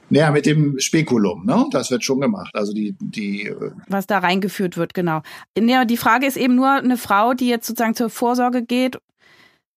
Naja, 0.08 0.30
mit 0.30 0.46
dem 0.46 0.78
Spekulum, 0.78 1.44
ne? 1.44 1.66
Das 1.70 1.90
wird 1.90 2.04
schon 2.04 2.20
gemacht. 2.20 2.54
Also 2.54 2.72
die, 2.72 2.96
die. 3.00 3.46
Äh, 3.46 3.72
Was 3.88 4.06
da 4.06 4.18
reingeführt 4.18 4.76
wird, 4.76 4.94
genau. 4.94 5.22
Ja, 5.58 5.84
die 5.84 5.96
Frage 5.96 6.26
ist 6.26 6.36
eben 6.36 6.54
nur 6.54 6.70
eine 6.70 6.96
Frau, 6.96 7.34
die 7.34 7.48
jetzt 7.48 7.66
sozusagen 7.66 7.94
zur 7.94 8.10
Vorsorge 8.10 8.64
geht. 8.64 8.98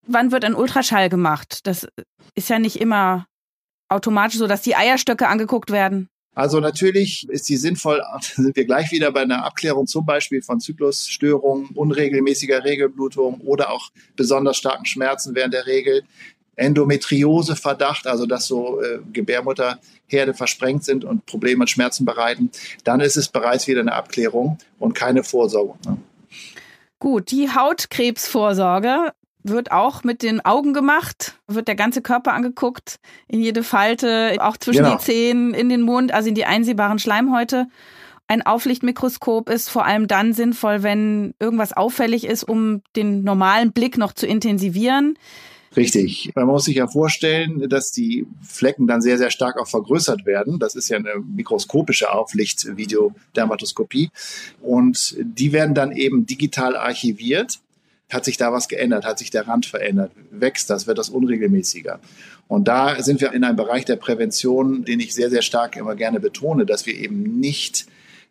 Wann 0.08 0.32
wird 0.32 0.46
ein 0.46 0.56
Ultraschall 0.56 1.10
gemacht? 1.10 1.60
Das 1.64 1.88
ist 2.36 2.50
ja 2.50 2.60
nicht 2.60 2.80
immer 2.80 3.26
automatisch 3.90 4.40
so, 4.40 4.48
dass 4.48 4.62
die 4.62 4.76
Eierstöcke 4.76 5.28
angeguckt 5.28 5.72
werden. 5.72 6.10
Also 6.36 6.60
natürlich 6.60 7.30
ist 7.30 7.46
sie 7.46 7.58
sinnvoll, 7.58 8.02
sind 8.22 8.56
wir 8.56 8.66
gleich 8.66 8.92
wieder 8.92 9.12
bei 9.12 9.22
einer 9.22 9.46
Abklärung 9.46 9.88
zum 9.88 10.06
Beispiel 10.06 10.42
von 10.42 10.60
Zyklusstörungen, 10.60 11.70
unregelmäßiger 11.76 12.64
Regelblutung 12.64 13.42
oder 13.42 13.72
auch 13.72 13.92
besonders 14.16 14.58
starken 14.58 14.86
Schmerzen 14.86 15.36
während 15.36 15.54
der 15.54 15.68
Regel. 15.68 16.04
Endometriose-Verdacht, 16.56 18.06
also 18.06 18.28
dass 18.28 18.46
so 18.46 18.80
äh, 18.80 19.00
Gebärmutterherde 19.12 20.36
versprengt 20.36 20.84
sind 20.84 21.04
und 21.04 21.26
Probleme 21.26 21.62
und 21.62 21.70
Schmerzen 21.70 22.06
bereiten, 22.06 22.52
dann 22.84 23.00
ist 23.00 23.18
es 23.18 23.28
bereits 23.28 23.68
wieder 23.68 23.82
eine 23.82 23.94
Abklärung 23.94 24.60
und 24.78 24.94
keine 24.94 25.24
Vorsorge. 25.24 25.74
Ne? 25.86 25.98
Gut, 27.00 27.32
die 27.32 27.50
Hautkrebsvorsorge 27.50 29.14
wird 29.44 29.72
auch 29.72 30.04
mit 30.04 30.24
den 30.24 30.44
Augen 30.44 30.74
gemacht, 30.74 31.38
wird 31.48 31.68
der 31.68 31.76
ganze 31.76 32.02
Körper 32.02 32.34
angeguckt, 32.34 33.00
in 33.28 33.42
jede 33.42 33.64
Falte, 33.64 34.38
auch 34.40 34.58
zwischen 34.58 34.84
genau. 34.84 34.98
die 34.98 35.04
Zähnen, 35.04 35.54
in 35.54 35.70
den 35.70 35.82
Mund, 35.82 36.14
also 36.14 36.30
in 36.30 36.36
die 36.36 36.46
einsehbaren 36.46 37.00
Schleimhäute. 37.00 37.68
Ein 38.28 38.42
Auflichtmikroskop 38.42 39.50
ist 39.50 39.70
vor 39.70 39.86
allem 39.86 40.08
dann 40.08 40.34
sinnvoll, 40.34 40.82
wenn 40.82 41.34
irgendwas 41.40 41.74
auffällig 41.74 42.26
ist, 42.26 42.44
um 42.44 42.82
den 42.96 43.24
normalen 43.24 43.74
Blick 43.74 43.98
noch 43.98 44.14
zu 44.14 44.26
intensivieren. 44.26 45.18
Richtig. 45.76 46.32
Man 46.36 46.48
muss 46.48 46.66
sich 46.66 46.76
ja 46.76 46.88
vorstellen, 46.88 47.68
dass 47.68 47.92
die 47.92 48.26
Flecken 48.42 48.88
dann 48.88 49.02
sehr, 49.02 49.18
sehr 49.18 49.32
stark 49.32 49.58
auch 49.60 49.68
vergrößert 49.68 50.26
werden. 50.26 50.60
Das 50.60 50.76
ist 50.76 50.90
ja 50.90 50.98
eine 50.98 51.16
mikroskopische 51.16 52.12
Auflicht-Videodermatoskopie. 52.12 54.10
Und 54.62 55.16
die 55.20 55.52
werden 55.52 55.74
dann 55.76 55.92
eben 55.92 56.26
digital 56.26 56.76
archiviert 56.76 57.60
hat 58.14 58.26
sich 58.26 58.38
da 58.38 58.52
was 58.52 58.68
geändert? 58.68 59.06
Hat 59.06 59.20
sich 59.20 59.30
der 59.30 59.48
Rand 59.48 59.66
verändert? 59.66 60.12
Wächst 60.32 60.70
das? 60.70 60.88
Wird 60.88 60.98
das 60.98 61.10
unregelmäßiger? 61.10 62.00
Und 62.48 62.68
da 62.68 63.02
sind 63.02 63.22
wir 63.22 63.34
in 63.34 63.44
einem 63.44 63.56
Bereich 63.56 63.86
der 63.86 63.96
Prävention, 63.96 64.86
den 64.86 65.00
ich 65.00 65.14
sehr, 65.14 65.30
sehr 65.30 65.42
stark 65.42 65.76
immer 65.76 65.96
gerne 65.96 66.20
betone, 66.20 66.66
dass 66.66 66.86
wir 66.86 66.96
eben 66.96 67.40
nicht 67.40 67.88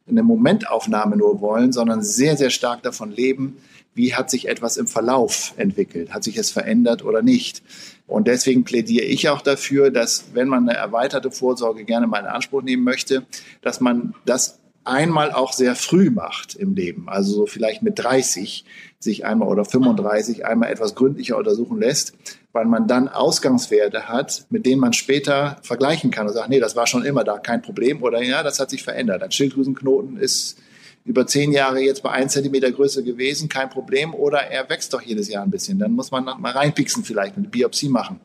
eine 0.08 0.22
Momentaufnahme 0.22 1.16
nur 1.16 1.40
wollen, 1.40 1.72
sondern 1.72 2.02
sehr, 2.02 2.36
sehr 2.36 2.50
stark 2.50 2.82
davon 2.82 3.12
leben, 3.12 3.56
wie 3.94 4.14
hat 4.14 4.30
sich 4.30 4.48
etwas 4.48 4.76
im 4.78 4.86
Verlauf 4.86 5.52
entwickelt? 5.56 6.14
Hat 6.14 6.24
sich 6.24 6.36
es 6.38 6.50
verändert 6.50 7.04
oder 7.04 7.22
nicht? 7.22 7.62
Und 8.06 8.26
deswegen 8.26 8.64
plädiere 8.64 9.04
ich 9.04 9.28
auch 9.28 9.42
dafür, 9.42 9.90
dass 9.90 10.26
wenn 10.32 10.48
man 10.48 10.68
eine 10.68 10.78
erweiterte 10.78 11.30
Vorsorge 11.30 11.84
gerne 11.84 12.06
mal 12.06 12.20
in 12.20 12.26
Anspruch 12.26 12.62
nehmen 12.62 12.84
möchte, 12.84 13.26
dass 13.60 13.80
man 13.80 14.14
das 14.24 14.58
einmal 14.84 15.32
auch 15.32 15.52
sehr 15.52 15.74
früh 15.74 16.10
macht 16.10 16.54
im 16.54 16.74
Leben, 16.74 17.08
also 17.08 17.32
so 17.34 17.46
vielleicht 17.46 17.82
mit 17.82 17.98
30 17.98 18.64
sich 18.98 19.24
einmal 19.24 19.48
oder 19.48 19.64
35 19.64 20.46
einmal 20.46 20.70
etwas 20.70 20.94
gründlicher 20.94 21.36
untersuchen 21.36 21.78
lässt, 21.78 22.14
weil 22.52 22.66
man 22.66 22.86
dann 22.86 23.08
Ausgangswerte 23.08 24.08
hat, 24.08 24.46
mit 24.50 24.66
denen 24.66 24.80
man 24.80 24.92
später 24.92 25.58
vergleichen 25.62 26.10
kann 26.10 26.26
und 26.26 26.34
sagt, 26.34 26.48
nee, 26.48 26.60
das 26.60 26.76
war 26.76 26.86
schon 26.86 27.04
immer 27.04 27.24
da, 27.24 27.38
kein 27.38 27.62
Problem 27.62 28.02
oder 28.02 28.22
ja, 28.22 28.42
das 28.42 28.60
hat 28.60 28.70
sich 28.70 28.82
verändert. 28.82 29.22
Ein 29.22 29.32
Schilddrüsenknoten 29.32 30.16
ist 30.16 30.58
über 31.04 31.26
zehn 31.26 31.52
Jahre 31.52 31.80
jetzt 31.80 32.02
bei 32.02 32.10
ein 32.10 32.28
Zentimeter 32.28 32.70
Größe 32.70 33.02
gewesen, 33.02 33.48
kein 33.48 33.70
Problem, 33.70 34.14
oder 34.14 34.38
er 34.38 34.68
wächst 34.68 34.94
doch 34.94 35.02
jedes 35.02 35.28
Jahr 35.28 35.42
ein 35.42 35.50
bisschen. 35.50 35.78
Dann 35.78 35.92
muss 35.92 36.10
man 36.10 36.24
mal 36.24 36.52
reinpixen 36.52 37.04
vielleicht, 37.04 37.36
eine 37.36 37.48
Biopsie 37.48 37.88
machen. 37.88 38.20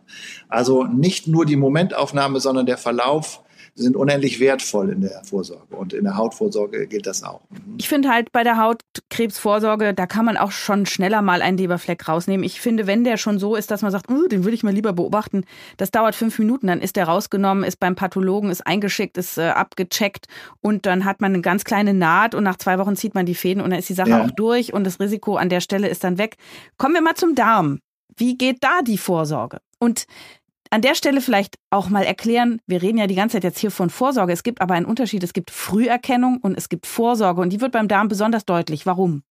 Also 0.47 0.83
nicht 0.83 1.27
nur 1.27 1.45
die 1.45 1.55
Momentaufnahme, 1.55 2.39
sondern 2.39 2.67
der 2.67 2.77
Verlauf 2.77 3.41
sind 3.77 3.95
unendlich 3.95 4.39
wertvoll 4.39 4.89
in 4.89 5.01
der 5.01 5.21
Vorsorge. 5.23 5.75
Und 5.75 5.93
in 5.93 6.03
der 6.03 6.17
Hautvorsorge 6.17 6.87
gilt 6.87 7.05
das 7.05 7.23
auch. 7.23 7.41
Mhm. 7.49 7.75
Ich 7.77 7.87
finde 7.87 8.09
halt 8.09 8.31
bei 8.31 8.43
der 8.43 8.57
Hautkrebsvorsorge, 8.57 9.93
da 9.93 10.07
kann 10.07 10.25
man 10.25 10.35
auch 10.35 10.51
schon 10.51 10.85
schneller 10.85 11.21
mal 11.21 11.41
einen 11.41 11.57
Leberfleck 11.57 12.07
rausnehmen. 12.07 12.43
Ich 12.43 12.59
finde, 12.59 12.87
wenn 12.87 13.03
der 13.03 13.17
schon 13.17 13.37
so 13.37 13.55
ist, 13.55 13.69
dass 13.69 13.83
man 13.83 13.91
sagt, 13.91 14.09
uh, 14.09 14.27
den 14.27 14.43
würde 14.43 14.55
ich 14.55 14.63
mal 14.63 14.73
lieber 14.73 14.93
beobachten, 14.93 15.45
das 15.77 15.91
dauert 15.91 16.15
fünf 16.15 16.39
Minuten, 16.39 16.67
dann 16.67 16.81
ist 16.81 16.95
der 16.95 17.05
rausgenommen, 17.05 17.63
ist 17.63 17.79
beim 17.79 17.95
Pathologen, 17.95 18.49
ist 18.49 18.65
eingeschickt, 18.65 19.17
ist 19.17 19.37
äh, 19.37 19.49
abgecheckt 19.49 20.25
und 20.61 20.85
dann 20.87 21.05
hat 21.05 21.21
man 21.21 21.33
eine 21.33 21.41
ganz 21.41 21.63
kleine 21.63 21.93
Naht 21.93 22.33
und 22.33 22.43
nach 22.43 22.57
zwei 22.57 22.79
Wochen 22.79 22.95
zieht 22.95 23.13
man 23.13 23.27
die 23.27 23.35
Fäden 23.35 23.61
und 23.61 23.69
dann 23.69 23.79
ist 23.79 23.89
die 23.89 23.93
Sache 23.93 24.09
ja. 24.09 24.23
auch 24.23 24.31
durch 24.31 24.73
und 24.73 24.85
das 24.85 24.99
Risiko 24.99 25.35
an 25.35 25.49
der 25.49 25.61
Stelle 25.61 25.87
ist 25.87 26.03
dann 26.03 26.17
weg. 26.17 26.37
Kommen 26.77 26.95
wir 26.95 27.01
mal 27.01 27.15
zum 27.15 27.35
Darm. 27.35 27.79
Wie 28.15 28.37
geht 28.37 28.63
da 28.63 28.81
die 28.81 28.97
Vorsorge? 28.97 29.59
Und 29.79 30.07
an 30.69 30.81
der 30.81 30.95
Stelle 30.95 31.21
vielleicht 31.21 31.55
auch 31.69 31.89
mal 31.89 32.03
erklären, 32.03 32.59
wir 32.67 32.81
reden 32.81 32.97
ja 32.97 33.07
die 33.07 33.15
ganze 33.15 33.37
Zeit 33.37 33.43
jetzt 33.43 33.59
hier 33.59 33.71
von 33.71 33.89
Vorsorge, 33.89 34.33
es 34.33 34.43
gibt 34.43 34.61
aber 34.61 34.73
einen 34.73 34.85
Unterschied, 34.85 35.23
es 35.23 35.33
gibt 35.33 35.51
Früherkennung 35.51 36.37
und 36.41 36.57
es 36.57 36.69
gibt 36.69 36.85
Vorsorge 36.85 37.41
und 37.41 37.51
die 37.51 37.61
wird 37.61 37.71
beim 37.71 37.87
Darm 37.87 38.07
besonders 38.07 38.45
deutlich. 38.45 38.85
Warum? 38.85 39.23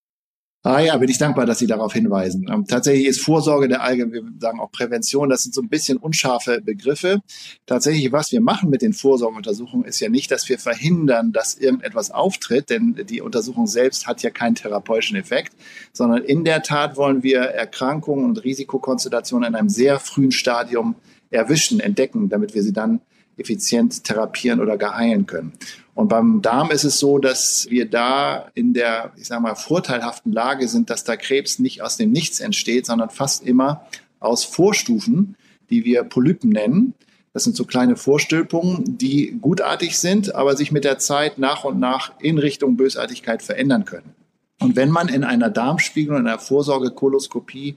Ah 0.66 0.80
ja, 0.80 0.96
bin 0.96 1.08
ich 1.08 1.18
dankbar, 1.18 1.46
dass 1.46 1.60
Sie 1.60 1.68
darauf 1.68 1.92
hinweisen. 1.92 2.50
Ähm, 2.52 2.64
tatsächlich 2.66 3.06
ist 3.06 3.20
Vorsorge 3.20 3.68
der 3.68 3.82
allgemeine, 3.82 4.24
wir 4.24 4.32
sagen 4.40 4.58
auch 4.58 4.72
Prävention, 4.72 5.28
das 5.28 5.44
sind 5.44 5.54
so 5.54 5.62
ein 5.62 5.68
bisschen 5.68 5.96
unscharfe 5.96 6.60
Begriffe. 6.60 7.20
Tatsächlich, 7.66 8.10
was 8.10 8.32
wir 8.32 8.40
machen 8.40 8.68
mit 8.68 8.82
den 8.82 8.92
Vorsorgeuntersuchungen, 8.92 9.86
ist 9.86 10.00
ja 10.00 10.08
nicht, 10.08 10.28
dass 10.32 10.48
wir 10.48 10.58
verhindern, 10.58 11.30
dass 11.30 11.54
irgendetwas 11.54 12.10
auftritt, 12.10 12.68
denn 12.70 12.96
die 13.08 13.20
Untersuchung 13.20 13.68
selbst 13.68 14.08
hat 14.08 14.24
ja 14.24 14.30
keinen 14.30 14.56
therapeutischen 14.56 15.16
Effekt, 15.16 15.52
sondern 15.92 16.24
in 16.24 16.42
der 16.42 16.64
Tat 16.64 16.96
wollen 16.96 17.22
wir 17.22 17.42
Erkrankungen 17.42 18.24
und 18.24 18.42
Risikokonstellationen 18.42 19.50
in 19.50 19.54
einem 19.54 19.68
sehr 19.68 20.00
frühen 20.00 20.32
Stadium 20.32 20.96
erwischen, 21.30 21.80
entdecken, 21.80 22.28
damit 22.28 22.54
wir 22.54 22.62
sie 22.62 22.72
dann 22.72 23.00
effizient 23.36 24.04
therapieren 24.04 24.60
oder 24.60 24.78
geheilen 24.78 25.26
können. 25.26 25.52
Und 25.94 26.08
beim 26.08 26.42
Darm 26.42 26.70
ist 26.70 26.84
es 26.84 26.98
so, 26.98 27.18
dass 27.18 27.66
wir 27.70 27.88
da 27.88 28.50
in 28.54 28.74
der, 28.74 29.12
ich 29.16 29.26
sage 29.26 29.42
mal, 29.42 29.54
vorteilhaften 29.54 30.32
Lage 30.32 30.68
sind, 30.68 30.90
dass 30.90 31.04
da 31.04 31.16
Krebs 31.16 31.58
nicht 31.58 31.82
aus 31.82 31.96
dem 31.96 32.12
Nichts 32.12 32.40
entsteht, 32.40 32.86
sondern 32.86 33.10
fast 33.10 33.46
immer 33.46 33.86
aus 34.20 34.44
Vorstufen, 34.44 35.36
die 35.70 35.84
wir 35.84 36.02
Polypen 36.04 36.50
nennen. 36.50 36.94
Das 37.32 37.44
sind 37.44 37.56
so 37.56 37.64
kleine 37.64 37.96
Vorstülpungen, 37.96 38.96
die 38.98 39.38
gutartig 39.40 39.98
sind, 39.98 40.34
aber 40.34 40.56
sich 40.56 40.72
mit 40.72 40.84
der 40.84 40.98
Zeit 40.98 41.38
nach 41.38 41.64
und 41.64 41.78
nach 41.78 42.12
in 42.20 42.38
Richtung 42.38 42.76
Bösartigkeit 42.76 43.42
verändern 43.42 43.84
können. 43.84 44.14
Und 44.60 44.76
wenn 44.76 44.90
man 44.90 45.08
in 45.08 45.24
einer 45.24 45.50
Darmspiegelung, 45.50 46.20
in 46.20 46.26
einer 46.26 46.38
Vorsorgekoloskopie 46.38 47.76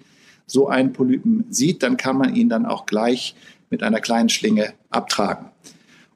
so 0.49 0.67
einen 0.67 0.93
Polypen 0.93 1.45
sieht, 1.49 1.83
dann 1.83 1.97
kann 1.97 2.17
man 2.17 2.35
ihn 2.35 2.49
dann 2.49 2.65
auch 2.65 2.85
gleich 2.85 3.35
mit 3.69 3.83
einer 3.83 3.99
kleinen 3.99 4.29
Schlinge 4.29 4.73
abtragen. 4.89 5.47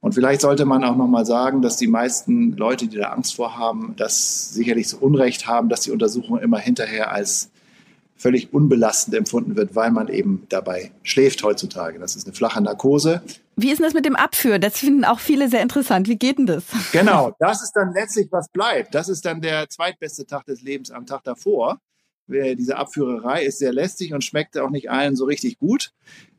Und 0.01 0.13
vielleicht 0.13 0.41
sollte 0.41 0.65
man 0.65 0.83
auch 0.83 0.97
nochmal 0.97 1.25
sagen, 1.25 1.61
dass 1.61 1.77
die 1.77 1.87
meisten 1.87 2.57
Leute, 2.57 2.87
die 2.87 2.97
da 2.97 3.11
Angst 3.11 3.35
vor 3.35 3.57
haben, 3.57 3.93
das 3.95 4.53
sicherlich 4.53 4.89
so 4.89 4.97
Unrecht 4.97 5.47
haben, 5.47 5.69
dass 5.69 5.81
die 5.81 5.91
Untersuchung 5.91 6.39
immer 6.39 6.59
hinterher 6.59 7.11
als 7.11 7.51
völlig 8.17 8.53
unbelastend 8.53 9.15
empfunden 9.15 9.55
wird, 9.55 9.75
weil 9.75 9.91
man 9.91 10.07
eben 10.07 10.45
dabei 10.49 10.91
schläft 11.03 11.43
heutzutage. 11.43 11.99
Das 11.99 12.15
ist 12.15 12.25
eine 12.25 12.35
flache 12.35 12.61
Narkose. 12.61 13.21
Wie 13.55 13.69
ist 13.69 13.77
denn 13.77 13.85
das 13.85 13.93
mit 13.93 14.05
dem 14.05 14.15
Abführen? 14.15 14.59
Das 14.59 14.77
finden 14.77 15.05
auch 15.05 15.19
viele 15.19 15.47
sehr 15.49 15.61
interessant. 15.61 16.07
Wie 16.07 16.17
geht 16.17 16.37
denn 16.37 16.47
das? 16.47 16.63
Genau, 16.91 17.35
das 17.39 17.63
ist 17.63 17.71
dann 17.73 17.93
letztlich, 17.93 18.27
was 18.31 18.49
bleibt. 18.49 18.95
Das 18.95 19.09
ist 19.09 19.25
dann 19.25 19.41
der 19.41 19.69
zweitbeste 19.69 20.25
Tag 20.25 20.45
des 20.45 20.61
Lebens 20.61 20.91
am 20.91 21.05
Tag 21.05 21.23
davor 21.23 21.79
diese 22.27 22.77
Abführerei 22.77 23.43
ist 23.43 23.59
sehr 23.59 23.73
lästig 23.73 24.13
und 24.13 24.23
schmeckt 24.23 24.57
auch 24.57 24.69
nicht 24.69 24.89
allen 24.89 25.15
so 25.15 25.25
richtig 25.25 25.59
gut. 25.59 25.91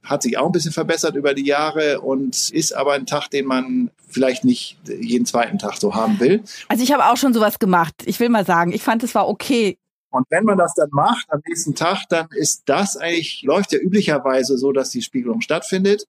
Hat 0.02 0.22
sich 0.22 0.38
auch 0.38 0.46
ein 0.46 0.52
bisschen 0.52 0.72
verbessert 0.72 1.14
über 1.14 1.34
die 1.34 1.46
Jahre 1.46 2.00
und 2.00 2.50
ist 2.50 2.72
aber 2.72 2.92
ein 2.94 3.06
Tag, 3.06 3.28
den 3.28 3.46
man 3.46 3.90
vielleicht 4.08 4.44
nicht 4.44 4.78
jeden 4.86 5.26
zweiten 5.26 5.58
Tag 5.58 5.76
so 5.76 5.94
haben 5.94 6.20
will. 6.20 6.42
Also 6.68 6.82
ich 6.82 6.92
habe 6.92 7.06
auch 7.06 7.16
schon 7.16 7.34
sowas 7.34 7.58
gemacht. 7.58 7.94
Ich 8.04 8.20
will 8.20 8.28
mal 8.28 8.44
sagen, 8.44 8.72
ich 8.72 8.82
fand 8.82 9.02
es 9.02 9.14
war 9.14 9.28
okay. 9.28 9.78
Und 10.10 10.26
wenn 10.30 10.44
man 10.44 10.56
das 10.56 10.74
dann 10.74 10.90
macht 10.92 11.26
am 11.28 11.40
nächsten 11.46 11.74
Tag, 11.74 12.04
dann 12.08 12.28
ist 12.30 12.62
das 12.66 12.96
eigentlich, 12.96 13.42
läuft 13.42 13.72
ja 13.72 13.78
üblicherweise 13.80 14.56
so, 14.58 14.70
dass 14.70 14.90
die 14.90 15.02
Spiegelung 15.02 15.40
stattfindet. 15.40 16.06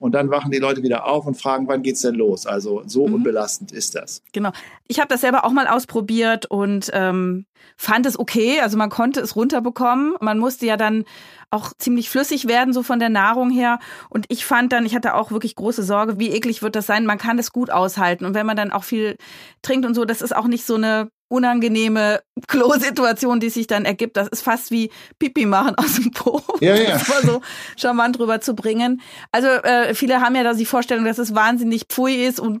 Und 0.00 0.12
dann 0.12 0.30
wachen 0.30 0.50
die 0.50 0.58
Leute 0.58 0.82
wieder 0.82 1.06
auf 1.06 1.26
und 1.26 1.34
fragen, 1.34 1.68
wann 1.68 1.82
geht's 1.82 2.00
denn 2.00 2.14
los? 2.14 2.46
Also 2.46 2.82
so 2.86 3.06
mhm. 3.06 3.16
unbelastend 3.16 3.70
ist 3.70 3.94
das. 3.94 4.22
Genau. 4.32 4.50
Ich 4.88 4.98
habe 4.98 5.08
das 5.08 5.20
selber 5.20 5.44
auch 5.44 5.52
mal 5.52 5.68
ausprobiert 5.68 6.46
und 6.46 6.90
ähm, 6.94 7.44
fand 7.76 8.06
es 8.06 8.18
okay. 8.18 8.60
Also 8.60 8.78
man 8.78 8.88
konnte 8.88 9.20
es 9.20 9.36
runterbekommen. 9.36 10.14
Man 10.20 10.38
musste 10.38 10.64
ja 10.64 10.78
dann 10.78 11.04
auch 11.50 11.74
ziemlich 11.76 12.08
flüssig 12.08 12.48
werden, 12.48 12.72
so 12.72 12.82
von 12.82 12.98
der 12.98 13.10
Nahrung 13.10 13.50
her. 13.50 13.78
Und 14.08 14.24
ich 14.30 14.46
fand 14.46 14.72
dann, 14.72 14.86
ich 14.86 14.94
hatte 14.94 15.14
auch 15.14 15.32
wirklich 15.32 15.54
große 15.54 15.82
Sorge, 15.82 16.18
wie 16.18 16.30
eklig 16.30 16.62
wird 16.62 16.76
das 16.76 16.86
sein. 16.86 17.04
Man 17.04 17.18
kann 17.18 17.38
es 17.38 17.52
gut 17.52 17.70
aushalten. 17.70 18.24
Und 18.24 18.32
wenn 18.32 18.46
man 18.46 18.56
dann 18.56 18.72
auch 18.72 18.84
viel 18.84 19.16
trinkt 19.60 19.84
und 19.84 19.94
so, 19.94 20.06
das 20.06 20.22
ist 20.22 20.34
auch 20.34 20.46
nicht 20.46 20.64
so 20.64 20.76
eine 20.76 21.10
unangenehme 21.30 22.20
Klosituation, 22.48 23.40
die 23.40 23.50
sich 23.50 23.66
dann 23.66 23.84
ergibt. 23.84 24.16
Das 24.16 24.28
ist 24.28 24.42
fast 24.42 24.70
wie 24.70 24.90
Pipi 25.18 25.46
machen 25.46 25.74
aus 25.76 25.94
dem 25.94 26.10
Po. 26.10 26.42
Ja, 26.60 26.74
ja. 26.74 26.90
Das 26.90 27.08
mal 27.08 27.22
so 27.22 27.40
charmant 27.76 28.18
rüber 28.18 28.40
zu 28.40 28.54
bringen. 28.54 29.00
Also 29.30 29.48
äh, 29.48 29.94
viele 29.94 30.20
haben 30.20 30.34
ja 30.34 30.42
da 30.42 30.54
die 30.54 30.66
Vorstellung, 30.66 31.04
dass 31.04 31.18
es 31.18 31.34
wahnsinnig 31.34 31.84
pfui 31.88 32.26
ist 32.26 32.40
und 32.40 32.60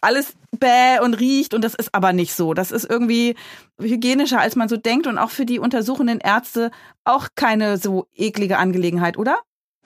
alles 0.00 0.32
bäh 0.58 1.00
und 1.02 1.14
riecht 1.14 1.52
und 1.52 1.62
das 1.62 1.74
ist 1.74 1.94
aber 1.94 2.12
nicht 2.12 2.34
so. 2.34 2.54
Das 2.54 2.70
ist 2.70 2.88
irgendwie 2.88 3.36
hygienischer, 3.78 4.40
als 4.40 4.56
man 4.56 4.68
so 4.68 4.76
denkt 4.76 5.06
und 5.06 5.18
auch 5.18 5.30
für 5.30 5.44
die 5.44 5.58
untersuchenden 5.58 6.20
Ärzte 6.20 6.70
auch 7.04 7.28
keine 7.34 7.76
so 7.76 8.06
eklige 8.14 8.58
Angelegenheit, 8.58 9.18
oder? 9.18 9.38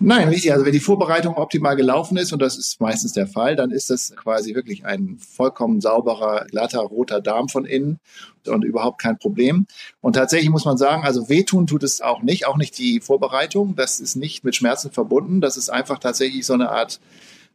Nein, 0.02 0.28
richtig. 0.28 0.52
Also 0.52 0.64
wenn 0.64 0.72
die 0.72 0.80
Vorbereitung 0.80 1.34
optimal 1.34 1.76
gelaufen 1.76 2.16
ist, 2.16 2.32
und 2.32 2.40
das 2.40 2.56
ist 2.56 2.80
meistens 2.80 3.12
der 3.12 3.26
Fall, 3.26 3.54
dann 3.54 3.70
ist 3.70 3.90
das 3.90 4.14
quasi 4.16 4.54
wirklich 4.54 4.86
ein 4.86 5.18
vollkommen 5.18 5.82
sauberer, 5.82 6.46
glatter, 6.50 6.80
roter 6.80 7.20
Darm 7.20 7.50
von 7.50 7.66
innen 7.66 8.00
und 8.46 8.64
überhaupt 8.64 9.00
kein 9.00 9.18
Problem. 9.18 9.66
Und 10.00 10.14
tatsächlich 10.14 10.48
muss 10.48 10.64
man 10.64 10.78
sagen, 10.78 11.04
also 11.04 11.28
wehtun 11.28 11.66
tut 11.66 11.82
es 11.82 12.00
auch 12.00 12.22
nicht, 12.22 12.46
auch 12.46 12.56
nicht 12.56 12.78
die 12.78 13.00
Vorbereitung. 13.00 13.76
Das 13.76 14.00
ist 14.00 14.16
nicht 14.16 14.42
mit 14.42 14.56
Schmerzen 14.56 14.90
verbunden. 14.90 15.42
Das 15.42 15.58
ist 15.58 15.68
einfach 15.68 15.98
tatsächlich 15.98 16.46
so 16.46 16.54
eine 16.54 16.70
Art 16.70 16.98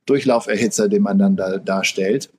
Durchlauferhitzer, 0.05 0.87
den 0.87 1.01
man 1.01 1.17
dann 1.17 1.35
da 1.35 1.57
darstellt. 1.57 2.29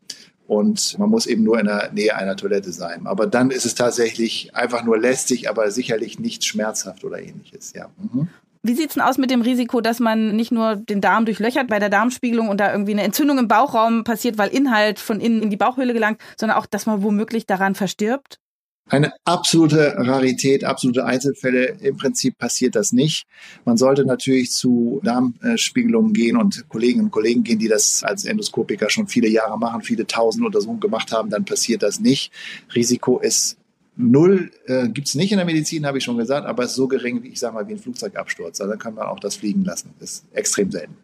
Und 0.46 0.96
man 1.00 1.10
muss 1.10 1.26
eben 1.26 1.42
nur 1.42 1.58
in 1.58 1.66
der 1.66 1.90
Nähe 1.92 2.14
einer 2.14 2.36
Toilette 2.36 2.70
sein. 2.70 3.08
Aber 3.08 3.26
dann 3.26 3.50
ist 3.50 3.66
es 3.66 3.74
tatsächlich 3.74 4.54
einfach 4.54 4.84
nur 4.84 4.96
lästig, 4.96 5.50
aber 5.50 5.72
sicherlich 5.72 6.20
nicht 6.20 6.44
schmerzhaft 6.44 7.02
oder 7.02 7.20
ähnliches. 7.20 7.72
Ja. 7.72 7.88
Mhm. 7.98 8.28
Wie 8.66 8.74
sieht's 8.74 8.94
denn 8.94 9.02
aus 9.02 9.16
mit 9.16 9.30
dem 9.30 9.42
Risiko, 9.42 9.80
dass 9.80 10.00
man 10.00 10.34
nicht 10.34 10.50
nur 10.50 10.74
den 10.74 11.00
Darm 11.00 11.24
durchlöchert 11.24 11.68
bei 11.68 11.78
der 11.78 11.88
Darmspiegelung 11.88 12.48
und 12.48 12.58
da 12.58 12.72
irgendwie 12.72 12.92
eine 12.92 13.04
Entzündung 13.04 13.38
im 13.38 13.46
Bauchraum 13.46 14.02
passiert, 14.02 14.38
weil 14.38 14.48
Inhalt 14.48 14.98
von 14.98 15.20
innen 15.20 15.40
in 15.40 15.50
die 15.50 15.56
Bauchhöhle 15.56 15.92
gelangt, 15.92 16.20
sondern 16.36 16.58
auch, 16.58 16.66
dass 16.66 16.84
man 16.84 17.04
womöglich 17.04 17.46
daran 17.46 17.76
verstirbt? 17.76 18.40
Eine 18.88 19.12
absolute 19.24 19.94
Rarität, 19.96 20.64
absolute 20.64 21.04
Einzelfälle. 21.04 21.76
Im 21.80 21.96
Prinzip 21.96 22.38
passiert 22.38 22.74
das 22.74 22.92
nicht. 22.92 23.26
Man 23.64 23.76
sollte 23.76 24.04
natürlich 24.04 24.50
zu 24.50 25.00
Darmspiegelungen 25.04 26.12
gehen 26.12 26.36
und 26.36 26.68
Kolleginnen 26.68 27.06
und 27.06 27.10
Kollegen 27.12 27.44
gehen, 27.44 27.58
die 27.58 27.68
das 27.68 28.02
als 28.02 28.24
Endoskopiker 28.24 28.90
schon 28.90 29.06
viele 29.06 29.28
Jahre 29.28 29.58
machen, 29.58 29.82
viele 29.82 30.06
tausend 30.06 30.44
Untersuchungen 30.44 30.80
gemacht 30.80 31.12
haben, 31.12 31.30
dann 31.30 31.44
passiert 31.44 31.82
das 31.82 32.00
nicht. 32.00 32.32
Risiko 32.74 33.18
ist 33.18 33.58
Null 33.96 34.50
äh, 34.66 34.88
gibt 34.88 35.08
es 35.08 35.14
nicht 35.14 35.32
in 35.32 35.38
der 35.38 35.46
Medizin, 35.46 35.86
habe 35.86 35.98
ich 35.98 36.04
schon 36.04 36.18
gesagt, 36.18 36.46
aber 36.46 36.64
es 36.64 36.70
ist 36.70 36.76
so 36.76 36.86
gering, 36.86 37.22
wie 37.22 37.28
ich 37.28 37.40
sage 37.40 37.54
mal, 37.54 37.66
wie 37.66 37.72
ein 37.72 37.78
Flugzeugabsturz. 37.78 38.60
Also 38.60 38.70
dann 38.70 38.78
kann 38.78 38.94
man 38.94 39.06
auch 39.06 39.20
das 39.20 39.36
fliegen 39.36 39.64
lassen. 39.64 39.94
Das 39.98 40.10
ist 40.10 40.24
extrem 40.32 40.70
selten. 40.70 40.96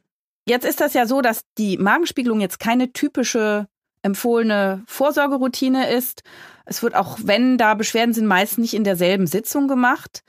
Jetzt 0.46 0.66
ist 0.66 0.80
das 0.80 0.92
ja 0.92 1.06
so, 1.06 1.22
dass 1.22 1.44
die 1.56 1.78
Magenspiegelung 1.78 2.40
jetzt 2.40 2.58
keine 2.58 2.92
typische 2.92 3.66
empfohlene 4.02 4.82
Vorsorgeroutine 4.86 5.90
ist. 5.90 6.22
Es 6.66 6.82
wird 6.82 6.94
auch, 6.94 7.18
wenn 7.22 7.56
da 7.56 7.74
Beschwerden 7.74 8.12
sind, 8.12 8.26
meist 8.26 8.58
nicht 8.58 8.74
in 8.74 8.84
derselben 8.84 9.26
Sitzung 9.26 9.68
gemacht. 9.68 10.22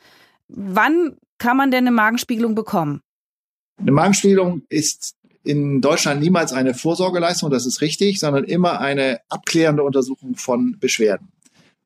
Wann 0.47 1.17
kann 1.39 1.57
man 1.57 1.71
denn 1.71 1.87
eine 1.87 1.91
Magenspiegelung 1.91 2.55
bekommen? 2.55 3.01
Eine 3.77 3.91
Magenspiegelung 3.91 4.61
ist 4.69 5.15
in 5.43 5.81
Deutschland 5.81 6.21
niemals 6.21 6.53
eine 6.53 6.73
Vorsorgeleistung, 6.73 7.49
das 7.49 7.65
ist 7.65 7.81
richtig, 7.81 8.19
sondern 8.19 8.45
immer 8.45 8.79
eine 8.79 9.19
abklärende 9.27 9.83
Untersuchung 9.83 10.35
von 10.35 10.77
Beschwerden. 10.79 11.33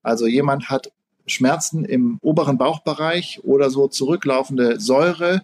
Also 0.08 0.26
jemand 0.26 0.70
hat 0.70 0.92
Schmerzen 1.26 1.84
im 1.84 2.18
oberen 2.22 2.58
Bauchbereich 2.58 3.42
oder 3.44 3.70
so 3.70 3.88
zurücklaufende 3.88 4.80
Säure, 4.80 5.42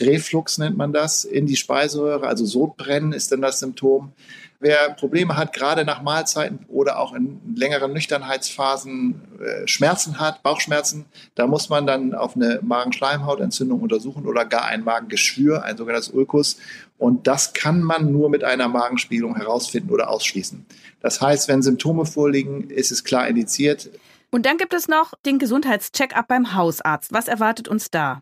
Reflux 0.00 0.58
nennt 0.58 0.76
man 0.76 0.92
das, 0.92 1.24
in 1.24 1.46
die 1.46 1.56
Speiseröhre, 1.56 2.26
also 2.26 2.44
Sodbrennen 2.44 3.12
ist 3.12 3.32
dann 3.32 3.40
das 3.40 3.60
Symptom. 3.60 4.12
Wer 4.58 4.90
Probleme 4.90 5.36
hat, 5.36 5.52
gerade 5.52 5.84
nach 5.84 6.00
Mahlzeiten 6.00 6.60
oder 6.68 6.98
auch 6.98 7.12
in 7.14 7.40
längeren 7.54 7.92
Nüchternheitsphasen 7.92 9.20
äh, 9.38 9.68
Schmerzen 9.68 10.18
hat, 10.18 10.42
Bauchschmerzen, 10.42 11.04
da 11.34 11.46
muss 11.46 11.68
man 11.68 11.86
dann 11.86 12.14
auf 12.14 12.36
eine 12.36 12.60
Magenschleimhautentzündung 12.62 13.82
untersuchen 13.82 14.26
oder 14.26 14.46
gar 14.46 14.64
ein 14.64 14.82
Magengeschwür, 14.82 15.62
ein 15.62 15.76
sogenanntes 15.76 16.08
Ulkus. 16.08 16.56
Und 16.96 17.26
das 17.26 17.52
kann 17.52 17.82
man 17.82 18.10
nur 18.10 18.30
mit 18.30 18.44
einer 18.44 18.68
Magenspiegelung 18.68 19.36
herausfinden 19.36 19.90
oder 19.90 20.08
ausschließen. 20.08 20.64
Das 21.02 21.20
heißt, 21.20 21.48
wenn 21.48 21.62
Symptome 21.62 22.06
vorliegen, 22.06 22.70
ist 22.70 22.90
es 22.90 23.04
klar 23.04 23.28
indiziert. 23.28 23.90
Und 24.30 24.46
dann 24.46 24.58
gibt 24.58 24.74
es 24.74 24.88
noch 24.88 25.14
den 25.24 25.38
Gesundheitscheck-up 25.38 26.28
beim 26.28 26.54
Hausarzt. 26.54 27.12
Was 27.12 27.28
erwartet 27.28 27.68
uns 27.68 27.90
da? 27.90 28.20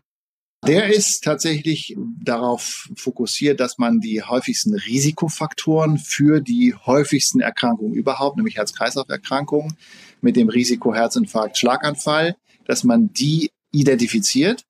Der 0.65 0.87
ist 0.87 1.23
tatsächlich 1.23 1.95
darauf 2.23 2.89
fokussiert, 2.95 3.59
dass 3.59 3.77
man 3.77 3.99
die 3.99 4.23
häufigsten 4.23 4.73
Risikofaktoren 4.73 5.99
für 5.99 6.41
die 6.41 6.73
häufigsten 6.73 7.39
Erkrankungen 7.39 7.93
überhaupt, 7.93 8.37
nämlich 8.37 8.57
Herz-Kreislauf-Erkrankungen 8.57 9.77
mit 10.21 10.35
dem 10.35 10.49
Risiko 10.49 10.95
Herzinfarkt, 10.95 11.57
Schlaganfall, 11.57 12.35
dass 12.65 12.83
man 12.83 13.13
die 13.13 13.51
identifiziert. 13.71 14.65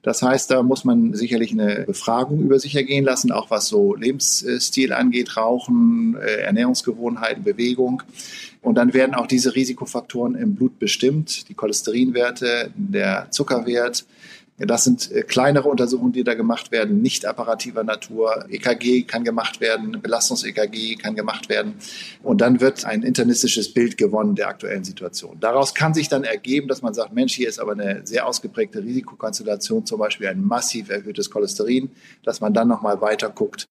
Das 0.00 0.22
heißt, 0.22 0.50
da 0.50 0.62
muss 0.62 0.84
man 0.84 1.14
sicherlich 1.14 1.52
eine 1.52 1.84
Befragung 1.86 2.40
über 2.40 2.58
sich 2.58 2.76
ergehen 2.76 3.04
lassen, 3.04 3.32
auch 3.32 3.50
was 3.50 3.68
so 3.68 3.94
Lebensstil 3.94 4.92
angeht, 4.92 5.36
Rauchen, 5.36 6.16
äh, 6.16 6.42
Ernährungsgewohnheiten, 6.42 7.42
Bewegung. 7.42 8.02
Und 8.64 8.74
dann 8.76 8.94
werden 8.94 9.14
auch 9.14 9.26
diese 9.26 9.54
Risikofaktoren 9.54 10.34
im 10.34 10.54
Blut 10.54 10.78
bestimmt, 10.78 11.48
die 11.48 11.54
Cholesterinwerte, 11.54 12.72
der 12.74 13.30
Zuckerwert, 13.30 14.06
das 14.56 14.84
sind 14.84 15.10
äh, 15.10 15.22
kleinere 15.22 15.68
Untersuchungen, 15.68 16.12
die 16.12 16.22
da 16.22 16.34
gemacht 16.34 16.70
werden, 16.70 17.02
nicht 17.02 17.26
apparativer 17.26 17.82
Natur. 17.82 18.46
EKG 18.48 19.02
kann 19.02 19.24
gemacht 19.24 19.60
werden, 19.60 20.00
Belastungs-EKG 20.00 20.96
kann 20.96 21.16
gemacht 21.16 21.48
werden. 21.48 21.74
Und 22.22 22.40
dann 22.40 22.60
wird 22.60 22.84
ein 22.84 23.02
internistisches 23.02 23.74
Bild 23.74 23.98
gewonnen 23.98 24.36
der 24.36 24.48
aktuellen 24.48 24.84
Situation. 24.84 25.38
Daraus 25.40 25.74
kann 25.74 25.92
sich 25.92 26.08
dann 26.08 26.22
ergeben, 26.22 26.68
dass 26.68 26.82
man 26.82 26.94
sagt, 26.94 27.12
Mensch, 27.12 27.34
hier 27.34 27.48
ist 27.48 27.58
aber 27.58 27.72
eine 27.72 28.06
sehr 28.06 28.26
ausgeprägte 28.26 28.82
Risikokonstellation, 28.82 29.86
zum 29.86 29.98
Beispiel 29.98 30.28
ein 30.28 30.42
massiv 30.42 30.88
erhöhtes 30.88 31.30
Cholesterin, 31.30 31.90
dass 32.22 32.40
man 32.40 32.54
dann 32.54 32.68
nochmal 32.68 33.00
weiter 33.00 33.30
guckt. 33.30 33.66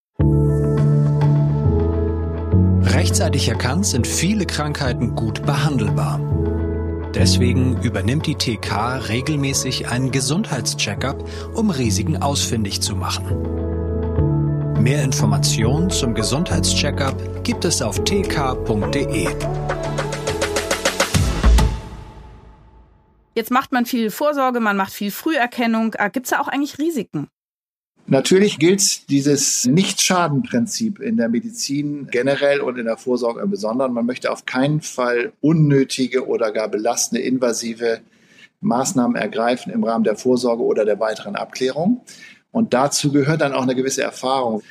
Rechtzeitig 2.93 3.49
erkannt 3.49 3.87
sind 3.87 4.05
viele 4.05 4.45
Krankheiten 4.45 5.15
gut 5.15 5.43
behandelbar. 5.47 6.19
Deswegen 7.15 7.81
übernimmt 7.81 8.27
die 8.27 8.35
TK 8.35 8.97
regelmäßig 9.09 9.87
einen 9.87 10.11
Gesundheitscheckup, 10.11 11.27
um 11.55 11.71
Risiken 11.71 12.21
ausfindig 12.21 12.81
zu 12.81 12.95
machen. 12.95 13.25
Mehr 14.79 15.03
Informationen 15.03 15.89
zum 15.89 16.13
Gesundheitscheckup 16.13 17.43
gibt 17.43 17.65
es 17.65 17.81
auf 17.81 18.03
tk.de. 18.03 19.27
Jetzt 23.35 23.49
macht 23.49 23.71
man 23.71 23.87
viel 23.87 24.11
Vorsorge, 24.11 24.59
man 24.59 24.77
macht 24.77 24.93
viel 24.93 25.09
Früherkennung. 25.09 25.95
Äh, 25.95 26.11
Gibt 26.11 26.27
es 26.27 26.29
da 26.29 26.41
auch 26.41 26.47
eigentlich 26.47 26.77
Risiken? 26.77 27.27
Natürlich 28.05 28.59
gilt 28.59 29.09
dieses 29.09 29.65
Nicht-Schaden-Prinzip 29.65 30.99
in 30.99 31.15
der 31.15 31.29
Medizin 31.29 32.07
generell 32.11 32.59
und 32.59 32.77
in 32.77 32.85
der 32.85 32.97
Vorsorge 32.97 33.41
im 33.41 33.49
Besonderen. 33.49 33.93
Man 33.93 34.05
möchte 34.05 34.31
auf 34.31 34.45
keinen 34.45 34.81
Fall 34.81 35.31
unnötige 35.39 36.27
oder 36.27 36.51
gar 36.51 36.67
belastende, 36.67 37.23
invasive 37.23 38.01
Maßnahmen 38.59 39.15
ergreifen 39.15 39.71
im 39.71 39.83
Rahmen 39.83 40.03
der 40.03 40.17
Vorsorge 40.17 40.63
oder 40.63 40.83
der 40.83 40.99
weiteren 40.99 41.35
Abklärung. 41.35 42.01
Und 42.51 42.73
dazu 42.73 43.11
gehört 43.11 43.41
dann 43.41 43.53
auch 43.53 43.63
eine 43.63 43.75
gewisse 43.75 44.03
Erfahrung. 44.03 44.61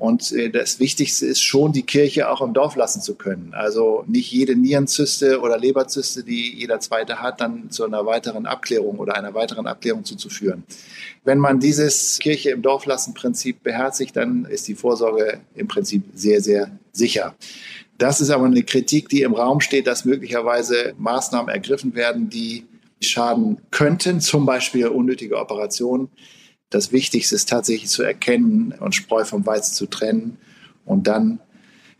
Und 0.00 0.32
äh, 0.32 0.48
das 0.48 0.80
Wichtigste 0.80 1.26
ist 1.26 1.42
schon, 1.42 1.72
die 1.72 1.82
Kirche 1.82 2.30
auch 2.30 2.40
im 2.40 2.54
Dorf 2.54 2.74
lassen 2.74 3.02
zu 3.02 3.16
können. 3.16 3.52
Also 3.52 4.02
nicht 4.06 4.32
jede 4.32 4.56
Nierenzyste 4.56 5.40
oder 5.40 5.58
Leberzyste, 5.58 6.24
die 6.24 6.56
jeder 6.56 6.80
zweite 6.80 7.20
hat, 7.20 7.42
dann 7.42 7.70
zu 7.70 7.84
einer 7.84 8.06
weiteren 8.06 8.46
Abklärung 8.46 8.98
oder 8.98 9.14
einer 9.14 9.34
weiteren 9.34 9.66
Abklärung 9.66 10.06
zuzuführen. 10.06 10.64
Wenn 11.24 11.36
man 11.36 11.60
dieses 11.60 12.18
Kirche 12.18 12.48
im 12.48 12.62
Dorf 12.62 12.86
lassen 12.86 13.12
Prinzip 13.12 13.62
beherzigt, 13.62 14.16
dann 14.16 14.46
ist 14.46 14.66
die 14.68 14.74
Vorsorge 14.74 15.40
im 15.54 15.68
Prinzip 15.68 16.02
sehr, 16.14 16.40
sehr 16.40 16.70
sicher. 16.92 17.34
Das 17.98 18.22
ist 18.22 18.30
aber 18.30 18.46
eine 18.46 18.62
Kritik, 18.62 19.10
die 19.10 19.20
im 19.20 19.34
Raum 19.34 19.60
steht, 19.60 19.86
dass 19.86 20.06
möglicherweise 20.06 20.94
Maßnahmen 20.96 21.50
ergriffen 21.50 21.94
werden, 21.94 22.30
die 22.30 22.64
schaden 23.02 23.58
könnten, 23.70 24.22
zum 24.22 24.46
Beispiel 24.46 24.86
unnötige 24.88 25.36
Operationen. 25.36 26.08
Das 26.70 26.92
Wichtigste 26.92 27.34
ist 27.34 27.48
tatsächlich 27.48 27.90
zu 27.90 28.02
erkennen 28.02 28.74
und 28.78 28.94
Spreu 28.94 29.24
vom 29.24 29.44
Weizen 29.44 29.74
zu 29.74 29.86
trennen 29.86 30.38
und 30.84 31.06
dann 31.06 31.40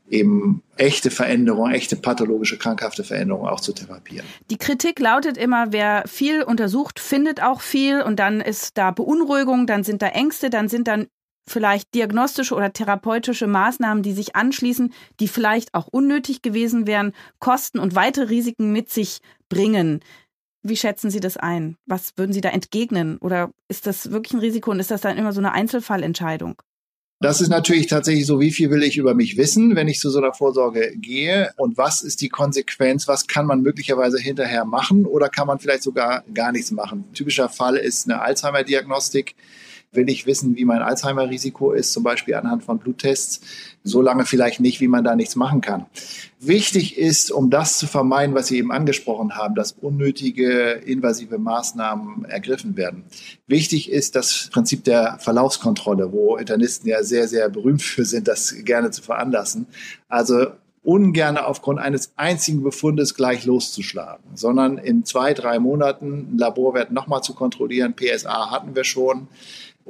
eben 0.09 0.63
echte 0.77 1.11
Veränderungen, 1.11 1.73
echte 1.73 1.97
pathologische, 1.97 2.59
krankhafte 2.59 3.05
Veränderungen 3.05 3.49
auch 3.49 3.61
zu 3.61 3.73
therapieren. 3.73 4.27
Die 4.51 4.59
Kritik 4.59 4.99
lautet 4.99 5.37
immer, 5.37 5.73
wer 5.73 6.05
viel 6.07 6.43
untersucht, 6.43 6.99
findet 6.99 7.43
auch 7.43 7.61
viel 7.61 8.03
und 8.03 8.19
dann 8.19 8.41
ist 8.41 8.77
da 8.77 8.91
Beunruhigung, 8.91 9.67
dann 9.67 9.85
sind 9.85 10.03
da 10.03 10.09
Ängste, 10.09 10.51
dann 10.51 10.69
sind 10.69 10.89
dann 10.89 11.07
vielleicht 11.49 11.95
diagnostische 11.95 12.55
oder 12.55 12.73
therapeutische 12.73 13.47
Maßnahmen, 13.47 14.03
die 14.03 14.13
sich 14.13 14.37
anschließen, 14.37 14.93
die 15.19 15.29
vielleicht 15.29 15.75
auch 15.75 15.89
unnötig 15.89 16.43
gewesen 16.43 16.87
wären, 16.87 17.13
Kosten 17.39 17.79
und 17.79 17.95
weitere 17.95 18.29
Risiken 18.29 18.73
mit 18.73 18.91
sich 18.91 19.19
bringen. 19.49 20.01
Wie 20.63 20.77
schätzen 20.77 21.11
Sie 21.11 21.21
das 21.21 21.37
ein? 21.37 21.77
Was 21.87 22.13
würden 22.17 22.33
Sie 22.33 22.41
da 22.41 22.51
entgegnen? 22.51 23.19
Oder 23.19 23.51
ist 23.69 23.87
das 23.87 24.11
wirklich 24.11 24.35
ein 24.35 24.41
Risiko 24.41 24.71
und 24.71 24.81
ist 24.81 24.91
das 24.91 25.01
dann 25.01 25.17
immer 25.17 25.33
so 25.33 25.41
eine 25.41 25.53
Einzelfallentscheidung? 25.53 26.61
Das 27.23 27.43
ist 27.43 27.51
natürlich 27.51 27.87
tatsächlich 27.87 28.25
so, 28.25 28.41
wie 28.41 28.51
viel 28.51 28.71
will 28.71 28.83
ich 28.83 28.97
über 28.97 29.15
mich 29.15 29.37
wissen, 29.37 29.77
wenn 29.77 29.89
ich 29.89 30.01
zu 30.01 30.09
so 30.09 30.19
einer 30.19 30.33
Vorsorge 30.33 30.93
gehe 30.97 31.53
und 31.59 31.77
was 31.77 32.01
ist 32.01 32.23
die 32.23 32.31
Konsequenz, 32.31 33.09
was 33.09 33.27
kann 33.27 33.45
man 33.45 33.61
möglicherweise 33.61 34.19
hinterher 34.19 34.65
machen 34.65 35.05
oder 35.05 35.29
kann 35.29 35.47
man 35.47 35.59
vielleicht 35.59 35.83
sogar 35.83 36.25
gar 36.33 36.51
nichts 36.51 36.71
machen. 36.71 37.05
typischer 37.13 37.51
Fall 37.51 37.77
ist 37.77 38.09
eine 38.09 38.23
Alzheimer-Diagnostik. 38.23 39.35
Will 39.93 40.09
ich 40.09 40.25
wissen, 40.25 40.55
wie 40.55 40.65
mein 40.65 40.83
Alzheimer-Risiko 40.83 41.73
ist, 41.73 41.93
zum 41.93 42.05
Beispiel 42.05 42.37
anhand 42.37 42.63
von 42.63 42.79
Bluttests, 42.79 43.41
so 43.83 44.01
lange 44.01 44.25
vielleicht 44.25 44.61
nicht, 44.61 44.81
wie 44.81 44.87
man 44.87 45.03
da 45.03 45.17
nichts 45.17 45.35
machen 45.35 45.63
kann. 45.63 45.87
Wichtig 46.39 46.97
ist, 46.97 47.33
um 47.33 47.51
das 47.51 47.77
zu 47.77 47.89
vermeiden, 47.89 48.37
was 48.37 48.47
Sie 48.47 48.59
eben 48.59 48.71
angesprochen 48.71 49.37
haben, 49.37 49.57
dass 49.57 49.73
unnötige 49.73 50.71
invasive 50.85 51.39
Maßnahmen 51.39 52.25
ergriffen 52.27 52.77
werden. 52.77 53.03
Wichtig 53.49 53.91
ist 53.91 54.15
das 54.15 54.49
Prinzip 54.53 54.85
der 54.85 55.19
Verlaufskontrolle, 55.19 56.13
wo 56.13 56.37
Internisten 56.37 56.89
ja 56.89 57.03
sehr, 57.03 57.27
sehr 57.27 57.49
berühmt 57.49 57.83
für 57.83 58.05
sind, 58.05 58.29
das 58.29 58.55
gerne 58.65 58.93
zu 58.93 59.03
veranlassen. 59.03 59.67
Also 60.09 60.53
ungern 60.83 61.37
aufgrund 61.37 61.79
eines 61.79 62.13
einzigen 62.17 62.63
Befundes 62.63 63.15
gleich 63.15 63.45
loszuschlagen, 63.45 64.25
sondern 64.35 64.79
in 64.79 65.05
zwei, 65.05 65.35
drei 65.35 65.59
Monaten 65.59 66.29
einen 66.29 66.39
Laborwert 66.39 66.91
nochmal 66.91 67.23
zu 67.23 67.35
kontrollieren. 67.35 67.95
PSA 67.95 68.51
hatten 68.51 68.75
wir 68.75 68.85
schon 68.85 69.29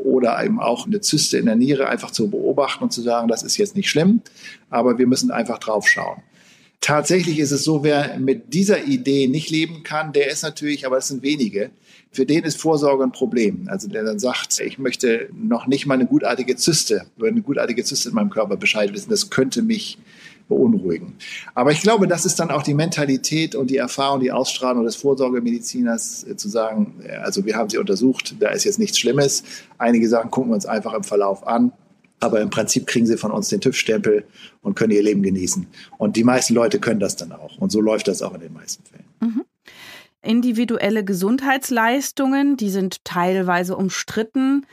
oder 0.04 0.42
eben 0.44 0.60
auch 0.60 0.86
eine 0.86 1.00
Zyste 1.00 1.38
in 1.38 1.46
der 1.46 1.56
Niere 1.56 1.88
einfach 1.88 2.10
zu 2.10 2.30
beobachten 2.30 2.84
und 2.84 2.92
zu 2.92 3.02
sagen, 3.02 3.28
das 3.28 3.42
ist 3.42 3.56
jetzt 3.56 3.76
nicht 3.76 3.90
schlimm, 3.90 4.22
aber 4.68 4.98
wir 4.98 5.06
müssen 5.06 5.30
einfach 5.30 5.58
drauf 5.58 5.88
schauen. 5.88 6.22
Tatsächlich 6.80 7.38
ist 7.38 7.50
es 7.50 7.62
so, 7.62 7.84
wer 7.84 8.18
mit 8.18 8.54
dieser 8.54 8.84
Idee 8.84 9.28
nicht 9.28 9.50
leben 9.50 9.82
kann, 9.82 10.12
der 10.14 10.30
ist 10.30 10.42
natürlich, 10.42 10.86
aber 10.86 10.96
es 10.96 11.08
sind 11.08 11.22
wenige, 11.22 11.70
für 12.10 12.24
den 12.24 12.44
ist 12.44 12.58
Vorsorge 12.58 13.04
ein 13.04 13.12
Problem. 13.12 13.68
Also 13.68 13.86
der 13.86 14.02
dann 14.02 14.18
sagt, 14.18 14.58
ich 14.60 14.78
möchte 14.78 15.28
noch 15.32 15.66
nicht 15.66 15.86
mal 15.86 15.94
eine 15.94 16.06
gutartige 16.06 16.56
Zyste, 16.56 17.06
über 17.16 17.28
eine 17.28 17.42
gutartige 17.42 17.84
Zyste 17.84 18.08
in 18.08 18.14
meinem 18.14 18.30
Körper 18.30 18.56
Bescheid 18.56 18.92
wissen, 18.94 19.10
das 19.10 19.30
könnte 19.30 19.62
mich 19.62 19.98
beunruhigen. 20.50 21.14
Aber 21.54 21.72
ich 21.72 21.80
glaube, 21.80 22.06
das 22.06 22.26
ist 22.26 22.38
dann 22.38 22.50
auch 22.50 22.62
die 22.62 22.74
Mentalität 22.74 23.54
und 23.54 23.70
die 23.70 23.78
Erfahrung, 23.78 24.20
die 24.20 24.32
Ausstrahlung 24.32 24.84
des 24.84 24.96
Vorsorgemediziners 24.96 26.24
äh, 26.24 26.36
zu 26.36 26.50
sagen, 26.50 27.00
äh, 27.02 27.16
also 27.16 27.46
wir 27.46 27.56
haben 27.56 27.70
sie 27.70 27.78
untersucht, 27.78 28.34
da 28.38 28.50
ist 28.50 28.64
jetzt 28.64 28.78
nichts 28.78 28.98
Schlimmes. 28.98 29.44
Einige 29.78 30.06
sagen, 30.08 30.30
gucken 30.30 30.50
wir 30.50 30.56
uns 30.56 30.66
einfach 30.66 30.92
im 30.92 31.04
Verlauf 31.04 31.46
an. 31.46 31.72
Aber 32.22 32.42
im 32.42 32.50
Prinzip 32.50 32.86
kriegen 32.86 33.06
sie 33.06 33.16
von 33.16 33.30
uns 33.30 33.48
den 33.48 33.62
TÜV-Stempel 33.62 34.24
und 34.60 34.76
können 34.76 34.92
ihr 34.92 35.02
Leben 35.02 35.22
genießen. 35.22 35.66
Und 35.96 36.16
die 36.16 36.24
meisten 36.24 36.52
Leute 36.52 36.78
können 36.78 37.00
das 37.00 37.16
dann 37.16 37.32
auch. 37.32 37.56
Und 37.56 37.72
so 37.72 37.80
läuft 37.80 38.08
das 38.08 38.20
auch 38.20 38.34
in 38.34 38.40
den 38.40 38.52
meisten 38.52 38.84
Fällen. 38.84 39.06
Mhm. 39.20 39.44
Individuelle 40.22 41.02
Gesundheitsleistungen, 41.02 42.58
die 42.58 42.68
sind 42.68 43.02
teilweise 43.04 43.74
umstritten. 43.74 44.66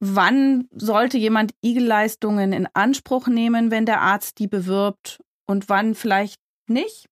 Wann 0.00 0.68
sollte 0.74 1.18
jemand 1.18 1.52
Igelleistungen 1.62 2.52
in 2.52 2.68
Anspruch 2.74 3.26
nehmen, 3.26 3.70
wenn 3.70 3.86
der 3.86 4.00
Arzt 4.00 4.38
die 4.38 4.48
bewirbt 4.48 5.22
und 5.46 5.68
wann 5.68 5.94
vielleicht 5.94 6.40
nicht? 6.66 7.06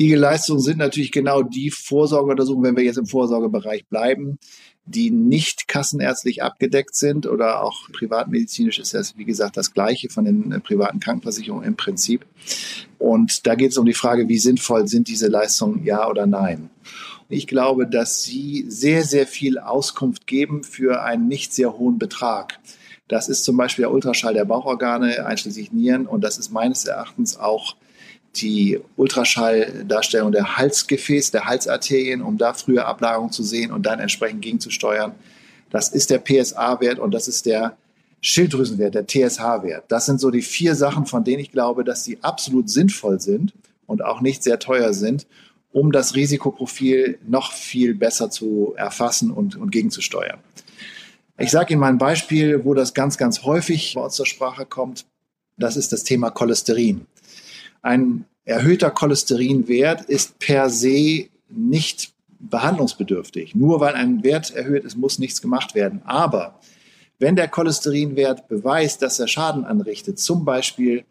Igelleistungen 0.00 0.62
sind 0.62 0.78
natürlich 0.78 1.12
genau 1.12 1.42
die 1.42 1.70
Vorsorgeuntersuchungen, 1.70 2.70
wenn 2.70 2.76
wir 2.76 2.84
jetzt 2.84 2.96
im 2.96 3.06
Vorsorgebereich 3.06 3.86
bleiben, 3.86 4.38
die 4.86 5.10
nicht 5.10 5.68
kassenärztlich 5.68 6.42
abgedeckt 6.42 6.94
sind 6.94 7.26
oder 7.26 7.62
auch 7.62 7.90
privatmedizinisch 7.92 8.78
ist 8.78 8.94
das, 8.94 9.18
wie 9.18 9.26
gesagt, 9.26 9.58
das 9.58 9.74
Gleiche 9.74 10.08
von 10.08 10.24
den 10.24 10.52
äh, 10.52 10.60
privaten 10.60 11.00
Krankenversicherungen 11.00 11.66
im 11.66 11.76
Prinzip. 11.76 12.24
Und 12.98 13.46
da 13.46 13.54
geht 13.54 13.72
es 13.72 13.78
um 13.78 13.84
die 13.84 13.94
Frage, 13.94 14.26
wie 14.28 14.38
sinnvoll 14.38 14.88
sind 14.88 15.08
diese 15.08 15.28
Leistungen, 15.28 15.84
ja 15.84 16.08
oder 16.08 16.26
nein. 16.26 16.70
Ich 17.30 17.46
glaube, 17.46 17.86
dass 17.86 18.24
sie 18.24 18.64
sehr, 18.68 19.04
sehr 19.04 19.24
viel 19.24 19.60
Auskunft 19.60 20.26
geben 20.26 20.64
für 20.64 21.02
einen 21.02 21.28
nicht 21.28 21.54
sehr 21.54 21.78
hohen 21.78 21.96
Betrag. 21.96 22.58
Das 23.06 23.28
ist 23.28 23.44
zum 23.44 23.56
Beispiel 23.56 23.84
der 23.84 23.92
Ultraschall 23.92 24.34
der 24.34 24.44
Bauchorgane, 24.44 25.24
einschließlich 25.24 25.70
Nieren. 25.70 26.06
Und 26.06 26.22
das 26.22 26.38
ist 26.38 26.50
meines 26.50 26.86
Erachtens 26.86 27.38
auch 27.38 27.76
die 28.34 28.80
Ultraschalldarstellung 28.96 30.32
der 30.32 30.56
Halsgefäß, 30.56 31.30
der 31.30 31.44
Halsarterien, 31.44 32.20
um 32.20 32.36
da 32.36 32.52
frühe 32.52 32.84
Ablagerungen 32.84 33.32
zu 33.32 33.44
sehen 33.44 33.70
und 33.70 33.86
dann 33.86 34.00
entsprechend 34.00 34.42
gegenzusteuern. 34.42 35.14
Das 35.70 35.88
ist 35.88 36.10
der 36.10 36.18
PSA-Wert 36.18 36.98
und 36.98 37.14
das 37.14 37.28
ist 37.28 37.46
der 37.46 37.76
Schilddrüsenwert, 38.20 38.96
der 38.96 39.06
TSH-Wert. 39.06 39.84
Das 39.86 40.06
sind 40.06 40.20
so 40.20 40.32
die 40.32 40.42
vier 40.42 40.74
Sachen, 40.74 41.06
von 41.06 41.22
denen 41.22 41.38
ich 41.38 41.52
glaube, 41.52 41.84
dass 41.84 42.02
sie 42.02 42.18
absolut 42.22 42.68
sinnvoll 42.68 43.20
sind 43.20 43.52
und 43.86 44.02
auch 44.04 44.20
nicht 44.20 44.42
sehr 44.42 44.58
teuer 44.58 44.92
sind 44.94 45.28
um 45.72 45.92
das 45.92 46.14
Risikoprofil 46.14 47.18
noch 47.26 47.52
viel 47.52 47.94
besser 47.94 48.30
zu 48.30 48.74
erfassen 48.76 49.30
und, 49.30 49.56
und 49.56 49.70
gegenzusteuern. 49.70 50.40
Ich 51.38 51.50
sage 51.50 51.72
Ihnen 51.72 51.80
mal 51.80 51.88
ein 51.88 51.98
Beispiel, 51.98 52.64
wo 52.64 52.74
das 52.74 52.92
ganz, 52.92 53.16
ganz 53.16 53.44
häufig 53.44 53.94
bei 53.94 54.02
uns 54.02 54.14
zur 54.14 54.26
Sprache 54.26 54.66
kommt. 54.66 55.06
Das 55.56 55.76
ist 55.76 55.92
das 55.92 56.04
Thema 56.04 56.30
Cholesterin. 56.30 57.06
Ein 57.82 58.26
erhöhter 58.44 58.90
Cholesterinwert 58.90 60.02
ist 60.02 60.38
per 60.38 60.68
se 60.68 61.28
nicht 61.48 62.12
behandlungsbedürftig. 62.40 63.54
Nur 63.54 63.80
weil 63.80 63.94
ein 63.94 64.22
Wert 64.22 64.54
erhöht 64.54 64.84
ist, 64.84 64.96
muss 64.96 65.18
nichts 65.18 65.40
gemacht 65.40 65.74
werden. 65.74 66.02
Aber 66.04 66.58
wenn 67.18 67.36
der 67.36 67.48
Cholesterinwert 67.48 68.48
beweist, 68.48 69.02
dass 69.02 69.20
er 69.20 69.28
Schaden 69.28 69.64
anrichtet, 69.64 70.18
zum 70.18 70.44
Beispiel 70.44 71.04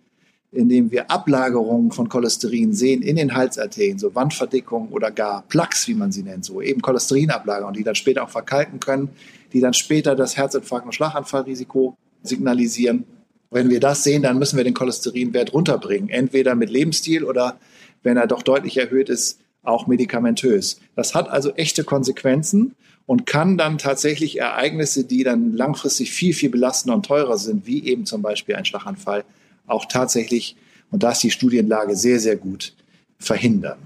indem 0.52 0.92
wir 0.92 1.12
Ablagerungen 1.12 1.92
von 1.92 2.10
Cholesterin 2.10 2.74
sehen 2.74 3.02
in 3.02 3.18
den 3.18 3.36
Halsarterien, 3.36 4.00
so 4.00 4.16
Wandverdickungen 4.16 4.90
oder 4.90 5.12
gar 5.12 5.44
Plaques, 5.44 5.88
wie 5.88 5.94
man 5.94 6.12
sie 6.12 6.24
nennt, 6.24 6.44
so 6.44 6.62
eben 6.62 6.82
Cholesterinablagerungen, 6.82 7.76
die 7.76 7.84
dann 7.84 7.96
später 7.96 8.24
auch 8.24 8.30
verkalken 8.30 8.80
können, 8.80 9.10
die 9.54 9.60
dann 9.60 9.74
später 9.74 10.16
das 10.16 10.38
Herzinfarkt- 10.38 10.86
und 10.86 10.94
Schlaganfallrisiko 10.94 11.98
signalisieren. 12.24 13.06
Wenn 13.52 13.70
wir 13.70 13.80
das 13.80 14.04
sehen, 14.04 14.24
dann 14.24 14.40
müssen 14.40 14.58
wir 14.58 14.64
den 14.64 14.74
Cholesterinwert 14.74 15.54
runterbringen, 15.54 16.10
entweder 16.10 16.56
mit 16.56 16.70
Lebensstil 16.70 17.24
oder, 17.24 17.58
wenn 18.04 18.18
er 18.18 18.28
doch 18.28 18.44
deutlich 18.44 18.78
erhöht 18.78 19.10
ist, 19.10 19.40
auch 19.64 19.88
medikamentös. 19.88 20.80
Das 20.96 21.14
hat 21.16 21.30
also 21.30 21.52
echte 21.52 21.84
Konsequenzen 21.84 22.76
und 23.06 23.26
kann 23.26 23.58
dann 23.58 23.78
tatsächlich 23.78 24.40
Ereignisse, 24.40 25.04
die 25.04 25.24
dann 25.24 25.54
langfristig 25.54 26.12
viel, 26.12 26.34
viel 26.34 26.50
belastender 26.50 26.96
und 26.96 27.06
teurer 27.06 27.38
sind, 27.38 27.66
wie 27.66 27.86
eben 27.86 28.06
zum 28.06 28.22
Beispiel 28.22 28.56
ein 28.56 28.66
Schlaganfall, 28.66 29.26
auch 29.70 29.86
tatsächlich, 29.86 30.56
und 30.92 31.04
da 31.04 31.12
ist 31.12 31.24
die 31.24 31.32
Studienlage 31.32 31.96
sehr, 31.96 32.20
sehr 32.20 32.36
gut, 32.36 32.74
verhindern. 33.18 33.80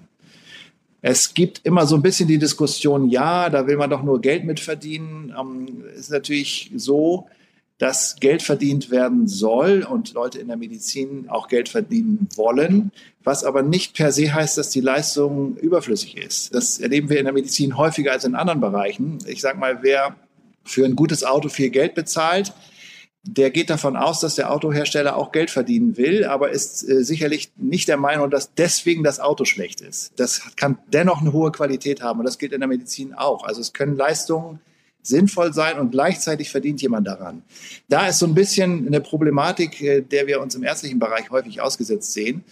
Es 1.01 1.33
gibt 1.33 1.61
immer 1.65 1.85
so 1.85 1.95
ein 1.95 2.01
bisschen 2.01 2.29
die 2.29 2.37
Diskussion, 2.37 3.09
ja, 3.09 3.49
da 3.49 3.67
will 3.67 3.75
man 3.75 3.89
doch 3.89 4.03
nur 4.03 4.21
Geld 4.21 4.45
mit 4.45 4.61
verdienen. 4.61 5.35
Ähm, 5.37 5.83
ist 5.97 6.11
natürlich 6.11 6.71
so, 6.75 7.27
dass 7.77 8.15
Geld 8.15 8.41
verdient 8.41 8.89
werden 8.89 9.27
soll 9.27 9.83
und 9.83 10.13
Leute 10.13 10.39
in 10.39 10.47
der 10.47 10.55
Medizin 10.55 11.25
auch 11.27 11.49
Geld 11.49 11.67
verdienen 11.67 12.29
wollen, 12.35 12.93
was 13.25 13.43
aber 13.43 13.63
nicht 13.63 13.95
per 13.95 14.13
se 14.13 14.33
heißt, 14.33 14.57
dass 14.57 14.69
die 14.69 14.79
Leistung 14.79 15.57
überflüssig 15.57 16.15
ist. 16.15 16.55
Das 16.55 16.79
erleben 16.79 17.09
wir 17.09 17.19
in 17.19 17.25
der 17.25 17.33
Medizin 17.33 17.77
häufiger 17.77 18.13
als 18.13 18.23
in 18.23 18.35
anderen 18.35 18.61
Bereichen. 18.61 19.17
Ich 19.27 19.41
sage 19.41 19.57
mal, 19.57 19.79
wer 19.81 20.15
für 20.63 20.85
ein 20.85 20.95
gutes 20.95 21.25
Auto 21.25 21.49
viel 21.49 21.69
Geld 21.69 21.95
bezahlt, 21.95 22.53
der 23.25 23.51
geht 23.51 23.69
davon 23.69 23.95
aus, 23.95 24.19
dass 24.19 24.35
der 24.35 24.51
Autohersteller 24.51 25.15
auch 25.15 25.31
Geld 25.31 25.49
verdienen 25.49 25.95
will, 25.95 26.25
aber 26.25 26.51
ist 26.51 26.87
äh, 26.87 27.03
sicherlich 27.03 27.51
nicht 27.55 27.87
der 27.87 27.97
Meinung, 27.97 28.29
dass 28.29 28.53
deswegen 28.53 29.03
das 29.03 29.21
Auto 29.21 29.45
schlecht 29.45 29.79
ist. 29.79 30.11
Das 30.17 30.55
kann 30.57 30.77
dennoch 30.91 31.21
eine 31.21 31.31
hohe 31.31 31.51
Qualität 31.51 32.01
haben 32.01 32.19
und 32.19 32.25
das 32.25 32.37
gilt 32.37 32.51
in 32.51 32.59
der 32.59 32.67
Medizin 32.67 33.13
auch. 33.13 33.45
Also 33.45 33.61
es 33.61 33.71
können 33.71 33.95
Leistungen 33.95 34.59
sinnvoll 35.01 35.53
sein 35.53 35.79
und 35.79 35.91
gleichzeitig 35.91 36.49
verdient 36.49 36.81
jemand 36.81 37.07
daran. 37.07 37.43
Da 37.87 38.07
ist 38.07 38.19
so 38.19 38.25
ein 38.25 38.35
bisschen 38.35 38.87
eine 38.87 38.99
Problematik, 38.99 39.81
äh, 39.81 40.01
der 40.01 40.27
wir 40.27 40.41
uns 40.41 40.55
im 40.55 40.63
ärztlichen 40.63 40.99
Bereich 40.99 41.29
häufig 41.31 41.61
ausgesetzt 41.61 42.11
sehen. 42.11 42.43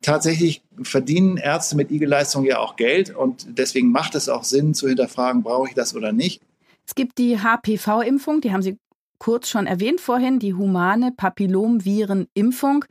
Tatsächlich 0.00 0.62
verdienen 0.82 1.38
Ärzte 1.38 1.76
mit 1.76 1.90
IG-Leistungen 1.90 2.46
ja 2.46 2.60
auch 2.60 2.76
Geld 2.76 3.14
und 3.14 3.46
deswegen 3.58 3.90
macht 3.90 4.14
es 4.14 4.28
auch 4.28 4.44
Sinn 4.44 4.74
zu 4.74 4.88
hinterfragen, 4.88 5.42
brauche 5.42 5.68
ich 5.68 5.74
das 5.74 5.94
oder 5.94 6.12
nicht. 6.12 6.40
Es 6.86 6.94
gibt 6.94 7.18
die 7.18 7.38
HPV-Impfung, 7.38 8.40
die 8.40 8.52
haben 8.52 8.62
Sie 8.62 8.76
kurz 9.20 9.48
schon 9.48 9.68
erwähnt 9.68 10.00
vorhin, 10.00 10.40
die 10.40 10.54
humane 10.54 11.12
Papillomvirenimpfung. 11.12 12.84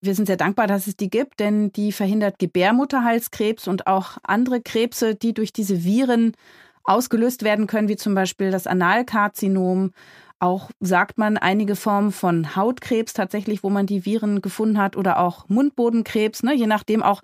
Wir 0.00 0.14
sind 0.14 0.26
sehr 0.26 0.36
dankbar, 0.36 0.68
dass 0.68 0.86
es 0.86 0.96
die 0.96 1.10
gibt, 1.10 1.40
denn 1.40 1.72
die 1.72 1.90
verhindert 1.90 2.38
Gebärmutterhalskrebs 2.38 3.66
und 3.66 3.88
auch 3.88 4.18
andere 4.22 4.60
Krebse, 4.60 5.16
die 5.16 5.34
durch 5.34 5.52
diese 5.52 5.82
Viren 5.82 6.32
ausgelöst 6.84 7.42
werden 7.42 7.66
können, 7.66 7.88
wie 7.88 7.96
zum 7.96 8.14
Beispiel 8.14 8.50
das 8.50 8.66
Analkarzinom. 8.66 9.92
Auch 10.38 10.70
sagt 10.80 11.18
man 11.18 11.36
einige 11.36 11.76
Formen 11.76 12.12
von 12.12 12.56
Hautkrebs 12.56 13.12
tatsächlich, 13.12 13.62
wo 13.62 13.68
man 13.68 13.86
die 13.86 14.06
Viren 14.06 14.40
gefunden 14.40 14.78
hat 14.78 14.96
oder 14.96 15.18
auch 15.18 15.48
Mundbodenkrebs, 15.48 16.42
ne? 16.42 16.54
je 16.54 16.66
nachdem 16.66 17.02
auch, 17.02 17.22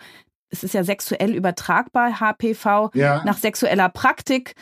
es 0.50 0.62
ist 0.62 0.74
ja 0.74 0.84
sexuell 0.84 1.34
übertragbar, 1.34 2.20
HPV, 2.20 2.90
ja. 2.94 3.22
nach 3.24 3.38
sexueller 3.38 3.88
Praktik. 3.88 4.54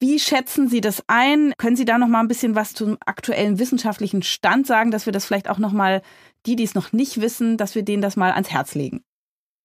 Wie 0.00 0.18
schätzen 0.18 0.68
Sie 0.68 0.80
das 0.80 1.04
ein? 1.08 1.52
Können 1.58 1.76
Sie 1.76 1.84
da 1.84 1.98
noch 1.98 2.08
mal 2.08 2.20
ein 2.20 2.28
bisschen 2.28 2.54
was 2.54 2.72
zum 2.72 2.96
aktuellen 3.04 3.58
wissenschaftlichen 3.58 4.22
Stand 4.22 4.66
sagen, 4.66 4.90
dass 4.90 5.04
wir 5.04 5.12
das 5.12 5.26
vielleicht 5.26 5.48
auch 5.48 5.58
noch 5.58 5.72
mal 5.72 6.00
die, 6.46 6.56
die 6.56 6.64
es 6.64 6.74
noch 6.74 6.92
nicht 6.92 7.20
wissen, 7.20 7.58
dass 7.58 7.74
wir 7.74 7.82
denen 7.82 8.00
das 8.00 8.16
mal 8.16 8.32
ans 8.32 8.50
Herz 8.50 8.74
legen? 8.74 9.02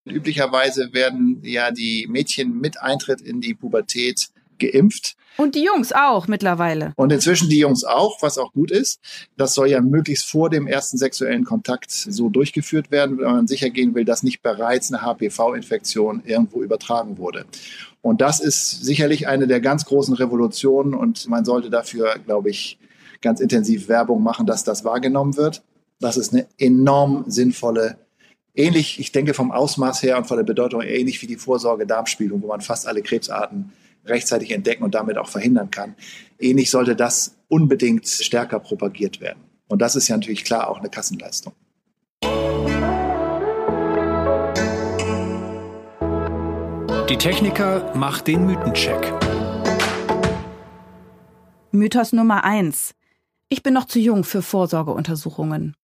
Üblicherweise 0.04 0.94
werden 0.94 1.40
ja 1.42 1.72
die 1.72 2.06
Mädchen 2.10 2.60
mit 2.60 2.82
Eintritt 2.82 3.22
in 3.22 3.40
die 3.40 3.54
Pubertät 3.54 4.28
geimpft. 4.60 5.16
Und 5.38 5.56
die 5.56 5.64
Jungs 5.64 5.92
auch 5.92 6.28
mittlerweile. 6.28 6.94
Und 6.96 7.12
inzwischen 7.12 7.50
die 7.50 7.60
Jungs 7.60 7.84
auch, 7.84 8.22
was 8.22 8.38
auch 8.38 8.54
gut 8.54 8.72
ist. 8.72 9.00
Das 9.36 9.54
soll 9.54 9.70
ja 9.70 9.82
möglichst 9.82 10.30
vor 10.30 10.50
dem 10.50 10.68
ersten 10.68 10.98
sexuellen 10.98 11.44
Kontakt 11.44 11.92
so 11.92 12.30
durchgeführt 12.30 12.92
werden, 12.92 13.18
wenn 13.18 13.26
man 13.26 13.48
sicher 13.48 13.70
gehen 13.70 13.96
will, 13.96 14.06
dass 14.06 14.24
nicht 14.24 14.42
bereits 14.42 14.94
eine 14.94 15.02
HPV-Infektion 15.02 16.24
irgendwo 16.26 16.62
übertragen 16.62 17.18
wurde. 17.18 17.46
Und 18.06 18.22
das 18.22 18.40
ist 18.40 18.84
sicherlich 18.84 19.28
eine 19.28 19.48
der 19.48 19.60
ganz 19.60 19.86
großen 19.86 20.14
Revolutionen 20.14 20.94
und 20.94 21.28
man 21.28 21.44
sollte 21.44 21.72
dafür, 21.72 22.20
glaube 22.24 22.52
ich, 22.52 22.78
ganz 23.20 23.40
intensiv 23.40 23.88
Werbung 23.88 24.22
machen, 24.22 24.46
dass 24.46 24.64
das 24.64 24.84
wahrgenommen 24.84 25.38
wird. 25.38 25.64
Das 26.00 26.16
ist 26.16 26.32
eine 26.32 26.46
enorm 26.60 27.24
sinnvolle 27.26 27.98
ähnlich, 28.54 29.00
ich 29.00 29.12
denke 29.12 29.34
vom 29.34 29.52
Ausmaß 29.52 30.04
her 30.04 30.20
und 30.20 30.28
von 30.28 30.38
der 30.38 30.44
Bedeutung 30.44 30.84
ähnlich 30.84 31.20
wie 31.24 31.26
die 31.26 31.38
Vorsorge-Darmspiegelung, 31.38 32.44
wo 32.44 32.48
man 32.48 32.62
fast 32.62 32.88
alle 32.88 33.02
Krebsarten 33.02 33.72
rechtzeitig 34.06 34.52
entdecken 34.52 34.84
und 34.84 34.94
damit 34.94 35.18
auch 35.18 35.28
verhindern 35.28 35.72
kann. 35.72 35.96
Ähnlich 36.38 36.70
sollte 36.70 36.96
das 36.96 37.38
unbedingt 37.48 38.08
stärker 38.08 38.60
propagiert 38.60 39.20
werden. 39.20 39.40
Und 39.68 39.82
das 39.82 39.96
ist 39.96 40.10
ja 40.10 40.16
natürlich 40.16 40.44
klar 40.44 40.70
auch 40.70 40.78
eine 40.78 40.90
Kassenleistung. 40.90 41.54
Die 47.10 47.18
Techniker 47.18 47.94
macht 47.96 48.26
den 48.26 48.48
Mythencheck. 48.48 49.14
Mythos 51.72 52.14
Nummer 52.14 52.44
eins: 52.44 52.96
Ich 53.48 53.62
bin 53.62 53.76
noch 53.76 53.86
zu 53.86 54.00
jung 54.00 54.24
für 54.24 54.42
Vorsorgeuntersuchungen 54.42 55.76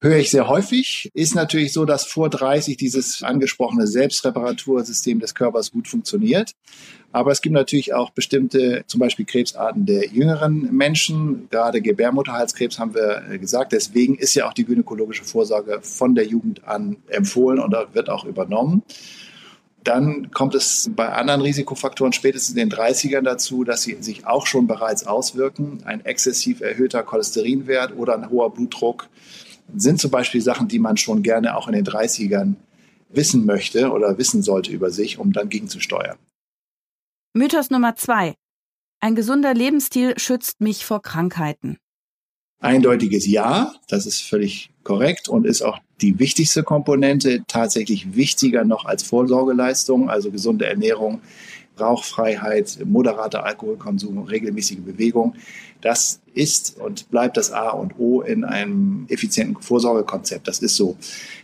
höre 0.00 0.18
ich 0.18 0.30
sehr 0.30 0.48
häufig. 0.48 1.10
Ist 1.14 1.34
natürlich 1.34 1.72
so, 1.72 1.84
dass 1.84 2.04
vor 2.04 2.30
30 2.30 2.76
dieses 2.76 3.22
angesprochene 3.22 3.86
Selbstreparatursystem 3.86 5.18
des 5.18 5.34
Körpers 5.34 5.72
gut 5.72 5.88
funktioniert. 5.88 6.52
Aber 7.10 7.32
es 7.32 7.40
gibt 7.40 7.54
natürlich 7.54 7.94
auch 7.94 8.10
bestimmte, 8.10 8.84
zum 8.86 9.00
Beispiel 9.00 9.24
Krebsarten 9.24 9.86
der 9.86 10.06
jüngeren 10.08 10.74
Menschen. 10.74 11.48
Gerade 11.50 11.80
Gebärmutterhalskrebs 11.80 12.78
haben 12.78 12.94
wir 12.94 13.22
äh, 13.30 13.38
gesagt. 13.38 13.72
Deswegen 13.72 14.16
ist 14.16 14.34
ja 14.34 14.46
auch 14.46 14.52
die 14.52 14.64
gynäkologische 14.64 15.24
Vorsorge 15.24 15.80
von 15.82 16.14
der 16.14 16.26
Jugend 16.26 16.64
an 16.64 16.98
empfohlen 17.08 17.58
und 17.58 17.74
wird 17.92 18.10
auch 18.10 18.24
übernommen. 18.24 18.82
Dann 19.88 20.30
kommt 20.32 20.54
es 20.54 20.90
bei 20.94 21.08
anderen 21.08 21.40
Risikofaktoren 21.40 22.12
spätestens 22.12 22.54
in 22.54 22.68
den 22.68 22.70
30ern 22.70 23.22
dazu, 23.22 23.64
dass 23.64 23.84
sie 23.84 23.96
sich 24.02 24.26
auch 24.26 24.46
schon 24.46 24.66
bereits 24.66 25.06
auswirken. 25.06 25.82
Ein 25.86 26.04
exzessiv 26.04 26.60
erhöhter 26.60 27.02
Cholesterinwert 27.02 27.96
oder 27.96 28.12
ein 28.12 28.28
hoher 28.28 28.52
Blutdruck 28.52 29.08
sind 29.74 29.98
zum 29.98 30.10
Beispiel 30.10 30.42
Sachen, 30.42 30.68
die 30.68 30.78
man 30.78 30.98
schon 30.98 31.22
gerne 31.22 31.56
auch 31.56 31.68
in 31.68 31.72
den 31.72 31.86
30ern 31.86 32.56
wissen 33.08 33.46
möchte 33.46 33.90
oder 33.90 34.18
wissen 34.18 34.42
sollte 34.42 34.72
über 34.72 34.90
sich, 34.90 35.18
um 35.18 35.32
dann 35.32 35.48
gegenzusteuern. 35.48 36.18
Mythos 37.32 37.70
Nummer 37.70 37.96
zwei. 37.96 38.34
Ein 39.00 39.14
gesunder 39.14 39.54
Lebensstil 39.54 40.18
schützt 40.18 40.60
mich 40.60 40.84
vor 40.84 41.00
Krankheiten. 41.00 41.78
Eindeutiges 42.60 43.26
Ja, 43.26 43.72
das 43.88 44.04
ist 44.04 44.20
völlig 44.20 44.68
korrekt 44.82 45.30
und 45.30 45.46
ist 45.46 45.62
auch 45.62 45.78
die 46.00 46.18
wichtigste 46.18 46.62
Komponente, 46.62 47.42
tatsächlich 47.48 48.14
wichtiger 48.14 48.64
noch 48.64 48.84
als 48.84 49.02
Vorsorgeleistung, 49.02 50.10
also 50.10 50.30
gesunde 50.30 50.66
Ernährung, 50.66 51.20
Rauchfreiheit, 51.78 52.78
moderater 52.84 53.44
Alkoholkonsum, 53.44 54.18
regelmäßige 54.18 54.78
Bewegung. 54.78 55.34
Das 55.80 56.20
ist 56.34 56.78
und 56.80 57.08
bleibt 57.10 57.36
das 57.36 57.52
A 57.52 57.70
und 57.70 57.98
O 57.98 58.20
in 58.20 58.44
einem 58.44 59.06
effizienten 59.08 59.62
Vorsorgekonzept. 59.62 60.48
Das 60.48 60.58
ist 60.58 60.74
so. 60.74 60.96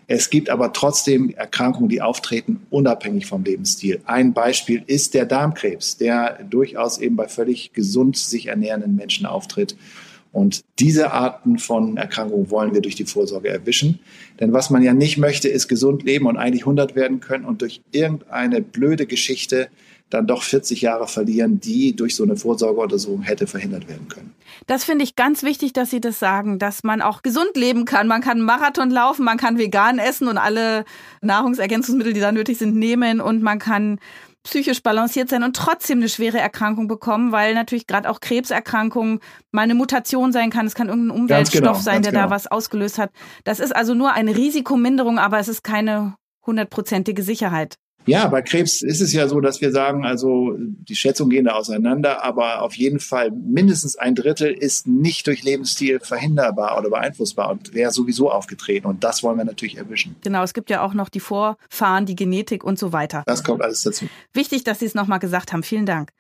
Es 0.09 0.29
gibt 0.29 0.51
aber 0.51 0.73
trotzdem 0.73 1.31
Erkrankungen, 1.31 1.89
die 1.89 2.03
auftreten, 2.03 2.67
unabhängig 2.71 3.27
vom 3.27 3.45
Lebensstil. 3.45 4.01
Ein 4.07 4.33
Beispiel 4.33 4.83
ist 4.87 5.15
der 5.15 5.25
Darmkrebs, 5.25 5.99
der 5.99 6.41
durchaus 6.51 6.99
eben 6.99 7.17
bei 7.17 7.29
völlig 7.29 7.73
gesund 7.73 8.17
sich 8.17 8.47
ernährenden 8.47 8.97
Menschen 8.97 9.27
auftritt. 9.27 9.77
Und 10.35 10.65
diese 10.81 11.13
Arten 11.13 11.61
von 11.61 11.97
Erkrankungen 11.97 12.51
wollen 12.51 12.75
wir 12.75 12.81
durch 12.81 12.97
die 12.97 13.05
Vorsorge 13.05 13.51
erwischen. 13.51 14.01
Denn 14.41 14.53
was 14.53 14.69
man 14.69 14.83
ja 14.83 14.93
nicht 14.93 15.17
möchte, 15.17 15.49
ist 15.49 15.69
gesund 15.69 16.03
leben 16.03 16.27
und 16.27 16.37
eigentlich 16.37 16.63
100 16.63 16.97
werden 16.97 17.21
können 17.21 17.45
und 17.45 17.63
durch 17.63 17.83
irgendeine 17.93 18.61
blöde 18.61 19.07
Geschichte 19.07 19.69
dann 20.11 20.27
doch 20.27 20.43
40 20.43 20.81
Jahre 20.81 21.07
verlieren, 21.07 21.61
die 21.61 21.95
durch 21.95 22.17
so 22.17 22.25
eine 22.25 22.37
Vorsorgeuntersuchung 22.37 23.23
hätte 23.23 23.47
verhindert 23.47 23.89
werden 23.89 24.09
können. 24.09 24.33
Das 24.67 24.83
finde 24.83 25.05
ich 25.05 25.15
ganz 25.15 25.45
wichtig, 25.45 25.73
dass 25.73 25.91
Sie 25.91 26.01
das 26.01 26.19
sagen, 26.19 26.59
dass 26.59 26.83
man 26.83 27.01
auch 27.01 27.23
gesund 27.23 27.57
leben 27.57 27.85
kann. 27.85 28.09
Man 28.09 28.21
kann 28.21 28.41
Marathon 28.41 28.91
laufen, 28.91 29.25
man 29.25 29.39
kann 29.39 29.57
vegan 29.57 30.01
essen 30.01 30.27
und 30.27 30.37
alle 30.39 30.85
Nahrungsergänzungsmittel, 31.23 32.13
die 32.13 32.21
da 32.21 32.33
nötig 32.33 32.59
sind, 32.59 32.75
nehmen 32.75 33.21
und 33.21 33.41
man 33.41 33.61
kann 33.61 34.01
psychisch 34.45 34.83
balanciert 34.83 35.31
sein 35.31 35.43
und 35.43 35.57
trotzdem 35.57 35.99
eine 35.99 36.09
schwere 36.09 36.39
Erkrankung 36.39 36.87
bekommen, 36.87 37.33
weil 37.33 37.55
natürlich 37.55 37.87
gerade 37.87 38.09
auch 38.09 38.21
Krebserkrankungen 38.21 39.21
mal 39.51 39.63
eine 39.63 39.75
Mutation 39.75 40.33
sein 40.33 40.51
kann. 40.51 40.67
Es 40.67 40.75
kann 40.75 40.89
irgendein 40.89 41.19
Umweltstoff 41.19 41.61
genau, 41.61 41.75
sein, 41.75 42.03
der 42.03 42.13
genau. 42.13 42.25
da 42.25 42.31
was 42.31 42.47
ausgelöst 42.47 42.99
hat. 42.99 43.11
Das 43.45 43.59
ist 43.59 43.75
also 43.75 43.95
nur 43.95 44.13
eine 44.13 44.37
Risikominderung, 44.37 45.19
aber 45.19 45.39
es 45.39 45.49
ist 45.49 45.65
keine 45.65 46.17
hundertprozentige 46.47 47.23
Sicherheit. 47.23 47.79
Ja, 48.07 48.29
bei 48.29 48.43
Krebs 48.43 48.83
ist 48.83 49.01
es 49.01 49.13
ja 49.13 49.29
so, 49.29 49.41
dass 49.41 49.61
wir 49.61 49.73
sagen, 49.73 50.05
also 50.05 50.55
die 50.59 50.95
Schätzungen 50.95 51.31
gehen 51.31 51.47
da 51.47 51.53
auseinander, 51.53 52.25
aber 52.25 52.63
auf 52.63 52.75
jeden 52.75 53.01
Fall 53.01 53.31
mindestens 53.31 53.97
ein 53.97 54.15
Drittel 54.15 54.53
ist 54.53 54.87
nicht 54.87 55.27
durch 55.27 55.43
Lebensstil 55.43 56.01
verhinderbar 56.01 56.79
oder 56.79 56.91
beeinflussbar 56.91 57.51
und 57.51 57.75
wäre 57.75 57.91
sowieso 57.91 58.31
aufgetreten. 58.31 58.87
Und 58.87 59.05
das 59.05 59.23
wollen 59.23 59.39
wir 59.39 59.45
natürlich 59.45 59.77
erwischen. 59.77 60.17
Genau, 60.23 60.43
es 60.43 60.55
gibt 60.55 60.71
ja 60.71 60.83
auch 60.83 60.95
noch 60.95 61.09
die 61.09 61.21
Vorfahren, 61.21 62.07
die 62.07 62.17
Genetik 62.17 62.65
und 62.65 62.79
so 62.79 62.93
weiter. 62.93 63.23
Das 63.27 63.43
kommt 63.43 63.63
alles 63.63 63.83
dazu. 63.83 64.07
Wichtig, 64.33 64.65
dass 64.65 64.81
Sie 64.81 64.87
es 64.87 64.95
nochmal 64.95 65.19
gesagt 65.19 65.53
haben. 65.53 65.63
Vielen 65.63 65.87
Dank. 65.87 66.11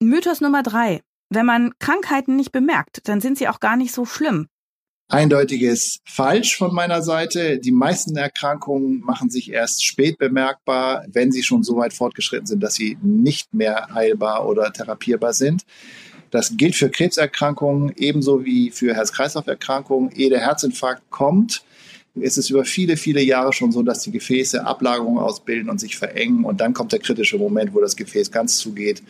Mythos 0.00 0.40
Nummer 0.40 0.62
drei. 0.62 1.00
Wenn 1.30 1.44
man 1.44 1.72
Krankheiten 1.78 2.36
nicht 2.36 2.52
bemerkt, 2.52 3.06
dann 3.06 3.20
sind 3.20 3.36
sie 3.36 3.48
auch 3.48 3.60
gar 3.60 3.76
nicht 3.76 3.92
so 3.92 4.06
schlimm 4.06 4.48
eindeutiges 5.08 6.00
Falsch 6.04 6.56
von 6.56 6.74
meiner 6.74 7.02
Seite. 7.02 7.58
Die 7.58 7.72
meisten 7.72 8.16
Erkrankungen 8.16 9.00
machen 9.00 9.30
sich 9.30 9.50
erst 9.50 9.84
spät 9.84 10.18
bemerkbar, 10.18 11.04
wenn 11.10 11.32
sie 11.32 11.42
schon 11.42 11.62
so 11.62 11.76
weit 11.76 11.94
fortgeschritten 11.94 12.46
sind, 12.46 12.62
dass 12.62 12.74
sie 12.74 12.98
nicht 13.02 13.52
mehr 13.54 13.88
heilbar 13.94 14.46
oder 14.46 14.72
therapierbar 14.72 15.32
sind. 15.32 15.64
Das 16.30 16.58
gilt 16.58 16.76
für 16.76 16.90
Krebserkrankungen 16.90 17.94
ebenso 17.96 18.44
wie 18.44 18.70
für 18.70 18.94
Herz-Kreislauf-Erkrankungen. 18.94 20.10
Ehe 20.12 20.28
der 20.28 20.40
Herzinfarkt 20.40 21.10
kommt, 21.10 21.62
ist 22.14 22.36
es 22.36 22.50
über 22.50 22.66
viele, 22.66 22.98
viele 22.98 23.22
Jahre 23.22 23.54
schon 23.54 23.72
so, 23.72 23.82
dass 23.82 24.02
die 24.02 24.10
Gefäße 24.10 24.66
Ablagerungen 24.66 25.22
ausbilden 25.22 25.70
und 25.70 25.80
sich 25.80 25.96
verengen. 25.96 26.44
Und 26.44 26.60
dann 26.60 26.74
kommt 26.74 26.92
der 26.92 26.98
kritische 26.98 27.38
Moment, 27.38 27.72
wo 27.72 27.80
das 27.80 27.96
Gefäß 27.96 28.30
ganz 28.30 28.58
zugeht 28.58 29.02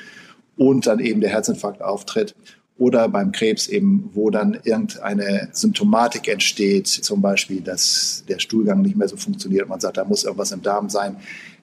und 0.56 0.86
dann 0.86 1.00
eben 1.00 1.20
der 1.20 1.30
Herzinfarkt 1.30 1.82
auftritt 1.82 2.36
oder 2.78 3.08
beim 3.08 3.32
Krebs 3.32 3.66
eben, 3.66 4.10
wo 4.14 4.30
dann 4.30 4.58
irgendeine 4.62 5.48
Symptomatik 5.52 6.28
entsteht, 6.28 6.86
zum 6.86 7.20
Beispiel, 7.20 7.60
dass 7.60 8.24
der 8.28 8.38
Stuhlgang 8.38 8.82
nicht 8.82 8.96
mehr 8.96 9.08
so 9.08 9.16
funktioniert 9.16 9.64
und 9.64 9.70
man 9.70 9.80
sagt, 9.80 9.96
da 9.96 10.04
muss 10.04 10.24
irgendwas 10.24 10.52
im 10.52 10.62
Darm 10.62 10.88
sein. 10.88 11.16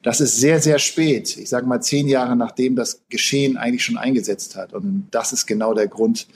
Das 0.04 0.22
ist 0.22 0.38
sehr, 0.38 0.62
sehr 0.62 0.78
spät. 0.78 1.36
Ich 1.38 1.50
sage 1.50 1.66
mal 1.66 1.82
zehn 1.82 2.08
Jahre 2.08 2.36
nachdem 2.36 2.76
das 2.76 3.02
Geschehen 3.10 3.58
eigentlich 3.58 3.84
schon 3.84 3.98
eingesetzt 3.98 4.56
hat. 4.56 4.74
Und 4.74 5.08
das 5.12 5.34
ist 5.34 5.48
genau 5.48 5.74
der 5.74 5.88
Grund, 5.88 6.28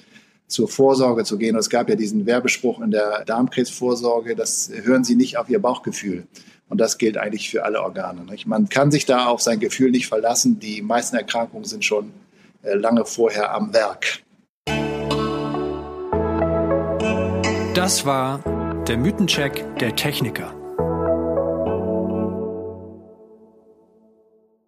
zur 0.47 0.67
Vorsorge 0.67 1.23
zu 1.23 1.37
gehen. 1.37 1.55
Und 1.55 1.59
es 1.59 1.69
gab 1.69 1.89
ja 1.89 1.95
diesen 1.95 2.25
Werbespruch 2.25 2.81
in 2.81 2.91
der 2.91 3.23
Darmkrebsvorsorge, 3.25 4.35
das 4.35 4.71
hören 4.83 5.03
Sie 5.03 5.15
nicht 5.15 5.37
auf 5.37 5.49
Ihr 5.49 5.59
Bauchgefühl. 5.59 6.25
Und 6.67 6.79
das 6.79 6.97
gilt 6.97 7.17
eigentlich 7.17 7.49
für 7.49 7.63
alle 7.63 7.81
Organe. 7.81 8.23
Nicht? 8.25 8.47
Man 8.47 8.69
kann 8.69 8.91
sich 8.91 9.05
da 9.05 9.27
auf 9.27 9.41
sein 9.41 9.59
Gefühl 9.59 9.91
nicht 9.91 10.07
verlassen. 10.07 10.59
Die 10.59 10.81
meisten 10.81 11.15
Erkrankungen 11.15 11.65
sind 11.65 11.85
schon 11.85 12.11
äh, 12.63 12.73
lange 12.73 13.05
vorher 13.05 13.53
am 13.53 13.73
Werk. 13.73 14.21
Das 17.79 18.05
war 18.05 18.39
der 18.89 18.97
Mythencheck 18.97 19.63
der 19.77 19.95
Techniker. 19.95 20.53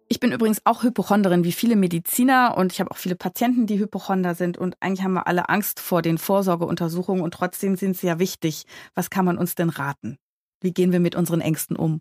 Ich 0.08 0.18
bin 0.18 0.32
übrigens 0.32 0.62
auch 0.64 0.82
Hypochonderin 0.82 1.44
wie 1.44 1.52
viele 1.52 1.76
Mediziner 1.76 2.54
und 2.56 2.72
ich 2.72 2.80
habe 2.80 2.90
auch 2.90 2.96
viele 2.96 3.14
Patienten, 3.14 3.66
die 3.66 3.78
Hypochonder 3.78 4.34
sind 4.34 4.56
und 4.56 4.78
eigentlich 4.80 5.02
haben 5.02 5.12
wir 5.12 5.26
alle 5.26 5.50
Angst 5.50 5.78
vor 5.78 6.00
den 6.00 6.16
Vorsorgeuntersuchungen 6.16 7.22
und 7.22 7.34
trotzdem 7.34 7.76
sind 7.76 7.98
sie 7.98 8.06
ja 8.06 8.18
wichtig. 8.18 8.64
Was 8.94 9.10
kann 9.10 9.26
man 9.26 9.36
uns 9.36 9.54
denn 9.54 9.68
raten? 9.68 10.16
Wie 10.62 10.72
gehen 10.72 10.90
wir 10.90 11.00
mit 11.00 11.14
unseren 11.14 11.42
Ängsten 11.42 11.76
um? 11.76 12.00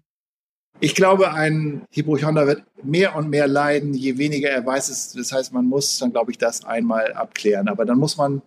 Ich 0.80 0.96
glaube, 0.96 1.34
ein 1.34 1.82
Hypochonder 1.92 2.48
wird 2.48 2.64
mehr 2.82 3.18
und 3.18 3.30
mehr 3.30 3.50
leiden, 3.50 3.94
je 3.94 4.18
weniger 4.18 4.50
er 4.50 4.66
weiß. 4.66 5.12
Das 5.12 5.32
heißt, 5.34 5.52
man 5.52 5.66
muss 5.66 6.00
dann, 6.00 6.14
glaube 6.14 6.32
ich, 6.32 6.38
das 6.38 6.64
einmal 6.64 7.12
abklären. 7.12 7.68
Aber 7.68 7.84
dann 7.84 8.00
muss 8.00 8.16
man 8.16 8.42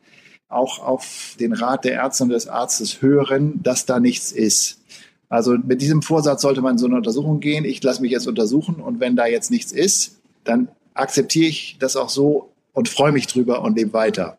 auch 0.49 0.79
auf 0.79 1.37
den 1.41 1.53
Rat 1.53 1.85
der 1.85 1.93
Ärzte 1.93 2.25
und 2.25 2.31
des 2.31 2.49
Arztes 2.49 3.03
hören, 3.03 3.63
dass 3.63 3.87
da 3.87 4.01
nichts 4.01 4.33
ist. 4.33 4.81
Also 5.29 5.57
mit 5.57 5.83
diesem 5.83 6.03
Vorsatz 6.03 6.43
sollte 6.43 6.63
man 6.63 6.73
in 6.73 6.79
so 6.79 6.87
eine 6.87 6.97
Untersuchung 6.97 7.41
gehen. 7.41 7.65
Ich 7.65 7.83
lasse 7.83 8.03
mich 8.03 8.13
jetzt 8.13 8.29
untersuchen 8.29 8.77
und 8.77 9.01
wenn 9.01 9.17
da 9.17 9.27
jetzt 9.27 9.51
nichts 9.51 9.73
ist, 9.73 10.21
dann 10.45 10.69
akzeptiere 10.95 11.49
ich 11.49 11.77
das 11.81 11.97
auch 11.97 12.09
so 12.09 12.51
und 12.73 12.89
freue 12.89 13.13
mich 13.13 13.27
drüber 13.27 13.63
und 13.63 13.77
lebe 13.77 13.93
weiter. 13.93 14.39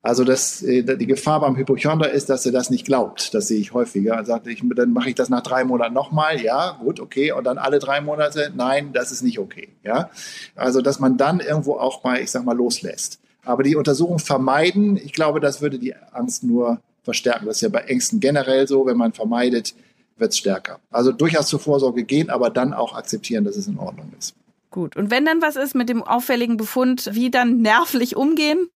Also 0.00 0.22
das, 0.22 0.62
äh, 0.62 0.96
die 0.96 1.06
Gefahr 1.06 1.40
beim 1.40 1.56
Hypochonder 1.56 2.10
ist, 2.10 2.30
dass 2.30 2.46
er 2.46 2.52
das 2.52 2.70
nicht 2.70 2.86
glaubt. 2.86 3.34
Das 3.34 3.48
sehe 3.48 3.58
ich 3.58 3.74
häufiger. 3.74 4.14
Er 4.14 4.24
sagt, 4.24 4.46
ich, 4.46 4.62
dann 4.76 4.92
mache 4.92 5.08
ich 5.08 5.16
das 5.16 5.28
nach 5.28 5.42
drei 5.42 5.64
Monaten 5.64 5.92
nochmal. 5.92 6.40
Ja, 6.40 6.78
gut, 6.80 7.00
okay. 7.00 7.32
Und 7.32 7.44
dann 7.44 7.58
alle 7.58 7.80
drei 7.80 8.00
Monate. 8.00 8.52
Nein, 8.54 8.92
das 8.92 9.10
ist 9.10 9.22
nicht 9.22 9.40
okay. 9.40 9.68
Ja, 9.82 10.10
also 10.54 10.82
dass 10.82 11.00
man 11.00 11.16
dann 11.16 11.40
irgendwo 11.40 11.74
auch 11.74 12.04
mal, 12.04 12.20
ich 12.20 12.30
sag 12.30 12.44
mal, 12.44 12.56
loslässt. 12.56 13.18
Aber 13.48 13.62
die 13.62 13.76
Untersuchung 13.76 14.18
vermeiden, 14.18 14.98
ich 14.98 15.14
glaube, 15.14 15.40
das 15.40 15.62
würde 15.62 15.78
die 15.78 15.94
Angst 16.12 16.44
nur 16.44 16.82
verstärken. 17.02 17.46
Das 17.46 17.56
ist 17.56 17.60
ja 17.62 17.70
bei 17.70 17.80
Ängsten 17.80 18.20
generell 18.20 18.68
so. 18.68 18.84
Wenn 18.84 18.98
man 18.98 19.14
vermeidet, 19.14 19.74
wird 20.18 20.32
es 20.32 20.38
stärker. 20.38 20.80
Also 20.90 21.12
durchaus 21.12 21.48
zur 21.48 21.58
Vorsorge 21.58 22.04
gehen, 22.04 22.28
aber 22.28 22.50
dann 22.50 22.74
auch 22.74 22.94
akzeptieren, 22.94 23.44
dass 23.44 23.56
es 23.56 23.66
in 23.66 23.78
Ordnung 23.78 24.12
ist. 24.18 24.34
Gut. 24.70 24.98
Und 24.98 25.10
wenn 25.10 25.24
dann 25.24 25.40
was 25.40 25.56
ist 25.56 25.74
mit 25.74 25.88
dem 25.88 26.02
auffälligen 26.02 26.58
Befund, 26.58 27.08
wie 27.12 27.30
dann 27.30 27.62
nervlich 27.62 28.16
umgehen? 28.16 28.68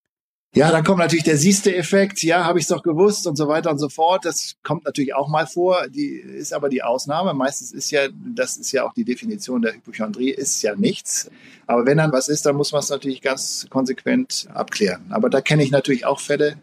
Ja, 0.54 0.70
dann 0.70 0.84
kommt 0.84 0.98
natürlich 0.98 1.24
der 1.24 1.38
siehste 1.38 1.74
Effekt. 1.74 2.22
Ja, 2.22 2.44
habe 2.44 2.58
ich 2.58 2.64
es 2.64 2.68
doch 2.68 2.82
gewusst 2.82 3.26
und 3.26 3.36
so 3.36 3.48
weiter 3.48 3.70
und 3.70 3.78
so 3.78 3.88
fort. 3.88 4.26
Das 4.26 4.56
kommt 4.62 4.84
natürlich 4.84 5.14
auch 5.14 5.28
mal 5.28 5.46
vor. 5.46 5.88
Die 5.88 6.10
ist 6.10 6.52
aber 6.52 6.68
die 6.68 6.82
Ausnahme. 6.82 7.32
Meistens 7.32 7.72
ist 7.72 7.90
ja, 7.90 8.08
das 8.34 8.58
ist 8.58 8.70
ja 8.70 8.84
auch 8.84 8.92
die 8.92 9.04
Definition 9.04 9.62
der 9.62 9.72
Hypochondrie, 9.72 10.28
ist 10.28 10.60
ja 10.60 10.76
nichts. 10.76 11.30
Aber 11.66 11.86
wenn 11.86 11.96
dann 11.96 12.12
was 12.12 12.28
ist, 12.28 12.44
dann 12.44 12.56
muss 12.56 12.70
man 12.70 12.80
es 12.80 12.90
natürlich 12.90 13.22
ganz 13.22 13.66
konsequent 13.70 14.46
abklären. 14.52 15.06
Aber 15.08 15.30
da 15.30 15.40
kenne 15.40 15.62
ich 15.62 15.70
natürlich 15.70 16.04
auch 16.04 16.20
Fälle, 16.20 16.56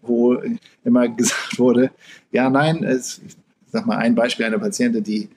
wo 0.00 0.40
immer 0.82 1.08
gesagt 1.16 1.58
wurde, 1.58 1.90
ja, 2.32 2.48
nein, 2.48 2.82
es, 2.82 3.20
ich 3.26 3.36
sag 3.70 3.84
mal 3.84 3.98
ein 3.98 4.14
Beispiel 4.14 4.46
einer 4.46 4.58
Patientin, 4.58 5.04
die 5.04 5.28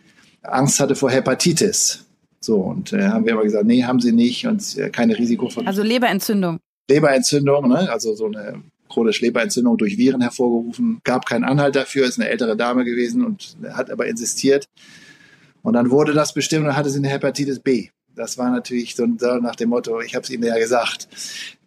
Angst 0.44 0.80
hatte 0.80 0.96
vor 0.96 1.12
Hepatitis. 1.12 2.06
So, 2.40 2.56
und 2.56 2.94
äh, 2.94 3.10
haben 3.10 3.26
wir 3.26 3.34
aber 3.34 3.44
gesagt, 3.44 3.66
nee, 3.66 3.84
haben 3.84 4.00
sie 4.00 4.14
nicht 4.14 4.48
und 4.48 4.78
äh, 4.78 4.90
keine 4.90 5.18
Risiko 5.18 5.50
von. 5.50 5.68
Also 5.68 5.84
Leberentzündung. 5.84 6.60
Leberentzündung, 6.90 7.68
ne? 7.68 7.90
also 7.92 8.16
so 8.16 8.26
eine 8.26 8.64
chronische 8.90 9.26
Leberentzündung 9.26 9.78
durch 9.78 9.98
Viren 9.98 10.22
hervorgerufen. 10.22 11.00
Gab 11.04 11.26
keinen 11.26 11.46
Anhalt 11.46 11.76
dafür, 11.76 12.06
ist 12.06 12.20
eine 12.20 12.30
ältere 12.30 12.58
Dame 12.58 12.84
gewesen 12.84 13.26
und 13.26 13.58
hat 13.72 13.90
aber 13.90 14.08
insistiert. 14.08 14.66
Und 15.64 15.74
dann 15.74 15.92
wurde 15.92 16.14
das 16.14 16.34
bestimmt 16.34 16.68
und 16.68 16.76
hatte 16.76 16.90
sie 16.90 17.00
eine 17.00 17.10
Hepatitis 17.10 17.60
B. 17.60 17.90
Das 18.16 18.38
war 18.38 18.50
natürlich 18.50 18.96
so 18.96 19.06
nach 19.06 19.56
dem 19.56 19.70
Motto, 19.70 20.02
ich 20.02 20.16
habe 20.16 20.24
es 20.24 20.30
Ihnen 20.30 20.44
ja 20.44 20.58
gesagt. 20.58 21.08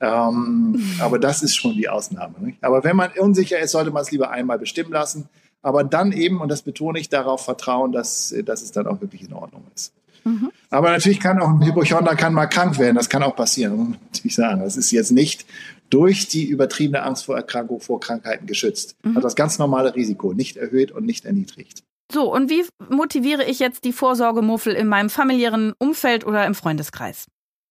Ähm, 0.01 0.79
aber 1.01 1.19
das 1.19 1.43
ist 1.43 1.57
schon 1.57 1.75
die 1.75 1.89
Ausnahme. 1.89 2.35
Nicht? 2.41 2.63
Aber 2.63 2.85
wenn 2.85 2.97
man 2.97 3.11
unsicher 3.19 3.59
ist, 3.59 3.71
sollte 3.71 3.91
man 3.91 4.03
es 4.03 4.11
lieber 4.11 4.31
einmal 4.31 4.59
bestimmen 4.59 4.93
lassen. 4.93 5.29
Aber 5.63 5.83
dann 5.85 6.13
eben, 6.13 6.43
und 6.43 6.51
das 6.51 6.61
betone 6.61 6.99
ich, 6.99 7.09
darauf 7.09 7.45
vertrauen, 7.45 7.93
dass, 7.93 8.35
dass 8.45 8.61
es 8.61 8.73
dann 8.73 8.87
auch 8.87 9.01
wirklich 9.01 9.23
in 9.23 9.33
Ordnung 9.33 9.65
ist. 9.75 9.95
Mhm. 10.25 10.51
Aber 10.71 10.91
natürlich 10.91 11.21
kann 11.21 11.39
auch 11.39 11.49
ein 11.49 11.65
Hypochonder 11.65 12.17
kann 12.17 12.35
mal 12.35 12.47
krank 12.47 12.79
werden. 12.79 12.97
Das 12.97 13.09
kann 13.09 13.23
auch 13.23 13.37
passieren, 13.37 13.77
muss 14.11 14.25
ich 14.25 14.35
sagen. 14.35 14.61
Das 14.61 14.77
ist 14.77 14.91
jetzt 14.91 15.13
nicht 15.13 15.47
durch 15.91 16.29
die 16.29 16.45
übertriebene 16.45 17.03
Angst 17.03 17.27
vor 17.27 17.37
Erkrankung, 17.37 17.81
vor 17.81 18.01
Krankheiten 18.01 18.47
geschützt. 18.47 18.97
Mhm. 19.05 19.17
Hat 19.17 19.25
das 19.25 19.37
ganz 19.37 19.59
normale 19.59 19.95
Risiko 19.95 20.33
nicht 20.33 20.57
erhöht 20.57 20.91
und 20.91 21.05
nicht 21.05 21.25
erniedrigt. 21.25 21.83
So, 22.13 22.33
und 22.33 22.51
wie 22.51 22.65
motiviere 22.91 23.45
ich 23.45 23.59
jetzt 23.59 23.85
die 23.85 23.93
Vorsorgemuffel 23.93 24.75
in 24.75 24.89
meinem 24.89 25.11
familiären 25.11 25.73
Umfeld 25.79 26.27
oder 26.27 26.47
im 26.47 26.55
Freundeskreis? 26.55 27.27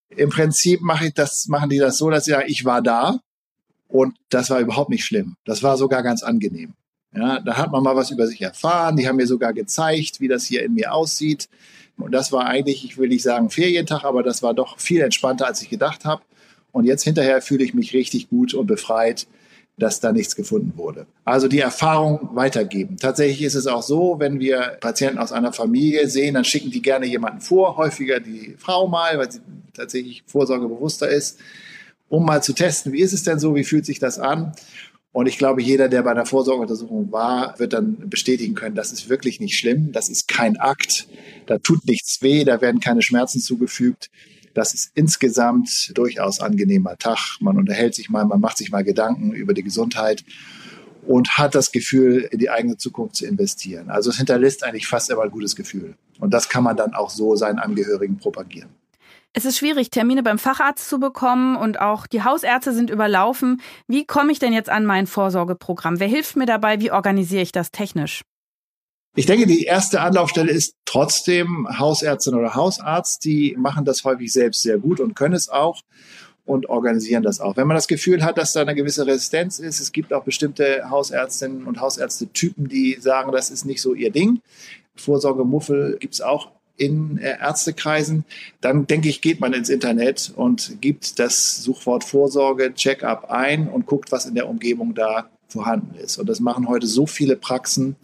Im 0.09 0.29
Prinzip 0.29 0.81
mache 0.81 1.07
ich 1.07 1.13
das, 1.13 1.47
machen 1.47 1.69
die 1.69 1.79
das 1.79 1.97
so, 1.97 2.09
dass 2.09 2.25
sie 2.25 2.31
sagen, 2.31 2.45
ich 2.47 2.65
war 2.65 2.81
da 2.81 3.19
und 3.87 4.15
das 4.29 4.49
war 4.49 4.59
überhaupt 4.59 4.89
nicht 4.89 5.05
schlimm. 5.05 5.35
Das 5.45 5.63
war 5.63 5.77
sogar 5.77 6.03
ganz 6.03 6.23
angenehm. 6.23 6.73
Ja, 7.15 7.39
da 7.39 7.57
hat 7.57 7.71
man 7.71 7.83
mal 7.83 7.95
was 7.95 8.09
über 8.09 8.25
sich 8.25 8.41
erfahren. 8.41 8.97
Die 8.97 9.07
haben 9.07 9.17
mir 9.17 9.27
sogar 9.27 9.53
gezeigt, 9.53 10.19
wie 10.19 10.27
das 10.27 10.45
hier 10.45 10.63
in 10.63 10.73
mir 10.73 10.93
aussieht. 10.93 11.47
Und 11.97 12.11
das 12.11 12.31
war 12.31 12.45
eigentlich, 12.45 12.83
ich 12.85 12.97
will 12.97 13.09
nicht 13.09 13.23
sagen 13.23 13.49
Ferientag, 13.49 14.03
aber 14.03 14.23
das 14.23 14.43
war 14.43 14.53
doch 14.53 14.79
viel 14.79 15.01
entspannter, 15.01 15.47
als 15.47 15.61
ich 15.61 15.69
gedacht 15.69 16.05
habe. 16.05 16.21
Und 16.71 16.85
jetzt 16.85 17.03
hinterher 17.03 17.41
fühle 17.41 17.63
ich 17.63 17.73
mich 17.73 17.93
richtig 17.93 18.29
gut 18.29 18.53
und 18.53 18.67
befreit, 18.67 19.27
dass 19.77 19.99
da 19.99 20.11
nichts 20.11 20.35
gefunden 20.35 20.73
wurde. 20.75 21.07
Also 21.25 21.47
die 21.47 21.59
Erfahrung 21.59 22.29
weitergeben. 22.33 22.97
Tatsächlich 22.97 23.43
ist 23.43 23.55
es 23.55 23.67
auch 23.67 23.81
so, 23.81 24.15
wenn 24.19 24.39
wir 24.39 24.77
Patienten 24.79 25.17
aus 25.17 25.31
einer 25.31 25.51
Familie 25.51 26.07
sehen, 26.07 26.35
dann 26.35 26.45
schicken 26.45 26.69
die 26.69 26.81
gerne 26.81 27.05
jemanden 27.07 27.41
vor, 27.41 27.77
häufiger 27.77 28.19
die 28.19 28.55
Frau 28.57 28.87
mal, 28.87 29.17
weil 29.17 29.31
sie 29.31 29.39
tatsächlich 29.73 30.23
vorsorgebewusster 30.27 31.09
ist, 31.09 31.39
um 32.09 32.25
mal 32.25 32.43
zu 32.43 32.53
testen, 32.53 32.93
wie 32.93 33.01
ist 33.01 33.13
es 33.13 33.23
denn 33.23 33.39
so, 33.39 33.55
wie 33.55 33.63
fühlt 33.63 33.85
sich 33.85 33.97
das 33.97 34.19
an? 34.19 34.53
Und 35.13 35.27
ich 35.27 35.37
glaube, 35.37 35.61
jeder, 35.61 35.89
der 35.89 36.01
bei 36.01 36.11
einer 36.11 36.25
Vorsorgeuntersuchung 36.25 37.11
war, 37.11 37.57
wird 37.59 37.73
dann 37.73 38.09
bestätigen 38.09 38.55
können, 38.55 38.75
das 38.75 38.91
ist 38.91 39.09
wirklich 39.09 39.39
nicht 39.39 39.57
schlimm, 39.57 39.91
das 39.91 40.09
ist 40.09 40.27
kein 40.27 40.57
Akt, 40.57 41.07
da 41.45 41.59
tut 41.59 41.85
nichts 41.85 42.21
weh, 42.23 42.43
da 42.43 42.61
werden 42.61 42.81
keine 42.81 43.03
Schmerzen 43.03 43.39
zugefügt. 43.39 44.09
Das 44.55 44.73
ist 44.73 44.91
insgesamt 44.95 45.91
durchaus 45.95 46.39
angenehmer 46.39 46.97
Tag. 46.97 47.37
Man 47.39 47.57
unterhält 47.57 47.95
sich 47.95 48.09
mal, 48.09 48.25
man 48.25 48.39
macht 48.39 48.57
sich 48.57 48.71
mal 48.71 48.83
Gedanken 48.83 49.31
über 49.31 49.53
die 49.53 49.63
Gesundheit 49.63 50.23
und 51.07 51.37
hat 51.37 51.55
das 51.55 51.71
Gefühl, 51.71 52.27
in 52.31 52.39
die 52.39 52.49
eigene 52.49 52.77
Zukunft 52.77 53.15
zu 53.15 53.25
investieren. 53.25 53.89
Also 53.89 54.09
es 54.09 54.17
hinterlässt 54.17 54.63
eigentlich 54.63 54.87
fast 54.87 55.09
immer 55.09 55.23
ein 55.23 55.31
gutes 55.31 55.55
Gefühl. 55.55 55.95
Und 56.19 56.33
das 56.33 56.49
kann 56.49 56.63
man 56.63 56.77
dann 56.77 56.93
auch 56.93 57.09
so 57.09 57.35
seinen 57.35 57.59
Angehörigen 57.59 58.17
propagieren. 58.17 58.69
Es 59.35 59.45
ist 59.45 59.57
schwierig, 59.57 59.89
Termine 59.89 60.21
beim 60.21 60.37
Facharzt 60.37 60.87
zu 60.87 60.99
bekommen 60.99 61.55
und 61.55 61.81
auch 61.81 62.05
die 62.05 62.23
Hausärzte 62.23 62.71
sind 62.71 62.91
überlaufen. 62.91 63.61
Wie 63.87 64.05
komme 64.05 64.31
ich 64.31 64.37
denn 64.37 64.53
jetzt 64.53 64.69
an 64.69 64.85
mein 64.85 65.07
Vorsorgeprogramm? 65.07 65.99
Wer 65.99 66.07
hilft 66.07 66.35
mir 66.35 66.45
dabei? 66.45 66.79
Wie 66.79 66.91
organisiere 66.91 67.41
ich 67.41 67.51
das 67.51 67.71
technisch? 67.71 68.21
Ich 69.15 69.25
denke, 69.25 69.47
die 69.47 69.63
erste 69.63 70.01
Anlaufstelle 70.01 70.51
ist 70.51 70.75
trotzdem 70.85 71.67
Hausärztin 71.79 72.35
oder 72.35 72.53
Hausarzt. 72.53 73.25
Die 73.25 73.55
machen 73.57 73.85
das 73.85 74.03
häufig 74.03 74.31
selbst 74.31 74.61
sehr 74.61 74.77
gut 74.77 74.99
und 74.99 75.15
können 75.15 75.33
es 75.33 75.49
auch 75.49 75.81
und 76.45 76.69
organisieren 76.69 77.23
das 77.23 77.39
auch. 77.39 77.57
Wenn 77.57 77.67
man 77.67 77.75
das 77.75 77.87
Gefühl 77.87 78.23
hat, 78.23 78.37
dass 78.37 78.53
da 78.53 78.61
eine 78.61 78.75
gewisse 78.75 79.07
Resistenz 79.07 79.57
ist, 79.57 79.79
es 79.79 79.91
gibt 79.91 80.13
auch 80.13 80.23
bestimmte 80.23 80.89
Hausärztinnen 80.91 81.65
und 81.65 81.79
Hausärzte-Typen, 81.79 82.67
die 82.67 82.97
sagen, 82.99 83.31
das 83.31 83.49
ist 83.49 83.65
nicht 83.65 83.81
so 83.81 83.95
ihr 83.95 84.11
Ding. 84.11 84.41
Vorsorgemuffel 84.95 85.97
gibt 85.99 86.13
es 86.13 86.21
auch 86.21 86.51
in 86.77 87.17
äh, 87.17 87.37
Ärztekreisen, 87.39 88.25
dann 88.61 88.87
denke 88.87 89.09
ich, 89.09 89.21
geht 89.21 89.39
man 89.39 89.53
ins 89.53 89.69
Internet 89.69 90.33
und 90.35 90.81
gibt 90.81 91.19
das 91.19 91.63
Suchwort 91.63 92.03
Vorsorge, 92.03 92.73
Check-up 92.73 93.29
ein 93.29 93.67
und 93.67 93.85
guckt, 93.85 94.11
was 94.11 94.25
in 94.25 94.35
der 94.35 94.49
Umgebung 94.49 94.93
da 94.95 95.29
vorhanden 95.47 95.95
ist. 95.95 96.17
Und 96.17 96.27
das 96.27 96.39
machen 96.39 96.67
heute 96.67 96.87
so 96.87 97.05
viele 97.05 97.35
Praxen, 97.35 97.95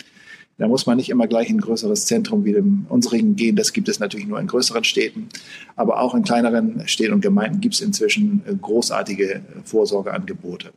da 0.60 0.68
muss 0.68 0.86
man 0.86 0.98
nicht 0.98 1.10
immer 1.10 1.26
gleich 1.26 1.50
in 1.50 1.56
ein 1.56 1.62
größeres 1.62 2.06
Zentrum 2.06 2.44
wie 2.44 2.52
dem 2.52 2.86
unsrigen 2.90 3.38
gehen. 3.38 3.56
Das 3.56 3.72
gibt 3.72 3.88
es 3.88 4.00
natürlich 4.00 4.28
nur 4.28 4.40
in 4.40 4.48
größeren 4.48 4.84
Städten. 4.84 5.30
Aber 5.78 6.02
auch 6.02 6.14
in 6.14 6.24
kleineren 6.24 6.86
Städten 6.86 7.14
und 7.14 7.22
Gemeinden 7.22 7.62
gibt 7.62 7.76
es 7.76 7.82
inzwischen 7.82 8.44
äh, 8.46 8.54
großartige 8.56 9.42
Vorsorgeangebote. 9.64 10.72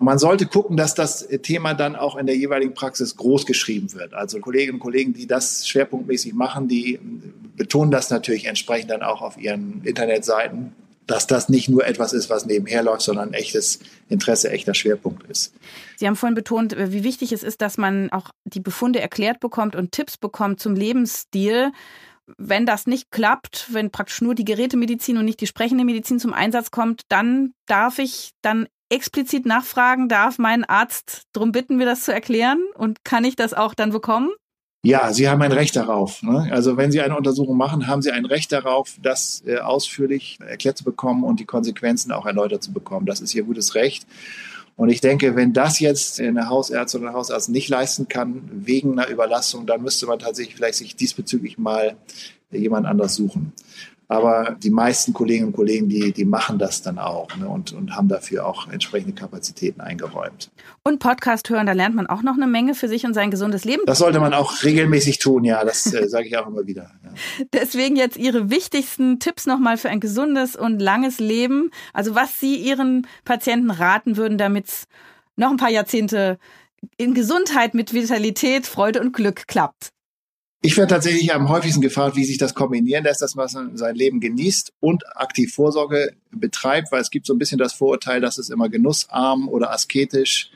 Man 0.00 0.18
sollte 0.18 0.46
gucken, 0.46 0.76
dass 0.76 0.94
das 0.94 1.28
Thema 1.42 1.74
dann 1.74 1.94
auch 1.94 2.16
in 2.16 2.26
der 2.26 2.36
jeweiligen 2.36 2.74
Praxis 2.74 3.16
groß 3.16 3.46
geschrieben 3.46 3.92
wird. 3.94 4.12
Also 4.12 4.40
Kolleginnen 4.40 4.74
und 4.74 4.80
Kollegen, 4.80 5.12
die 5.12 5.28
das 5.28 5.68
schwerpunktmäßig 5.68 6.34
machen, 6.34 6.66
die 6.66 6.98
betonen 7.56 7.92
das 7.92 8.10
natürlich 8.10 8.46
entsprechend 8.46 8.90
dann 8.90 9.02
auch 9.02 9.22
auf 9.22 9.40
ihren 9.40 9.82
Internetseiten 9.84 10.72
dass 11.06 11.26
das 11.26 11.48
nicht 11.48 11.68
nur 11.68 11.86
etwas 11.86 12.12
ist, 12.12 12.30
was 12.30 12.46
nebenher 12.46 12.82
läuft, 12.82 13.02
sondern 13.02 13.30
ein 13.30 13.34
echtes 13.34 13.80
Interesse, 14.08 14.50
echter 14.50 14.74
Schwerpunkt 14.74 15.28
ist. 15.28 15.54
Sie 15.96 16.06
haben 16.06 16.16
vorhin 16.16 16.34
betont, 16.34 16.76
wie 16.76 17.04
wichtig 17.04 17.32
es 17.32 17.42
ist, 17.42 17.60
dass 17.60 17.78
man 17.78 18.10
auch 18.12 18.30
die 18.44 18.60
Befunde 18.60 19.00
erklärt 19.00 19.40
bekommt 19.40 19.76
und 19.76 19.92
Tipps 19.92 20.16
bekommt 20.16 20.60
zum 20.60 20.74
Lebensstil. 20.74 21.72
Wenn 22.38 22.66
das 22.66 22.86
nicht 22.86 23.10
klappt, 23.10 23.68
wenn 23.72 23.90
praktisch 23.90 24.22
nur 24.22 24.34
die 24.34 24.44
Gerätemedizin 24.44 25.18
und 25.18 25.24
nicht 25.24 25.40
die 25.40 25.46
sprechende 25.46 25.84
Medizin 25.84 26.20
zum 26.20 26.32
Einsatz 26.32 26.70
kommt, 26.70 27.02
dann 27.08 27.52
darf 27.66 27.98
ich 27.98 28.30
dann 28.42 28.68
explizit 28.90 29.46
nachfragen, 29.46 30.08
darf 30.08 30.38
mein 30.38 30.64
Arzt 30.64 31.22
darum 31.32 31.50
bitten, 31.50 31.76
mir 31.76 31.86
das 31.86 32.04
zu 32.04 32.12
erklären 32.12 32.62
und 32.74 33.04
kann 33.04 33.24
ich 33.24 33.36
das 33.36 33.54
auch 33.54 33.74
dann 33.74 33.90
bekommen? 33.90 34.30
Ja, 34.84 35.12
Sie 35.12 35.28
haben 35.28 35.40
ein 35.42 35.52
Recht 35.52 35.76
darauf. 35.76 36.22
Ne? 36.22 36.48
Also 36.50 36.76
wenn 36.76 36.90
Sie 36.90 37.00
eine 37.00 37.16
Untersuchung 37.16 37.56
machen, 37.56 37.86
haben 37.86 38.02
Sie 38.02 38.10
ein 38.10 38.24
Recht 38.24 38.50
darauf, 38.50 38.96
das 39.00 39.44
äh, 39.46 39.58
ausführlich 39.58 40.38
erklärt 40.44 40.76
zu 40.76 40.82
bekommen 40.82 41.22
und 41.22 41.38
die 41.38 41.44
Konsequenzen 41.44 42.10
auch 42.10 42.26
erläutert 42.26 42.64
zu 42.64 42.72
bekommen. 42.72 43.06
Das 43.06 43.20
ist 43.20 43.32
Ihr 43.32 43.44
gutes 43.44 43.76
Recht. 43.76 44.06
Und 44.74 44.88
ich 44.88 45.00
denke, 45.00 45.36
wenn 45.36 45.52
das 45.52 45.78
jetzt 45.78 46.18
eine 46.18 46.48
Hausärztin 46.48 47.02
oder 47.02 47.10
ein 47.10 47.16
Hausarzt 47.16 47.48
nicht 47.50 47.68
leisten 47.68 48.08
kann, 48.08 48.42
wegen 48.52 48.98
einer 48.98 49.08
Überlastung, 49.08 49.66
dann 49.66 49.82
müsste 49.82 50.06
man 50.06 50.18
tatsächlich 50.18 50.56
vielleicht 50.56 50.78
sich 50.78 50.96
diesbezüglich 50.96 51.58
mal 51.58 51.94
jemand 52.50 52.86
anders 52.86 53.14
suchen. 53.14 53.52
Aber 54.12 54.58
die 54.62 54.70
meisten 54.70 55.14
Kolleginnen 55.14 55.48
und 55.48 55.56
Kollegen, 55.56 55.88
die, 55.88 56.12
die 56.12 56.26
machen 56.26 56.58
das 56.58 56.82
dann 56.82 56.98
auch 56.98 57.34
ne, 57.38 57.48
und, 57.48 57.72
und 57.72 57.96
haben 57.96 58.08
dafür 58.08 58.46
auch 58.46 58.68
entsprechende 58.68 59.14
Kapazitäten 59.14 59.80
eingeräumt. 59.80 60.50
Und 60.82 60.98
Podcast 60.98 61.48
hören, 61.48 61.64
da 61.64 61.72
lernt 61.72 61.94
man 61.94 62.06
auch 62.06 62.20
noch 62.20 62.34
eine 62.34 62.46
Menge 62.46 62.74
für 62.74 62.88
sich 62.88 63.06
und 63.06 63.14
sein 63.14 63.30
gesundes 63.30 63.64
Leben. 63.64 63.80
Das 63.86 63.98
sollte 63.98 64.20
man 64.20 64.34
auch 64.34 64.64
regelmäßig 64.64 65.18
tun, 65.18 65.44
ja, 65.44 65.64
das 65.64 65.90
äh, 65.94 66.06
sage 66.10 66.26
ich 66.26 66.36
auch 66.36 66.46
immer 66.46 66.66
wieder. 66.66 66.90
Ja. 67.02 67.44
Deswegen 67.54 67.96
jetzt 67.96 68.18
Ihre 68.18 68.50
wichtigsten 68.50 69.18
Tipps 69.18 69.46
nochmal 69.46 69.78
für 69.78 69.88
ein 69.88 70.00
gesundes 70.00 70.56
und 70.56 70.78
langes 70.78 71.18
Leben. 71.18 71.70
Also 71.94 72.14
was 72.14 72.38
Sie 72.38 72.56
Ihren 72.56 73.06
Patienten 73.24 73.70
raten 73.70 74.18
würden, 74.18 74.36
damit 74.36 74.68
es 74.68 74.84
noch 75.36 75.50
ein 75.50 75.56
paar 75.56 75.70
Jahrzehnte 75.70 76.38
in 76.98 77.14
Gesundheit 77.14 77.72
mit 77.72 77.94
Vitalität, 77.94 78.66
Freude 78.66 79.00
und 79.00 79.14
Glück 79.14 79.46
klappt. 79.46 79.90
Ich 80.64 80.76
werde 80.76 80.94
tatsächlich 80.94 81.34
am 81.34 81.48
häufigsten 81.48 81.80
gefragt, 81.80 82.14
wie 82.14 82.24
sich 82.24 82.38
das 82.38 82.54
kombinieren 82.54 83.02
lässt, 83.02 83.20
dass 83.20 83.34
man 83.34 83.48
sein 83.76 83.96
Leben 83.96 84.20
genießt 84.20 84.72
und 84.78 85.04
aktiv 85.16 85.52
Vorsorge 85.52 86.12
betreibt, 86.30 86.92
weil 86.92 87.00
es 87.00 87.10
gibt 87.10 87.26
so 87.26 87.34
ein 87.34 87.38
bisschen 87.40 87.58
das 87.58 87.72
Vorurteil, 87.72 88.20
dass 88.20 88.38
es 88.38 88.48
immer 88.48 88.68
genussarm 88.68 89.48
oder 89.48 89.72
asketisch 89.72 90.52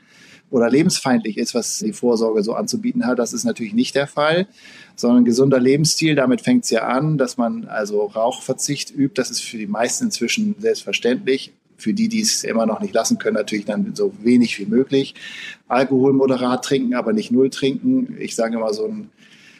oder 0.49 0.69
lebensfeindlich 0.69 1.37
ist, 1.37 1.53
was 1.53 1.79
die 1.79 1.91
Vorsorge 1.91 2.41
so 2.41 2.53
anzubieten 2.53 3.05
hat. 3.05 3.19
Das 3.19 3.33
ist 3.33 3.43
natürlich 3.43 3.73
nicht 3.73 3.95
der 3.95 4.07
Fall, 4.07 4.47
sondern 4.95 5.25
gesunder 5.25 5.59
Lebensstil. 5.59 6.15
Damit 6.15 6.39
fängt 6.39 6.63
es 6.63 6.69
ja 6.69 6.87
an, 6.87 7.17
dass 7.17 7.35
man 7.35 7.65
also 7.65 8.05
Rauchverzicht 8.05 8.95
übt. 8.95 9.15
Das 9.15 9.29
ist 9.29 9.41
für 9.41 9.57
die 9.57 9.67
meisten 9.67 10.05
inzwischen 10.05 10.55
selbstverständlich. 10.57 11.51
Für 11.75 11.93
die, 11.93 12.07
die 12.07 12.21
es 12.21 12.45
immer 12.45 12.65
noch 12.65 12.79
nicht 12.79 12.93
lassen 12.93 13.19
können, 13.19 13.35
natürlich 13.35 13.65
dann 13.65 13.93
so 13.93 14.13
wenig 14.23 14.57
wie 14.57 14.65
möglich. 14.65 15.15
Alkohol 15.67 16.13
moderat 16.13 16.63
trinken, 16.63 16.95
aber 16.95 17.11
nicht 17.11 17.29
null 17.29 17.49
trinken. 17.49 18.15
Ich 18.19 18.35
sage 18.35 18.55
immer 18.55 18.73
so 18.73 18.87
ein 18.87 19.11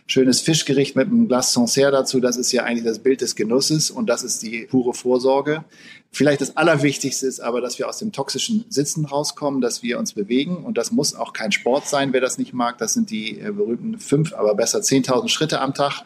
schönes 0.08 0.42
Fischgericht 0.42 0.96
mit 0.96 1.08
einem 1.08 1.28
Glas 1.28 1.54
Sancerre 1.54 1.92
dazu. 1.92 2.20
Das 2.20 2.38
ist 2.38 2.52
ja 2.52 2.64
eigentlich 2.64 2.86
das 2.86 3.00
Bild 3.00 3.22
des 3.22 3.36
Genusses 3.36 3.92
und 3.92 4.08
das 4.08 4.24
ist 4.24 4.42
die 4.42 4.68
pure 4.70 4.94
Vorsorge. 4.94 5.66
Vielleicht 6.12 6.42
das 6.42 6.56
Allerwichtigste 6.56 7.28
ist 7.28 7.42
aber, 7.42 7.60
dass 7.60 7.78
wir 7.78 7.88
aus 7.88 8.00
dem 8.00 8.14
toxischen 8.14 8.66
Sitzen 8.70 9.06
rauskommen, 9.06 9.60
dass 9.60 9.84
wir 9.84 10.00
uns 10.00 10.14
bewegen 10.14 10.58
und 10.58 10.78
das 10.78 10.92
muss 10.92 11.14
auch 11.14 11.34
kein 11.34 11.52
Sport 11.52 11.88
sein, 11.88 12.14
wer 12.14 12.22
das 12.22 12.38
nicht 12.38 12.54
mag. 12.54 12.78
Das 12.78 12.94
sind 12.94 13.12
die 13.12 13.40
äh, 13.40 13.52
berühmten 13.52 14.00
fünf, 14.00 14.34
aber 14.34 14.56
besser 14.56 14.80
10.000 14.80 15.28
Schritte 15.28 15.60
am 15.60 15.74
Tag. 15.74 16.04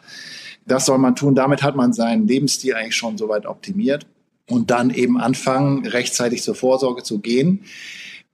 Das 0.66 0.86
soll 0.86 0.98
man 0.98 1.16
tun. 1.16 1.34
Damit 1.34 1.62
hat 1.62 1.76
man 1.76 1.92
seinen 1.92 2.26
Lebensstil 2.26 2.74
eigentlich 2.74 2.96
schon 2.96 3.16
soweit 3.16 3.46
optimiert 3.46 4.06
und 4.48 4.70
dann 4.70 4.90
eben 4.90 5.18
anfangen, 5.18 5.86
rechtzeitig 5.86 6.42
zur 6.42 6.54
Vorsorge 6.54 7.04
zu 7.04 7.20
gehen. 7.20 7.64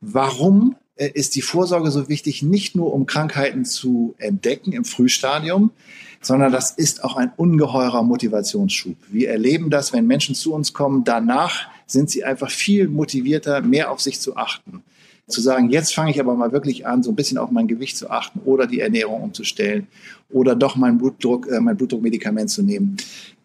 Warum 0.00 0.76
ist 1.06 1.34
die 1.36 1.42
Vorsorge 1.42 1.90
so 1.90 2.08
wichtig, 2.08 2.42
nicht 2.42 2.74
nur 2.74 2.92
um 2.92 3.06
Krankheiten 3.06 3.64
zu 3.64 4.14
entdecken 4.18 4.72
im 4.72 4.84
Frühstadium, 4.84 5.70
sondern 6.20 6.52
das 6.52 6.72
ist 6.72 7.04
auch 7.04 7.16
ein 7.16 7.32
ungeheurer 7.36 8.02
Motivationsschub. 8.02 8.96
Wir 9.08 9.30
erleben 9.30 9.70
das, 9.70 9.92
wenn 9.92 10.06
Menschen 10.06 10.34
zu 10.34 10.52
uns 10.52 10.72
kommen, 10.72 11.04
danach 11.04 11.68
sind 11.86 12.10
sie 12.10 12.24
einfach 12.24 12.50
viel 12.50 12.88
motivierter, 12.88 13.62
mehr 13.62 13.90
auf 13.90 14.00
sich 14.00 14.20
zu 14.20 14.36
achten. 14.36 14.82
Zu 15.28 15.40
sagen, 15.40 15.70
jetzt 15.70 15.94
fange 15.94 16.10
ich 16.10 16.20
aber 16.20 16.34
mal 16.34 16.52
wirklich 16.52 16.86
an, 16.86 17.02
so 17.02 17.10
ein 17.10 17.16
bisschen 17.16 17.38
auf 17.38 17.50
mein 17.50 17.68
Gewicht 17.68 17.96
zu 17.96 18.10
achten 18.10 18.40
oder 18.40 18.66
die 18.66 18.80
Ernährung 18.80 19.22
umzustellen 19.22 19.86
oder 20.30 20.56
doch 20.56 20.74
mein 20.76 20.98
Blutdruck, 20.98 21.48
äh, 21.48 21.60
mein 21.60 21.76
Blutdruckmedikament 21.76 22.50
zu 22.50 22.62
nehmen. 22.62 22.96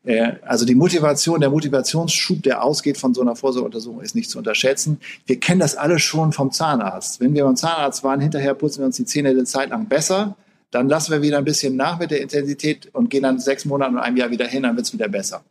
Äh, 0.05 0.33
also 0.41 0.65
die 0.65 0.75
Motivation, 0.75 1.39
der 1.39 1.49
Motivationsschub, 1.49 2.43
der 2.43 2.63
ausgeht 2.63 2.97
von 2.97 3.13
so 3.13 3.21
einer 3.21 3.35
Vorsorgeuntersuchung, 3.35 4.01
ist 4.01 4.15
nicht 4.15 4.29
zu 4.29 4.37
unterschätzen. 4.37 4.99
Wir 5.25 5.39
kennen 5.39 5.59
das 5.59 5.75
alle 5.75 5.99
schon 5.99 6.33
vom 6.33 6.51
Zahnarzt. 6.51 7.19
Wenn 7.19 7.33
wir 7.33 7.45
beim 7.45 7.55
Zahnarzt 7.55 8.03
waren, 8.03 8.19
hinterher 8.19 8.53
putzen 8.53 8.79
wir 8.79 8.85
uns 8.87 8.97
die 8.97 9.05
Zähne 9.05 9.29
eine 9.29 9.45
Zeit 9.45 9.69
lang 9.69 9.87
besser. 9.87 10.35
Dann 10.71 10.89
lassen 10.89 11.11
wir 11.11 11.21
wieder 11.21 11.37
ein 11.37 11.45
bisschen 11.45 11.75
nach 11.75 11.99
mit 11.99 12.11
der 12.11 12.21
Intensität 12.21 12.89
und 12.93 13.09
gehen 13.09 13.23
dann 13.23 13.39
sechs 13.39 13.63
Monate 13.65 13.91
und 13.91 13.99
einem 13.99 14.17
Jahr 14.17 14.31
wieder 14.31 14.47
hin, 14.47 14.63
dann 14.63 14.75
wird 14.75 14.87
es 14.87 14.93
wieder 14.93 15.07
besser. 15.07 15.43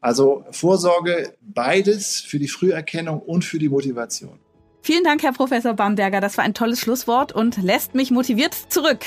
Also 0.00 0.44
Vorsorge, 0.52 1.34
beides 1.42 2.20
für 2.20 2.38
die 2.38 2.48
Früherkennung 2.48 3.20
und 3.20 3.44
für 3.44 3.58
die 3.58 3.68
Motivation. 3.68 4.38
Vielen 4.82 5.04
Dank, 5.04 5.22
Herr 5.22 5.32
Professor 5.32 5.74
Bamberger. 5.74 6.22
Das 6.22 6.38
war 6.38 6.44
ein 6.44 6.54
tolles 6.54 6.80
Schlusswort 6.80 7.32
und 7.32 7.62
lässt 7.62 7.94
mich 7.94 8.10
motiviert 8.10 8.56
zurück. 8.70 9.00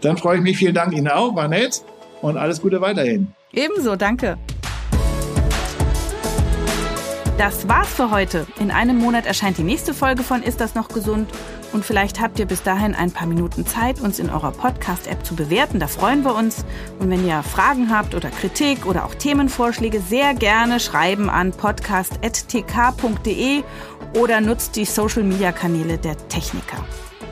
Dann 0.00 0.16
freue 0.16 0.38
ich 0.38 0.42
mich. 0.42 0.56
Vielen 0.56 0.74
Dank 0.74 0.94
Ihnen 0.94 1.08
auch. 1.08 1.34
War 1.34 1.48
nett 1.48 1.82
und 2.22 2.36
alles 2.36 2.60
Gute 2.60 2.80
weiterhin. 2.80 3.32
Ebenso, 3.52 3.96
danke. 3.96 4.38
Das 7.38 7.66
war's 7.68 7.88
für 7.88 8.10
heute. 8.10 8.46
In 8.58 8.72
einem 8.72 8.98
Monat 8.98 9.24
erscheint 9.24 9.58
die 9.58 9.62
nächste 9.62 9.94
Folge 9.94 10.24
von 10.24 10.42
Ist 10.42 10.60
das 10.60 10.74
noch 10.74 10.88
gesund? 10.88 11.30
Und 11.72 11.84
vielleicht 11.84 12.20
habt 12.20 12.40
ihr 12.40 12.46
bis 12.46 12.64
dahin 12.64 12.96
ein 12.96 13.12
paar 13.12 13.28
Minuten 13.28 13.64
Zeit, 13.64 14.00
uns 14.00 14.18
in 14.18 14.28
eurer 14.28 14.50
Podcast-App 14.50 15.24
zu 15.24 15.36
bewerten. 15.36 15.78
Da 15.78 15.86
freuen 15.86 16.24
wir 16.24 16.34
uns. 16.34 16.64
Und 16.98 17.10
wenn 17.10 17.24
ihr 17.24 17.44
Fragen 17.44 17.96
habt 17.96 18.16
oder 18.16 18.30
Kritik 18.30 18.86
oder 18.86 19.04
auch 19.04 19.14
Themenvorschläge, 19.14 20.00
sehr 20.00 20.34
gerne 20.34 20.80
schreiben 20.80 21.30
an 21.30 21.52
podcast.tk.de 21.52 23.62
oder 24.18 24.40
nutzt 24.40 24.74
die 24.74 24.84
Social-Media-Kanäle 24.84 25.98
der 25.98 26.16
Techniker. 26.28 26.84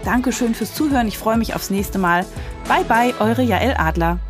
Dankeschön 0.05 0.55
fürs 0.55 0.72
Zuhören. 0.72 1.09
Ich 1.09 1.18
freue 1.18 1.37
mich 1.37 1.57
aufs 1.57 1.70
nächste 1.70 1.99
Mal. 1.99 2.24
Bye 2.68 2.84
bye, 2.84 3.12
eure 3.18 3.43
Jael 3.43 3.74
Adler. 3.76 4.20